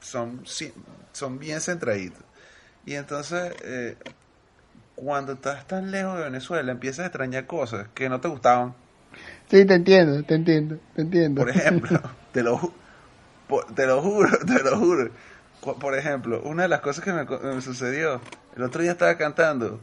son, 0.00 0.42
son 1.12 1.38
bien 1.38 1.60
centraditos. 1.60 2.22
Y 2.84 2.94
entonces, 2.94 3.54
eh, 3.64 3.96
cuando 4.96 5.34
estás 5.34 5.66
tan 5.66 5.90
lejos 5.90 6.16
de 6.18 6.24
Venezuela, 6.24 6.72
empiezas 6.72 7.00
a 7.04 7.06
extrañar 7.06 7.46
cosas 7.46 7.86
que 7.94 8.08
no 8.08 8.20
te 8.20 8.28
gustaban. 8.28 8.74
Sí, 9.50 9.64
te 9.64 9.74
entiendo, 9.74 10.22
te 10.24 10.34
entiendo, 10.34 10.78
te 10.94 11.02
entiendo. 11.02 11.40
Por 11.40 11.50
ejemplo, 11.50 12.00
te 12.32 12.42
lo, 12.42 12.58
ju- 12.58 12.72
por- 13.48 13.72
te 13.74 13.86
lo 13.86 14.02
juro, 14.02 14.30
te 14.46 14.62
lo 14.62 14.76
juro. 14.78 15.10
Por 15.80 15.96
ejemplo, 15.96 16.42
una 16.44 16.62
de 16.64 16.68
las 16.68 16.80
cosas 16.80 17.04
que 17.04 17.12
me, 17.12 17.60
sucedió, 17.60 18.20
el 18.56 18.62
otro 18.62 18.82
día 18.82 18.92
estaba 18.92 19.16
cantando 19.16 19.80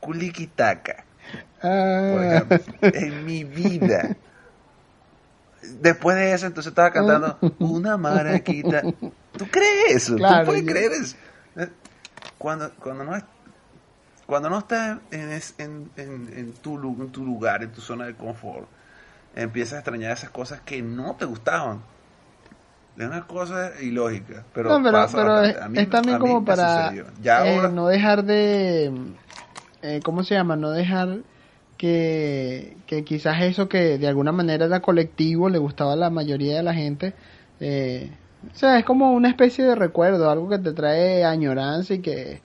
Kulikitaka, 0.00 1.04
por 1.60 1.70
Ah, 1.70 2.44
ejemplo, 2.46 2.58
en 2.92 3.24
mi 3.26 3.44
vida. 3.44 4.16
Después 5.80 6.16
de 6.16 6.32
eso, 6.32 6.46
entonces 6.46 6.70
estaba 6.70 6.92
cantando 6.92 7.38
una 7.58 7.96
maraquita. 7.96 8.82
¿Tú 9.36 9.46
crees 9.50 9.96
eso? 9.96 10.16
Claro, 10.16 10.40
¿Tú 10.40 10.46
puedes 10.46 10.64
yo- 10.64 10.70
creer 10.72 10.92
eso? 10.92 11.16
Eh, 11.56 11.68
Cuando, 12.38 12.72
cuando 12.76 13.04
no 13.04 13.16
es- 13.16 13.24
cuando 14.28 14.50
no 14.50 14.58
estás 14.58 14.98
en, 15.10 15.32
es- 15.32 15.54
en, 15.58 15.90
en, 15.96 16.52
tu, 16.52 16.76
en 16.76 17.08
tu 17.10 17.24
lugar, 17.24 17.62
en 17.62 17.72
tu 17.72 17.80
zona 17.80 18.04
de 18.06 18.14
confort, 18.14 18.68
empiezas 19.34 19.72
a 19.72 19.78
extrañar 19.78 20.12
esas 20.12 20.30
cosas 20.30 20.60
que 20.60 20.82
no 20.82 21.16
te 21.16 21.24
gustaban. 21.24 21.80
Es 22.98 23.06
una 23.06 23.26
cosa 23.26 23.70
ilógica, 23.80 24.44
pero, 24.54 24.78
no, 24.78 24.84
pero, 24.84 25.06
pero 25.14 25.42
es, 25.42 25.56
A 25.56 25.68
mí- 25.68 25.78
es 25.78 25.88
también 25.88 26.16
a 26.16 26.18
como 26.18 26.44
para. 26.44 26.92
Ya 27.22 27.46
eh, 27.46 27.56
ahora, 27.56 27.68
no 27.68 27.86
dejar 27.88 28.24
de, 28.24 28.92
eh, 29.82 30.00
¿cómo 30.04 30.24
se 30.24 30.34
llama? 30.34 30.56
No 30.56 30.72
dejar 30.72 31.18
que, 31.78 32.76
que 32.86 33.04
quizás 33.04 33.40
eso 33.42 33.68
que 33.68 33.98
de 33.98 34.08
alguna 34.08 34.32
manera 34.32 34.66
era 34.66 34.80
colectivo, 34.82 35.48
le 35.48 35.58
gustaba 35.58 35.92
a 35.94 35.96
la 35.96 36.10
mayoría 36.10 36.56
de 36.56 36.62
la 36.64 36.74
gente, 36.74 37.14
eh, 37.60 38.10
o 38.52 38.56
sea, 38.58 38.78
es 38.78 38.84
como 38.84 39.12
una 39.12 39.28
especie 39.28 39.64
de 39.64 39.74
recuerdo, 39.74 40.28
algo 40.30 40.48
que 40.48 40.58
te 40.58 40.72
trae 40.72 41.24
añoranza 41.24 41.94
y 41.94 42.00
que, 42.00 42.40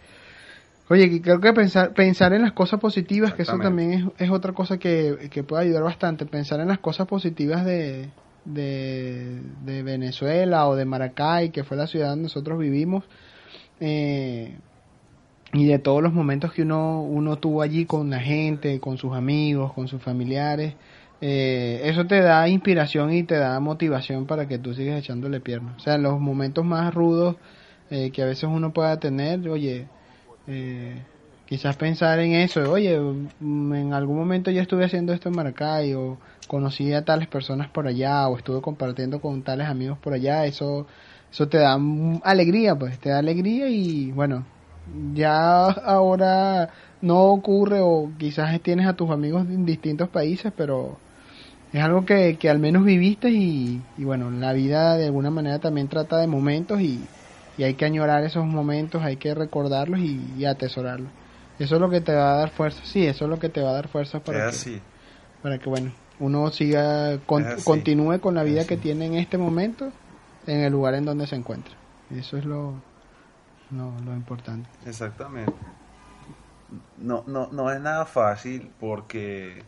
oye, 0.90 1.22
creo 1.22 1.40
que 1.40 1.54
pensar, 1.54 1.94
pensar 1.94 2.34
en 2.34 2.42
las 2.42 2.54
cosas 2.54 2.80
positivas, 2.80 3.34
que 3.34 3.44
eso 3.44 3.58
también 3.60 3.92
es, 3.94 4.06
es 4.28 4.30
otra 4.32 4.54
cosa 4.54 4.78
que, 4.78 5.30
que 5.32 5.44
puede 5.44 5.64
ayudar 5.64 5.84
bastante, 5.84 6.26
pensar 6.26 6.60
en 6.60 6.68
las 6.68 6.80
cosas 6.80 7.08
positivas 7.08 7.66
de, 7.66 8.10
de, 8.46 9.42
de 9.66 9.84
Venezuela 9.84 10.68
o 10.68 10.76
de 10.76 10.86
Maracay, 10.86 11.50
que 11.52 11.64
fue 11.64 11.78
la 11.78 11.88
ciudad 11.88 12.10
donde 12.10 12.24
nosotros 12.24 12.60
vivimos, 12.60 13.04
eh, 13.80 14.58
y 15.54 15.66
de 15.68 15.80
todos 15.80 16.02
los 16.02 16.14
momentos 16.14 16.52
que 16.54 16.64
uno, 16.64 17.02
uno 17.04 17.38
tuvo 17.38 17.62
allí 17.62 17.86
con 17.86 18.10
la 18.10 18.20
gente, 18.20 18.80
con 18.80 18.98
sus 18.98 19.14
amigos, 19.14 19.74
con 19.74 19.88
sus 19.88 20.02
familiares. 20.02 20.76
eh, 21.22 21.82
eso 21.86 22.06
te 22.06 22.20
da 22.22 22.50
inspiración 22.50 23.14
y 23.14 23.24
te 23.24 23.36
da 23.36 23.60
motivación 23.60 24.26
para 24.26 24.48
que 24.48 24.58
tú 24.60 24.74
sigas 24.74 25.00
echándole 25.00 25.40
piernas. 25.40 25.76
O 25.78 25.80
sea, 25.80 25.96
en 25.96 26.04
los 26.04 26.20
momentos 26.20 26.66
más 26.66 26.94
rudos 26.94 27.38
eh, 27.90 28.12
que 28.12 28.24
a 28.24 28.26
veces 28.26 28.46
uno 28.52 28.74
pueda 28.74 29.00
tener, 29.00 29.48
oye, 29.50 29.88
eh, 30.48 31.02
quizás 31.46 31.76
pensar 31.78 32.20
en 32.20 32.34
eso, 32.34 32.72
oye, 32.72 33.00
mm, 33.00 33.74
en 33.74 33.94
algún 33.94 34.18
momento 34.18 34.52
yo 34.52 34.62
estuve 34.62 34.86
haciendo 34.86 35.14
esto 35.14 35.30
en 35.30 35.36
Maracay 35.36 35.94
o 35.94 36.18
conocí 36.48 36.94
a 36.94 37.06
tales 37.06 37.28
personas 37.28 37.70
por 37.70 37.88
allá 37.88 38.28
o 38.28 38.38
estuve 38.38 38.62
compartiendo 38.62 39.22
con 39.22 39.44
tales 39.44 39.68
amigos 39.68 39.98
por 40.00 40.14
allá, 40.14 40.46
eso 40.46 40.88
eso 41.32 41.48
te 41.50 41.58
da 41.58 41.80
alegría, 42.24 42.76
pues, 42.76 43.00
te 43.00 43.10
da 43.10 43.18
alegría 43.20 43.68
y 43.68 44.12
bueno, 44.12 44.46
ya 45.16 45.66
ahora 45.66 46.70
no 47.02 47.24
ocurre 47.24 47.80
o 47.82 48.12
quizás 48.20 48.62
tienes 48.62 48.88
a 48.88 48.96
tus 48.96 49.10
amigos 49.10 49.48
en 49.50 49.66
distintos 49.66 50.10
países, 50.10 50.54
pero 50.56 51.00
es 51.72 51.84
algo 51.84 52.06
que, 52.06 52.38
que 52.38 52.50
al 52.50 52.60
menos 52.60 52.86
viviste 52.86 53.30
y, 53.32 53.82
y 53.98 54.04
bueno, 54.04 54.30
la 54.32 54.54
vida 54.54 54.96
de 54.98 55.06
alguna 55.08 55.32
manera 55.32 55.60
también 55.60 55.88
trata 55.90 56.18
de 56.18 56.28
momentos 56.28 56.82
y, 56.82 57.10
y 57.58 57.64
hay 57.64 57.76
que 57.76 57.86
añorar 57.86 58.24
esos 58.24 58.46
momentos, 58.46 59.02
hay 59.04 59.18
que 59.18 59.34
recordarlos 59.36 60.00
y, 60.00 60.34
y 60.38 60.46
atesorarlos. 60.46 61.10
Eso 61.60 61.76
es 61.76 61.82
lo 61.82 61.90
que 61.90 62.02
te 62.02 62.14
va 62.14 62.34
a 62.34 62.38
dar 62.38 62.50
fuerza, 62.50 62.82
sí, 62.84 63.06
eso 63.06 63.26
es 63.26 63.30
lo 63.30 63.40
que 63.40 63.50
te 63.50 63.62
va 63.62 63.70
a 63.70 63.74
dar 63.74 63.88
fuerza 63.88 64.18
es 64.18 64.24
para 64.24 64.40
que, 64.40 64.50
así. 64.50 64.82
para 65.42 65.58
que 65.60 65.70
bueno, 65.70 65.92
uno 66.20 66.50
siga, 66.50 67.18
con- 67.26 67.46
continúe 67.64 68.20
con 68.20 68.36
la 68.36 68.44
vida 68.44 68.62
Es 68.62 68.68
que 68.68 68.74
así. 68.76 68.84
tiene 68.84 69.06
en 69.06 69.16
este 69.16 69.38
momento 69.38 69.92
en 70.48 70.62
el 70.62 70.72
lugar 70.74 70.96
en 70.96 71.06
donde 71.06 71.28
se 71.28 71.36
encuentra. 71.36 71.74
Eso 72.12 72.38
es 72.38 72.46
lo, 72.46 72.74
lo, 73.72 73.92
lo 74.06 74.14
importante. 74.14 74.68
Exactamente. 74.86 75.54
No, 76.98 77.24
no, 77.28 77.50
no 77.52 77.72
es 77.72 77.80
nada 77.80 78.06
fácil 78.06 78.72
porque 78.80 79.64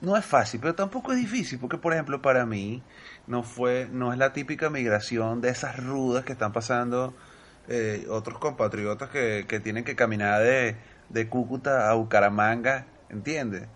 no 0.00 0.16
es 0.16 0.24
fácil, 0.24 0.60
pero 0.60 0.74
tampoco 0.74 1.12
es 1.12 1.18
difícil, 1.18 1.58
porque 1.58 1.78
por 1.78 1.92
ejemplo 1.92 2.22
para 2.22 2.46
mí 2.46 2.82
no 3.26 3.42
fue, 3.42 3.88
no 3.92 4.12
es 4.12 4.18
la 4.18 4.32
típica 4.32 4.70
migración 4.70 5.40
de 5.40 5.50
esas 5.50 5.76
rudas 5.76 6.24
que 6.24 6.32
están 6.32 6.52
pasando 6.52 7.14
eh, 7.68 8.06
otros 8.10 8.38
compatriotas 8.38 9.10
que, 9.10 9.44
que 9.48 9.60
tienen 9.60 9.84
que 9.84 9.96
caminar 9.96 10.42
de, 10.42 10.76
de 11.10 11.28
Cúcuta 11.28 11.90
a 11.90 11.94
Bucaramanga, 11.94 12.86
¿entiendes? 13.10 13.68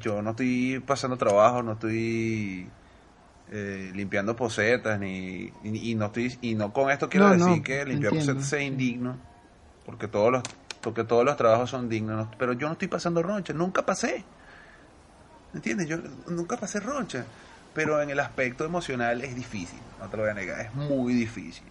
Yo 0.00 0.22
no 0.22 0.30
estoy 0.30 0.82
pasando 0.86 1.16
trabajo, 1.16 1.62
no 1.62 1.72
estoy 1.72 2.66
eh, 3.50 3.90
limpiando 3.94 4.34
posetas 4.36 4.98
ni 4.98 5.52
y, 5.62 5.90
y 5.90 5.94
no 5.94 6.06
estoy 6.06 6.36
y 6.40 6.54
no 6.54 6.72
con 6.72 6.90
esto 6.90 7.08
quiero 7.08 7.26
No, 7.26 7.34
no, 7.34 7.46
decir 7.46 7.62
que 7.62 7.84
limpiar 7.84 8.12
entiendo, 8.12 8.32
posetas 8.32 8.44
sea 8.46 8.62
indigno 8.62 9.16
porque 9.84 10.08
todos 10.08 10.32
los 10.32 10.42
porque 10.82 11.04
todos 11.04 11.24
los 11.24 11.36
trabajos 11.36 11.70
son 11.70 11.88
dignos 11.88 12.16
no- 12.16 12.30
pero 12.38 12.52
yo 12.54 12.66
no 12.66 12.72
estoy 12.74 12.88
pasando 12.88 13.22
roncha 13.22 13.52
nunca 13.52 13.84
pasé 13.84 14.24
¿entiendes? 15.54 15.88
yo 15.88 15.98
nunca 16.28 16.56
pasé 16.56 16.80
roncha 16.80 17.24
pero 17.74 18.00
en 18.02 18.10
el 18.10 18.20
aspecto 18.20 18.64
emocional 18.64 19.22
es 19.22 19.34
difícil 19.34 19.78
no 19.98 20.08
te 20.08 20.16
lo 20.16 20.22
voy 20.24 20.32
a 20.32 20.34
negar 20.34 20.60
es 20.60 20.74
muy 20.74 21.14
difícil 21.14 21.64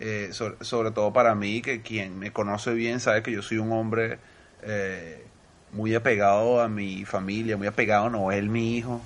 Eh, 0.00 0.30
sobre, 0.32 0.90
todo 0.90 1.12
para 1.12 1.34
mí 1.36 1.62
que 1.62 1.80
quien 1.80 2.18
me 2.18 2.32
conoce 2.32 2.72
bien 2.74 2.98
sabe 2.98 3.22
que 3.22 3.30
yo 3.30 3.40
soy 3.40 3.58
un 3.58 3.70
hombre 3.70 4.18
eh, 4.62 5.24
muy 5.72 5.94
apegado 5.94 6.60
a 6.60 6.68
mi 6.68 7.04
familia 7.04 7.56
muy 7.56 7.68
apegado 7.68 8.06
a 8.06 8.10
Noel 8.10 8.48
mi 8.48 8.76
hijo 8.76 9.00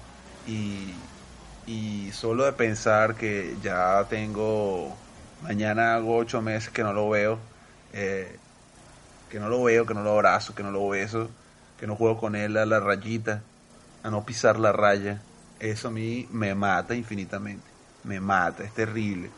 y 0.46 0.94
y 1.66 2.12
solo 2.12 2.44
de 2.44 2.52
pensar 2.52 3.16
que 3.16 3.56
ya 3.62 4.06
tengo, 4.08 4.96
mañana 5.42 5.96
hago 5.96 6.16
ocho 6.16 6.40
meses 6.40 6.70
que 6.70 6.84
no 6.84 6.92
lo 6.92 7.10
veo, 7.10 7.38
eh, 7.92 8.36
que 9.30 9.40
no 9.40 9.48
lo 9.48 9.62
veo, 9.64 9.84
que 9.84 9.94
no 9.94 10.02
lo 10.02 10.12
abrazo, 10.12 10.54
que 10.54 10.62
no 10.62 10.70
lo 10.70 10.88
beso, 10.88 11.28
que 11.78 11.86
no 11.86 11.96
juego 11.96 12.18
con 12.18 12.36
él 12.36 12.56
a 12.56 12.66
la 12.66 12.78
rayita, 12.78 13.42
a 14.06 14.10
no 14.10 14.24
pisar 14.26 14.58
la 14.58 14.72
raya, 14.72 15.14
eso 15.58 15.88
a 15.88 15.90
mí 15.90 16.28
me 16.30 16.54
mata 16.54 16.94
infinitamente, 16.94 17.70
me 18.02 18.20
mata, 18.20 18.64
es 18.64 18.72
terrible. 18.74 19.34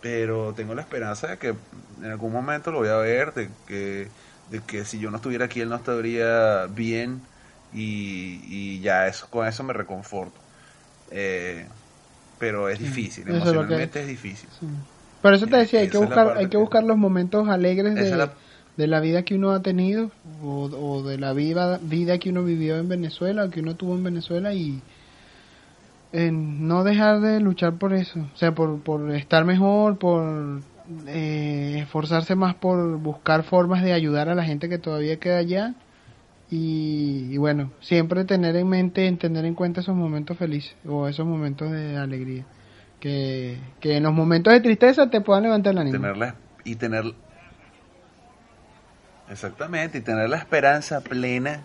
Pero 0.00 0.54
tengo 0.54 0.74
la 0.74 0.82
esperanza 0.82 1.28
de 1.28 1.38
que 1.38 1.48
en 1.98 2.04
algún 2.06 2.32
momento 2.32 2.72
lo 2.72 2.78
voy 2.80 2.88
a 2.88 2.96
ver, 2.96 3.34
de 3.34 3.50
que, 3.66 4.12
de 4.46 4.60
que 4.66 4.84
si 4.84 4.98
yo 5.00 5.10
no 5.10 5.16
estuviera 5.18 5.46
aquí 5.46 5.60
él 5.60 5.68
no 5.70 5.76
estaría 5.76 6.66
bien 6.68 7.22
y, 7.70 8.40
y 8.78 8.80
ya 8.80 9.06
eso, 9.08 9.28
con 9.30 9.46
eso 9.46 9.62
me 9.64 9.72
reconforto. 9.74 10.40
Eh, 11.10 11.68
pero 12.38 12.68
es 12.68 12.78
difícil, 12.80 13.28
emocionalmente 13.28 14.00
es 14.00 14.08
difícil. 14.08 14.50
Sí. 14.58 14.66
Por 15.20 15.34
eso 15.34 15.46
te 15.46 15.56
decía, 15.56 15.80
hay 15.80 15.88
que 15.88 15.98
buscar, 15.98 16.36
hay 16.36 16.48
que 16.48 16.56
buscar 16.56 16.82
los 16.84 16.96
momentos 16.96 17.48
alegres 17.48 17.94
de, 17.98 18.10
la- 18.16 18.34
de 18.76 18.86
la 18.86 19.00
vida 19.00 19.22
que 19.22 19.34
uno 19.34 19.50
ha 19.50 19.62
tenido 19.62 20.10
o, 20.42 20.64
o 20.64 21.02
de 21.02 21.18
la 21.18 21.32
vida, 21.32 21.78
vida 21.82 22.18
que 22.18 22.30
uno 22.30 22.44
vivió 22.44 22.78
en 22.78 22.88
Venezuela 22.88 23.44
o 23.44 23.50
que 23.50 23.60
uno 23.60 23.76
tuvo 23.76 23.94
en 23.94 24.04
Venezuela 24.04 24.54
y 24.54 24.80
en 26.12 26.68
no 26.68 26.84
dejar 26.84 27.20
de 27.20 27.40
luchar 27.40 27.74
por 27.74 27.94
eso, 27.94 28.20
o 28.34 28.36
sea, 28.36 28.54
por, 28.54 28.80
por 28.80 29.14
estar 29.14 29.44
mejor, 29.44 29.98
por 29.98 30.60
eh, 31.06 31.78
esforzarse 31.82 32.34
más 32.34 32.54
por 32.54 32.98
buscar 32.98 33.44
formas 33.44 33.82
de 33.82 33.92
ayudar 33.92 34.28
a 34.28 34.34
la 34.34 34.44
gente 34.44 34.68
que 34.68 34.78
todavía 34.78 35.18
queda 35.18 35.38
allá 35.38 35.74
y, 36.54 37.34
bueno, 37.38 37.72
siempre 37.80 38.26
tener 38.26 38.56
en 38.56 38.68
mente, 38.68 39.06
en 39.06 39.16
tener 39.16 39.46
en 39.46 39.54
cuenta 39.54 39.80
esos 39.80 39.96
momentos 39.96 40.36
felices 40.36 40.76
o 40.86 41.08
esos 41.08 41.26
momentos 41.26 41.72
de 41.72 41.96
alegría. 41.96 42.44
Que, 43.00 43.56
que 43.80 43.96
en 43.96 44.02
los 44.02 44.12
momentos 44.12 44.52
de 44.52 44.60
tristeza 44.60 45.08
te 45.08 45.22
puedan 45.22 45.44
levantar 45.44 45.72
el 45.72 45.78
ánimo. 45.78 45.96
tenerla 45.96 46.34
y 46.62 46.76
tener 46.76 47.04
exactamente 49.28 49.98
y 49.98 50.00
tener 50.00 50.28
la 50.28 50.36
esperanza 50.36 51.00
plena 51.00 51.62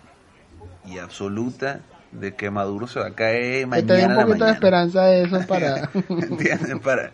y 0.85 0.99
absoluta 0.99 1.81
de 2.11 2.35
que 2.35 2.49
Maduro 2.49 2.87
se 2.87 2.99
va 2.99 3.07
a 3.07 3.13
caer 3.13 3.61
que 3.61 3.65
mañana 3.65 4.07
te 4.07 4.21
un 4.21 4.27
poquito 4.27 4.45
de 4.45 4.51
esperanza 4.51 5.03
de 5.03 5.23
eso 5.23 5.39
para... 5.47 5.89
¿Entiendes? 6.09 6.79
Para 6.83 7.11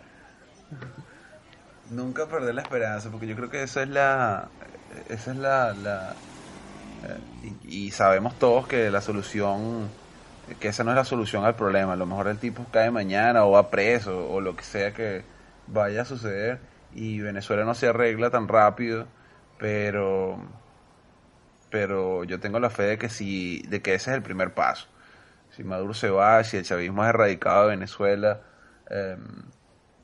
nunca 1.90 2.26
perder 2.26 2.54
la 2.54 2.62
esperanza, 2.62 3.10
porque 3.10 3.26
yo 3.26 3.36
creo 3.36 3.50
que 3.50 3.62
esa 3.62 3.82
es 3.82 3.88
la 3.88 4.48
esa 5.08 5.32
es 5.32 5.36
la... 5.36 5.72
la 5.74 6.14
eh, 7.06 7.54
y, 7.68 7.86
y 7.86 7.90
sabemos 7.90 8.38
todos 8.38 8.66
que 8.66 8.90
la 8.90 9.00
solución, 9.00 9.88
que 10.60 10.68
esa 10.68 10.84
no 10.84 10.90
es 10.90 10.96
la 10.96 11.04
solución 11.04 11.44
al 11.44 11.54
problema. 11.54 11.92
A 11.92 11.96
lo 11.96 12.06
mejor 12.06 12.28
el 12.28 12.38
tipo 12.38 12.64
cae 12.72 12.90
mañana 12.90 13.44
o 13.44 13.50
va 13.50 13.70
preso 13.70 14.30
o 14.30 14.40
lo 14.40 14.56
que 14.56 14.64
sea 14.64 14.92
que 14.92 15.24
vaya 15.66 16.02
a 16.02 16.04
suceder 16.04 16.58
y 16.94 17.20
Venezuela 17.20 17.64
no 17.64 17.74
se 17.74 17.88
arregla 17.88 18.30
tan 18.30 18.48
rápido, 18.48 19.06
pero 19.58 20.38
pero 21.70 22.24
yo 22.24 22.38
tengo 22.40 22.60
la 22.60 22.70
fe 22.70 22.84
de 22.84 22.98
que 22.98 23.08
si 23.08 23.62
de 23.68 23.82
que 23.82 23.94
ese 23.94 24.10
es 24.10 24.16
el 24.16 24.22
primer 24.22 24.54
paso. 24.54 24.88
Si 25.50 25.64
Maduro 25.64 25.94
se 25.94 26.10
va, 26.10 26.42
si 26.44 26.56
el 26.56 26.64
chavismo 26.64 27.04
es 27.04 27.10
erradicado 27.10 27.64
de 27.64 27.76
Venezuela, 27.76 28.40
em, 28.90 29.44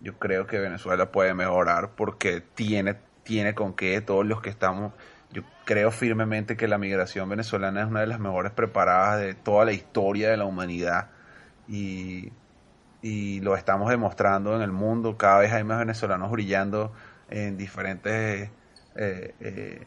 yo 0.01 0.19
creo 0.19 0.47
que 0.47 0.59
Venezuela 0.59 1.13
puede 1.13 1.35
mejorar 1.35 1.91
porque 1.97 2.41
tiene 2.41 2.97
tiene 3.23 3.55
con 3.55 3.75
qué 3.75 4.01
todos 4.01 4.27
los 4.27 4.41
que 4.41 4.51
estamos 4.51 4.93
yo 5.33 5.43
creo 5.65 5.91
firmemente 5.93 6.57
que 6.57 6.67
la 6.67 6.79
migración 6.79 7.29
venezolana 7.29 7.83
es 7.83 7.87
una 7.87 8.01
de 8.01 8.07
las 8.09 8.19
mejores 8.19 8.53
preparadas 8.53 9.21
de 9.21 9.35
toda 9.35 9.65
la 9.65 9.73
historia 9.73 10.31
de 10.31 10.37
la 10.37 10.45
humanidad 10.45 11.11
y, 11.69 12.33
y 13.01 13.41
lo 13.41 13.55
estamos 13.57 13.91
demostrando 13.91 14.57
en 14.57 14.63
el 14.63 14.73
mundo. 14.73 15.17
Cada 15.17 15.39
vez 15.39 15.53
hay 15.53 15.63
más 15.63 15.79
venezolanos 15.79 16.31
brillando 16.33 16.93
en 17.29 17.57
diferentes 17.57 18.51
eh, 18.97 19.35
eh, 19.41 19.87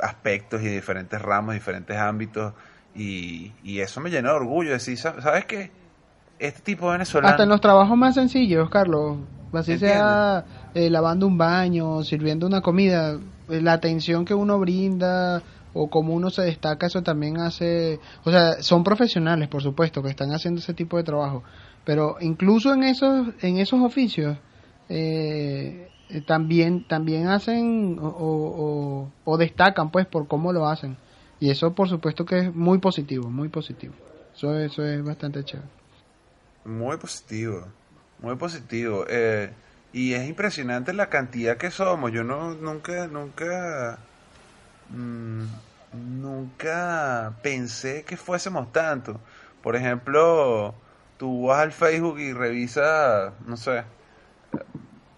aspectos 0.00 0.62
y 0.62 0.66
diferentes 0.68 1.20
ramos, 1.20 1.54
diferentes 1.54 1.96
ámbitos. 1.96 2.52
Y, 2.94 3.52
y 3.62 3.80
eso 3.80 4.00
me 4.00 4.10
llena 4.10 4.30
de 4.30 4.36
orgullo. 4.36 4.70
Decir, 4.72 4.96
"Sa- 4.98 5.20
¿sabes 5.20 5.44
qué? 5.44 5.70
Este 6.38 6.60
tipo 6.62 6.86
de 6.86 6.92
venezolano. 6.92 7.30
Hasta 7.30 7.42
en 7.44 7.48
los 7.48 7.60
trabajos 7.60 7.96
más 7.96 8.14
sencillos, 8.14 8.68
Carlos. 8.70 9.18
Así 9.52 9.78
sea 9.78 10.44
eh, 10.74 10.90
lavando 10.90 11.26
un 11.26 11.38
baño, 11.38 12.02
sirviendo 12.04 12.46
una 12.46 12.60
comida, 12.60 13.18
eh, 13.48 13.60
la 13.62 13.72
atención 13.72 14.24
que 14.24 14.34
uno 14.34 14.58
brinda 14.58 15.42
o 15.72 15.88
cómo 15.88 16.14
uno 16.14 16.30
se 16.30 16.42
destaca, 16.42 16.86
eso 16.86 17.02
también 17.02 17.38
hace... 17.38 17.98
O 18.24 18.30
sea, 18.30 18.62
son 18.62 18.82
profesionales, 18.84 19.48
por 19.48 19.62
supuesto, 19.62 20.02
que 20.02 20.08
están 20.10 20.32
haciendo 20.32 20.60
ese 20.60 20.74
tipo 20.74 20.96
de 20.98 21.04
trabajo. 21.04 21.42
Pero 21.84 22.16
incluso 22.20 22.72
en 22.74 22.82
esos, 22.82 23.28
en 23.42 23.58
esos 23.58 23.80
oficios, 23.80 24.36
eh, 24.88 25.88
eh, 26.08 26.20
también, 26.20 26.86
también 26.86 27.28
hacen 27.28 27.98
o, 28.00 29.36
destacan, 29.38 29.90
pues, 29.90 30.06
por 30.06 30.28
cómo 30.28 30.52
lo 30.52 30.68
hacen. 30.68 30.96
Y 31.40 31.50
eso, 31.50 31.74
por 31.74 31.88
supuesto, 31.88 32.24
que 32.24 32.38
es 32.38 32.54
muy 32.54 32.78
positivo, 32.78 33.28
muy 33.28 33.48
positivo. 33.48 33.94
Eso, 34.34 34.58
eso 34.58 34.84
es 34.84 35.02
bastante 35.04 35.44
chévere. 35.44 35.68
Muy 36.64 36.96
positivo, 36.96 37.66
muy 38.20 38.36
positivo. 38.36 39.04
Eh, 39.08 39.52
y 39.92 40.14
es 40.14 40.28
impresionante 40.28 40.92
la 40.92 41.08
cantidad 41.08 41.56
que 41.56 41.70
somos. 41.70 42.12
Yo 42.12 42.24
no 42.24 42.54
nunca, 42.54 43.06
nunca, 43.06 43.98
mm, 44.90 45.44
nunca 46.20 47.34
pensé 47.42 48.04
que 48.04 48.16
fuésemos 48.16 48.72
tanto. 48.72 49.20
Por 49.62 49.76
ejemplo, 49.76 50.74
tú 51.18 51.46
vas 51.46 51.60
al 51.60 51.72
Facebook 51.72 52.18
y 52.20 52.32
revisas, 52.32 53.32
no 53.46 53.56
sé, 53.56 53.84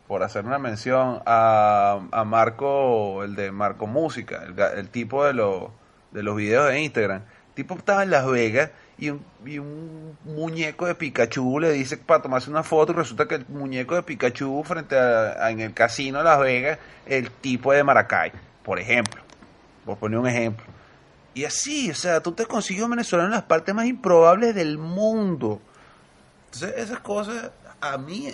por 0.09 0.23
hacer 0.23 0.45
una 0.47 0.59
mención 0.59 1.23
a, 1.27 2.01
a 2.11 2.25
Marco, 2.25 3.23
el 3.23 3.37
de 3.37 3.53
Marco 3.53 3.87
Música, 3.87 4.43
el, 4.75 4.89
tipo 4.89 5.25
de, 5.25 5.35
los 5.35 5.65
de 6.13 6.23
los 6.23 6.35
videos 6.35 6.67
de 6.69 6.81
Instagram. 6.81 7.21
El 7.49 7.55
tipo 7.55 7.75
estaba 7.75 8.03
en 8.03 8.11
Las 8.11 8.27
Vegas 8.27 8.71
y 8.97 9.11
un, 9.11 10.17
muñeco 10.25 10.87
de 10.87 10.95
Pikachu 10.95 11.61
le 11.61 11.73
dice 11.73 11.99
para 11.99 12.23
tomarse 12.23 12.51
una 12.51 12.63
foto 12.63 12.93
y 12.93 12.97
resulta 12.97 13.29
que 13.29 13.37
el 13.37 13.47
muñeco 13.49 13.95
de 13.95 14.03
Pikachu 14.03 14.65
frente 14.65 14.99
a, 14.99 15.45
a- 15.45 15.51
en 15.51 15.61
el 15.61 15.75
casino 15.75 16.19
de 16.19 16.25
Las 16.25 16.41
Vegas, 16.41 16.79
el 17.07 17.31
tipo 17.31 17.73
de 17.73 17.85
Maracay, 17.85 18.33
por 18.65 18.79
ejemplo. 18.81 19.23
Por 19.85 19.99
poner 19.99 20.19
un 20.19 20.27
ejemplo. 20.27 20.65
Y 21.35 21.45
así, 21.45 21.91
o 21.91 21.95
sea, 21.95 22.21
tú 22.23 22.33
te 22.33 22.47
consigues 22.47 22.83
un 22.83 22.91
venezolano 22.91 23.29
en 23.29 23.35
las 23.35 23.45
partes 23.45 23.75
más 23.75 23.87
improbables 23.87 24.55
del 24.55 24.79
mundo. 24.79 25.61
Entonces, 26.47 26.75
esas 26.79 27.01
cosas 27.01 27.51
a 27.81 27.99
mí 27.99 28.29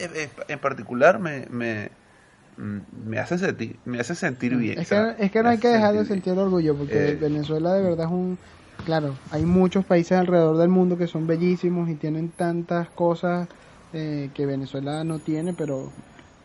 en 0.48 0.60
particular 0.60 1.18
me, 1.20 1.46
me, 1.50 1.98
mm, 2.56 2.80
me 2.90 3.18
hacen 3.20 3.38
sentir, 3.40 3.82
me 3.84 4.00
hace 4.00 4.14
sentir 4.16 4.56
bien. 4.56 4.80
Es 4.80 4.88
que, 4.88 5.14
es 5.18 5.30
que 5.30 5.42
no 5.42 5.50
hay 5.50 5.58
hace 5.58 5.60
que 5.60 5.68
dejar 5.68 5.94
de 5.94 6.04
sentir 6.04 6.32
sentir 6.32 6.32
orgullo, 6.38 6.76
porque 6.76 6.98
Eh, 6.98 7.16
Venezuela 7.16 7.72
de 7.74 7.82
verdad 7.82 8.06
es 8.06 8.12
un... 8.12 8.40
Claro, 8.82 9.22
hay 9.30 9.46
muchos 9.46 9.86
países 9.86 10.18
alrededor 10.18 10.56
del 10.58 10.68
mundo 10.68 10.96
que 10.98 11.06
son 11.06 11.26
bellísimos 11.26 11.88
y 11.88 11.96
tienen 11.96 12.32
tantas 12.32 12.90
cosas 12.90 13.48
eh, 13.92 14.32
que 14.34 14.46
Venezuela 14.46 15.04
no 15.04 15.22
tiene, 15.22 15.54
pero 15.54 15.94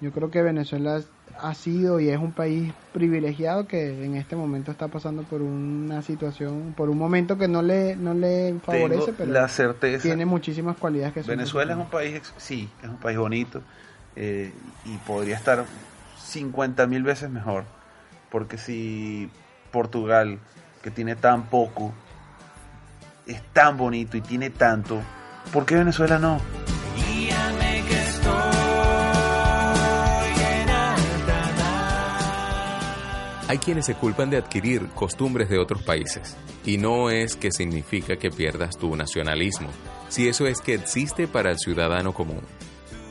yo 0.02 0.12
creo 0.12 0.32
que 0.32 0.42
Venezuela 0.42 1.02
ha 1.42 1.54
sido 1.54 2.00
y 2.00 2.10
es 2.10 2.18
un 2.18 2.32
país 2.32 2.74
privilegiado 2.94 3.68
que 3.68 4.04
en 4.06 4.16
este 4.16 4.36
momento 4.36 4.72
está 4.72 4.88
pasando 4.88 5.24
por 5.24 5.42
una 5.42 6.02
situación, 6.02 6.74
por 6.76 6.90
un 6.90 6.98
momento 6.98 7.38
que 7.38 7.48
no 7.48 7.62
le, 7.62 7.96
no 7.96 8.14
le 8.14 8.48
Tengo 8.48 8.60
favorece, 8.62 9.14
pero 9.18 9.32
la 9.32 9.48
certeza. 9.48 10.04
tiene 10.04 10.26
muchísimas 10.26 10.78
cualidades 10.78 11.14
que 11.14 11.24
son 11.24 11.30
Venezuela 11.36 11.74
es 11.74 11.80
un 11.80 11.90
país, 11.90 12.34
sí, 12.38 12.70
es 12.82 12.90
un 12.90 12.98
país 12.98 13.18
bonito 13.18 13.62
eh, 14.16 14.52
y 14.86 14.98
podría 14.98 15.36
estar 15.36 15.66
50 16.18 16.88
mil 16.88 17.04
veces 17.04 17.30
mejor. 17.30 17.64
Porque 18.30 18.58
si 18.58 19.30
Portugal, 19.72 20.40
que 20.84 20.92
tiene 20.92 21.16
tan 21.16 21.44
poco, 21.46 21.94
es 23.26 23.42
tan 23.54 23.78
bonito 23.78 24.18
y 24.18 24.22
tiene 24.22 24.50
tanto, 24.50 25.02
¿por 25.52 25.66
qué 25.66 25.76
Venezuela 25.76 26.20
no? 26.20 26.40
Hay 33.50 33.58
quienes 33.58 33.88
se 33.88 33.96
culpan 33.96 34.30
de 34.30 34.38
adquirir 34.38 34.90
costumbres 34.94 35.50
de 35.50 35.58
otros 35.58 35.82
países. 35.82 36.38
Y 36.66 36.78
no 36.78 37.10
es 37.10 37.36
que 37.36 37.52
significa 37.52 38.16
que 38.16 38.30
pierdas 38.30 38.78
tu 38.78 38.96
nacionalismo, 38.96 39.70
si 40.08 40.28
eso 40.28 40.46
es 40.46 40.62
que 40.62 40.76
existe 40.76 41.28
para 41.28 41.50
el 41.50 41.58
ciudadano 41.58 42.14
común, 42.14 42.44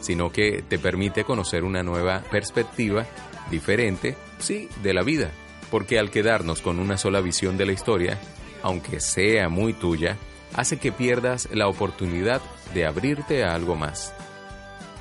sino 0.01 0.31
que 0.31 0.63
te 0.63 0.79
permite 0.79 1.25
conocer 1.25 1.65
una 1.65 1.83
nueva 1.83 2.23
perspectiva 2.31 3.05
diferente, 3.51 4.17
sí, 4.39 4.69
de 4.81 4.95
la 4.95 5.03
vida. 5.03 5.33
Porque 5.73 5.99
al 5.99 6.13
quedarnos 6.13 6.63
con 6.63 6.79
una 6.79 6.99
sola 6.99 7.21
visión 7.21 7.57
de 7.57 7.67
la 7.67 7.73
historia, 7.73 8.17
aunque 8.63 9.01
sea 9.01 9.49
muy 9.49 9.73
tuya, 9.73 10.19
hace 10.55 10.77
que 10.77 10.93
pierdas 10.93 11.49
la 11.53 11.67
oportunidad 11.67 12.41
de 12.75 12.87
abrirte 12.87 13.43
a 13.43 13.57
algo 13.57 13.75
más. 13.75 14.15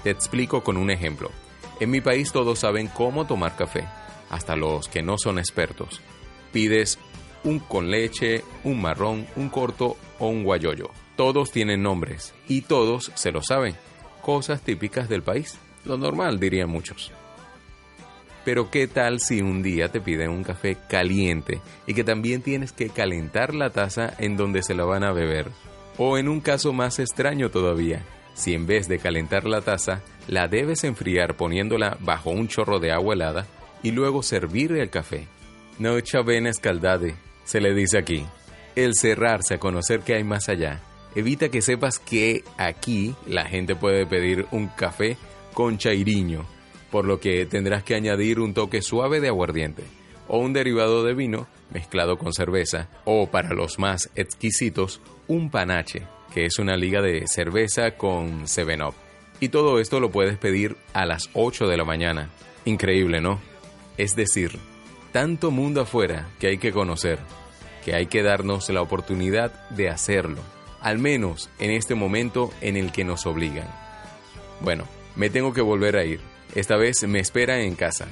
Te 0.02 0.10
explico 0.10 0.64
con 0.64 0.78
un 0.78 0.90
ejemplo. 0.90 1.30
En 1.80 1.92
mi 1.92 2.02
país 2.02 2.32
todos 2.32 2.58
saben 2.58 2.88
cómo 2.88 3.28
tomar 3.28 3.56
café, 3.56 3.86
hasta 4.30 4.56
los 4.56 4.88
que 4.88 5.02
no 5.02 5.18
son 5.18 5.40
expertos. 5.40 6.02
Pides 6.52 7.00
un 7.44 7.60
con 7.60 7.90
leche, 7.90 8.44
un 8.64 8.82
marrón, 8.82 9.28
un 9.36 9.50
corto 9.50 9.98
o 10.20 10.28
un 10.28 10.44
guayoyo. 10.44 10.90
Todos 11.16 11.52
tienen 11.52 11.82
nombres 11.82 12.34
y 12.48 12.62
todos 12.62 13.12
se 13.16 13.32
lo 13.32 13.42
saben. 13.42 13.76
Cosas 14.22 14.62
típicas 14.62 15.10
del 15.10 15.24
país. 15.24 15.58
Lo 15.86 15.98
normal, 15.98 16.40
dirían 16.40 16.70
muchos. 16.70 17.12
Pero 18.44 18.70
¿qué 18.72 18.88
tal 18.88 19.20
si 19.20 19.42
un 19.42 19.62
día 19.62 19.90
te 19.90 20.00
piden 20.00 20.30
un 20.30 20.44
café 20.44 20.78
caliente 20.88 21.60
y 21.86 21.94
que 21.94 22.04
también 22.04 22.42
tienes 22.42 22.72
que 22.72 22.90
calentar 22.90 23.54
la 23.54 23.72
taza 23.72 24.14
en 24.20 24.38
donde 24.38 24.64
se 24.64 24.74
la 24.74 24.86
van 24.86 25.04
a 25.04 25.12
beber? 25.12 25.48
O 25.98 26.18
en 26.18 26.30
un 26.30 26.40
caso 26.40 26.72
más 26.72 27.00
extraño 27.00 27.50
todavía, 27.50 28.04
si 28.36 28.54
en 28.54 28.68
vez 28.68 28.88
de 28.88 29.00
calentar 29.00 29.46
la 29.46 29.62
taza, 29.62 30.02
la 30.28 30.48
debes 30.48 30.84
enfriar 30.84 31.36
poniéndola 31.36 31.98
bajo 32.00 32.30
un 32.30 32.48
chorro 32.48 32.80
de 32.80 32.92
agua 32.92 33.16
helada 33.16 33.48
y 33.84 33.92
luego 33.92 34.24
servir 34.24 34.72
el 34.74 34.90
café. 34.90 35.28
No 35.80 36.00
chavena 36.02 36.50
escaldade, 36.50 37.16
se 37.44 37.62
le 37.62 37.74
dice 37.74 37.98
aquí. 37.98 38.26
El 38.76 38.96
cerrarse 38.96 39.56
a 39.56 39.60
conocer 39.60 40.02
que 40.02 40.16
hay 40.16 40.24
más 40.24 40.50
allá 40.50 40.82
evita 41.16 41.50
que 41.50 41.62
sepas 41.62 41.98
que 41.98 42.44
aquí 42.58 43.16
la 43.26 43.46
gente 43.46 43.76
puede 43.76 44.06
pedir 44.06 44.46
un 44.52 44.68
café 44.68 45.18
con 45.54 45.78
chairiño, 45.78 46.46
por 46.92 47.06
lo 47.06 47.20
que 47.20 47.46
tendrás 47.48 47.84
que 47.84 47.96
añadir 47.96 48.40
un 48.40 48.54
toque 48.54 48.82
suave 48.82 49.20
de 49.20 49.30
aguardiente 49.30 49.84
o 50.28 50.38
un 50.40 50.54
derivado 50.54 51.04
de 51.04 51.16
vino 51.16 51.48
mezclado 51.72 52.18
con 52.18 52.34
cerveza 52.34 52.90
o 53.06 53.28
para 53.32 53.54
los 53.54 53.80
más 53.80 54.10
exquisitos 54.16 55.02
un 55.28 55.50
panache, 55.50 56.04
que 56.34 56.46
es 56.46 56.60
una 56.60 56.78
liga 56.78 57.02
de 57.02 57.26
cerveza 57.28 57.92
con 57.92 58.44
7-Up. 58.44 58.94
Y 59.40 59.50
todo 59.50 59.80
esto 59.80 60.00
lo 60.00 60.12
puedes 60.12 60.38
pedir 60.38 60.76
a 60.94 61.06
las 61.06 61.30
8 61.34 61.68
de 61.68 61.78
la 61.78 61.84
mañana. 61.84 62.30
Increíble, 62.66 63.22
¿no? 63.22 63.40
Es 63.98 64.16
decir, 64.16 64.60
tanto 65.12 65.52
mundo 65.52 65.82
afuera 65.82 66.30
que 66.40 66.48
hay 66.48 66.58
que 66.58 66.72
conocer, 66.72 67.20
que 67.84 67.96
hay 67.96 68.08
que 68.08 68.24
darnos 68.24 68.70
la 68.70 68.82
oportunidad 68.82 69.70
de 69.70 69.90
hacerlo, 69.90 70.42
al 70.82 71.00
menos 71.00 71.50
en 71.60 71.72
este 71.72 71.96
momento 71.96 72.52
en 72.62 72.78
el 72.78 72.92
que 72.92 73.04
nos 73.04 73.26
obligan. 73.26 73.68
Bueno, 74.62 74.86
me 75.16 75.30
tengo 75.30 75.54
que 75.54 75.62
volver 75.62 75.98
a 75.98 76.06
ir. 76.06 76.22
Esta 76.56 76.78
vez 76.78 77.04
me 77.08 77.20
espera 77.20 77.62
en 77.62 77.76
casa. 77.76 78.08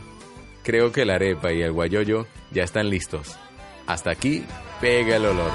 Creo 0.63 0.91
que 0.91 1.05
la 1.05 1.15
arepa 1.15 1.53
y 1.53 1.61
el 1.61 1.71
guayoyo 1.71 2.25
ya 2.51 2.63
están 2.63 2.89
listos. 2.89 3.37
Hasta 3.85 4.09
aquí, 4.09 4.43
pega 4.81 5.17
el 5.17 5.25
olor. 5.25 5.51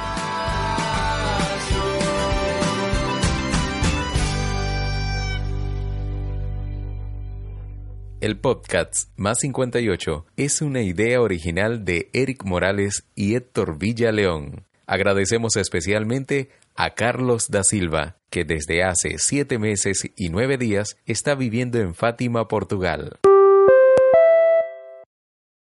El 8.21 8.37
podcast 8.37 9.09
Más 9.16 9.39
58 9.39 10.27
es 10.37 10.61
una 10.61 10.83
idea 10.83 11.23
original 11.23 11.87
de 11.87 12.11
Eric 12.12 12.45
Morales 12.45 13.05
y 13.14 13.35
Héctor 13.35 13.79
Villaleón. 13.79 14.66
Agradecemos 14.87 15.57
especialmente 15.57 16.51
a 16.77 16.91
Carlos 16.91 17.51
da 17.51 17.64
Silva, 17.64 18.16
que 18.29 18.45
desde 18.45 18.83
hace 18.83 19.16
siete 19.16 19.59
meses 19.59 20.11
y 20.16 20.29
nueve 20.29 20.59
días 20.59 20.99
está 21.07 21.35
viviendo 21.35 21.79
en 21.79 21.95
Fátima, 21.95 22.47
Portugal. 22.47 23.18